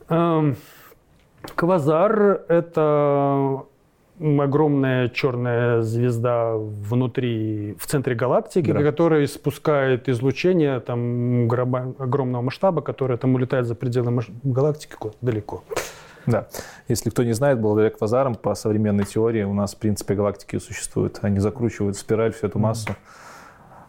[0.09, 0.57] Эм,
[1.55, 3.63] квазар– это
[4.19, 8.83] огромная черная звезда внутри, в центре галактики, да.
[8.83, 15.63] которая спускает излучение там, огромного масштаба, которое там улетает за пределы галактики далеко.
[16.25, 16.47] Да.
[16.87, 21.19] Если кто не знает, благодаря квазарам по современной теории у нас, в принципе, галактики существуют.
[21.21, 22.95] Они закручивают в спираль всю эту массу.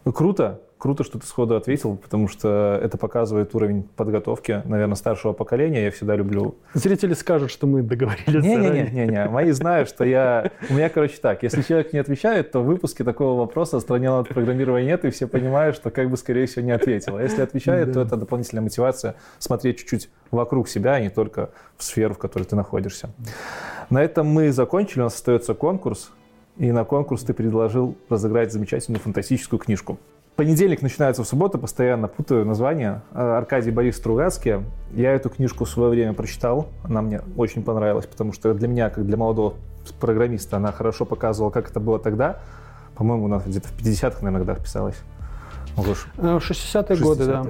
[0.04, 5.32] Ну, круто, Круто, что ты сходу ответил, потому что это показывает уровень подготовки, наверное, старшего
[5.32, 5.84] поколения.
[5.84, 6.56] Я всегда люблю...
[6.74, 10.50] Зрители скажут, что мы договорились Не-не-не, мои знают, что я...
[10.68, 14.28] У меня, короче, так, если человек не отвечает, то в выпуске такого вопроса «Отстранен от
[14.30, 17.16] программирования нет», и все понимают, что как бы, скорее всего, не ответил.
[17.16, 21.84] А если отвечает, то это дополнительная мотивация смотреть чуть-чуть вокруг себя, а не только в
[21.84, 23.10] сферу, в которой ты находишься.
[23.88, 24.98] На этом мы закончили.
[24.98, 26.10] У нас остается конкурс.
[26.56, 30.00] И на конкурс ты предложил разыграть замечательную фантастическую книжку.
[30.36, 33.02] Понедельник начинается в субботу, постоянно путаю название.
[33.12, 34.64] Э, Аркадий Борис Стругацкий.
[34.94, 36.68] Я эту книжку в свое время прочитал.
[36.84, 39.54] Она мне очень понравилась, потому что для меня, как для молодого
[40.00, 42.38] программиста, она хорошо показывала, как это было тогда.
[42.94, 44.96] По-моему, у нас где-то в 50-х, наверное, годах писалась.
[45.76, 46.08] Гош.
[46.16, 47.46] 60-е э, годы, да.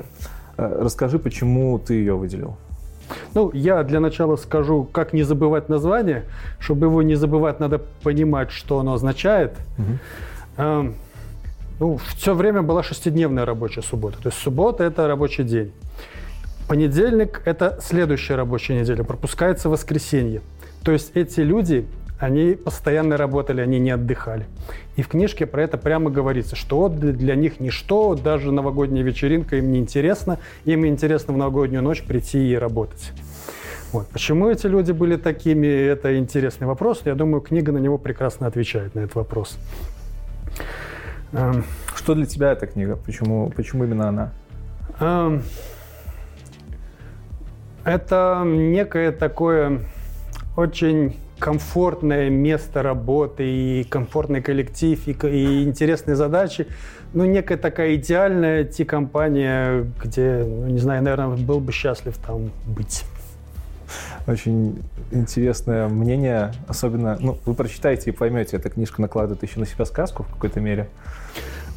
[0.57, 2.57] Э, расскажи, почему ты ее выделил?
[3.35, 6.25] Ну, я для начала скажу, как не забывать название.
[6.59, 9.55] Чтобы его не забывать, надо понимать, что оно означает.
[9.79, 10.95] Угу.
[11.83, 14.17] Ну, все время была шестидневная рабочая суббота.
[14.23, 15.73] То есть суббота– это рабочий день.
[16.69, 20.43] Понедельник– это следующая рабочая неделя, пропускается воскресенье.
[20.85, 21.85] То есть эти люди,
[22.21, 24.47] они постоянно работали, они не отдыхали.
[24.95, 29.73] И в книжке про это прямо говорится, что для них ничто, даже новогодняя вечеринка им
[29.73, 33.11] не интересна, им интересно в новогоднюю ночь прийти и работать.
[33.91, 34.07] Вот.
[34.07, 37.03] Почему эти люди были такими, это интересный вопрос.
[37.05, 39.59] Я думаю, книга на него прекрасно отвечает, на этот вопрос.
[41.33, 41.65] Эм,
[41.95, 42.97] что для тебя эта книга?
[42.97, 44.33] Почему, почему именно она?
[45.01, 45.43] Эм,
[47.85, 49.81] это некое такое
[50.57, 56.69] очень комфортное место работы и комфортный коллектив и, и интересные задачи.
[57.15, 63.05] Ну, некая такая идеальная Ти-компания, где, ну, не знаю, наверное, был бы счастлив там быть.
[64.27, 69.85] Очень интересное мнение, особенно, ну, вы прочитаете и поймете, эта книжка накладывает еще на себя
[69.85, 70.89] сказку в какой-то мере.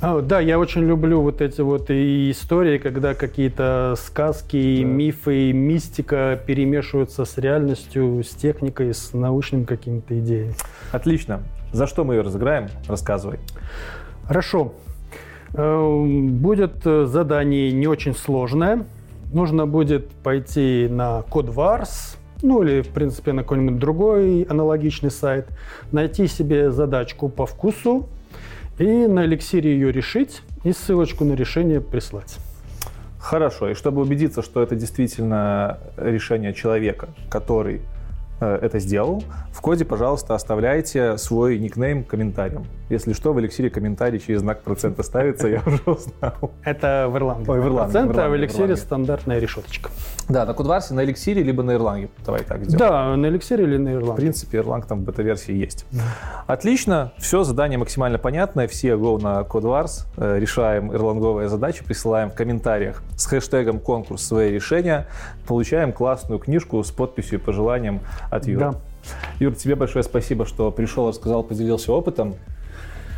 [0.01, 4.87] А, да, я очень люблю вот эти вот и истории, когда какие-то сказки, да.
[4.87, 10.53] мифы, мистика перемешиваются с реальностью, с техникой, с научными какими-то идеями.
[10.91, 11.41] Отлично.
[11.71, 12.67] За что мы ее разыграем?
[12.87, 13.39] Рассказывай.
[14.25, 14.73] Хорошо.
[15.53, 18.85] Э, будет задание не очень сложное.
[19.33, 25.47] Нужно будет пойти на CodeWars, ну или, в принципе, на какой-нибудь другой аналогичный сайт,
[25.91, 28.07] найти себе задачку по вкусу,
[28.77, 32.37] и на эликсире ее решить и ссылочку на решение прислать.
[33.19, 33.69] Хорошо.
[33.69, 37.81] И чтобы убедиться, что это действительно решение человека, который
[38.39, 39.23] э, это сделал.
[39.51, 42.65] В коде, пожалуйста, оставляйте свой никнейм комментарием.
[42.89, 46.51] Если что, в эликсире комментарий через знак процента ставится, я уже узнал.
[46.63, 47.49] Это в Ирландии.
[47.49, 49.89] Ой, в Ирландии, Процент, в а в в эликсире стандартная решеточка.
[50.29, 52.09] Да, на Кодварсе, на эликсире, либо на Ирланге.
[52.25, 52.77] Давай так сделаем.
[52.79, 54.21] Да, на эликсире или на В Ирландии.
[54.21, 55.85] принципе, Erlang там в бета-версии есть.
[56.45, 58.67] Отлично, все, задание максимально понятное.
[58.67, 64.51] Все go на CodeWars, э, решаем ирланговые задачи, присылаем в комментариях с хэштегом конкурс свои
[64.51, 65.07] решения,
[65.47, 68.59] получаем классную книжку с подписью и пожеланием от Юры.
[68.59, 68.75] Да.
[69.39, 72.35] Юр, тебе большое спасибо, что пришел, рассказал, поделился опытом.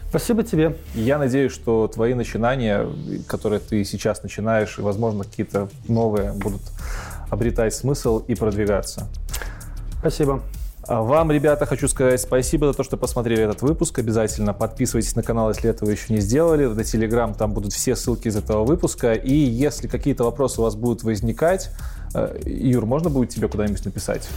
[0.09, 0.75] Спасибо тебе.
[0.95, 2.87] Я надеюсь, что твои начинания,
[3.27, 6.61] которые ты сейчас начинаешь, и, возможно, какие-то новые будут
[7.29, 9.07] обретать смысл и продвигаться.
[9.99, 10.41] Спасибо.
[10.87, 13.99] А Вам, ребята, хочу сказать спасибо за то, что посмотрели этот выпуск.
[13.99, 16.65] Обязательно подписывайтесь на канал, если этого еще не сделали.
[16.65, 19.11] На Телеграм там будут все ссылки из этого выпуска.
[19.11, 21.71] И если какие-то вопросы у вас будут возникать,
[22.13, 24.29] э, Юр, можно будет тебе куда-нибудь написать?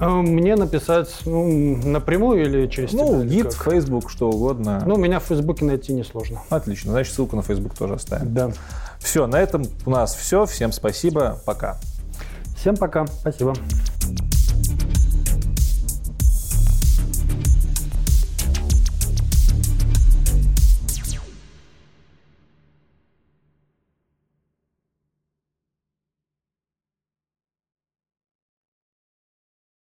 [0.00, 3.52] Э, Мне написать ну, напрямую или через Ну, гид?
[3.52, 4.82] Facebook, что угодно.
[4.86, 6.40] Ну, меня в Фейсбуке найти несложно.
[6.48, 8.32] Отлично, значит, ссылку на Facebook тоже оставим.
[8.32, 8.50] Да.
[8.98, 10.46] Все, на этом у нас все.
[10.46, 11.78] Всем спасибо, пока.
[12.56, 13.06] Всем пока.
[13.06, 13.54] Спасибо.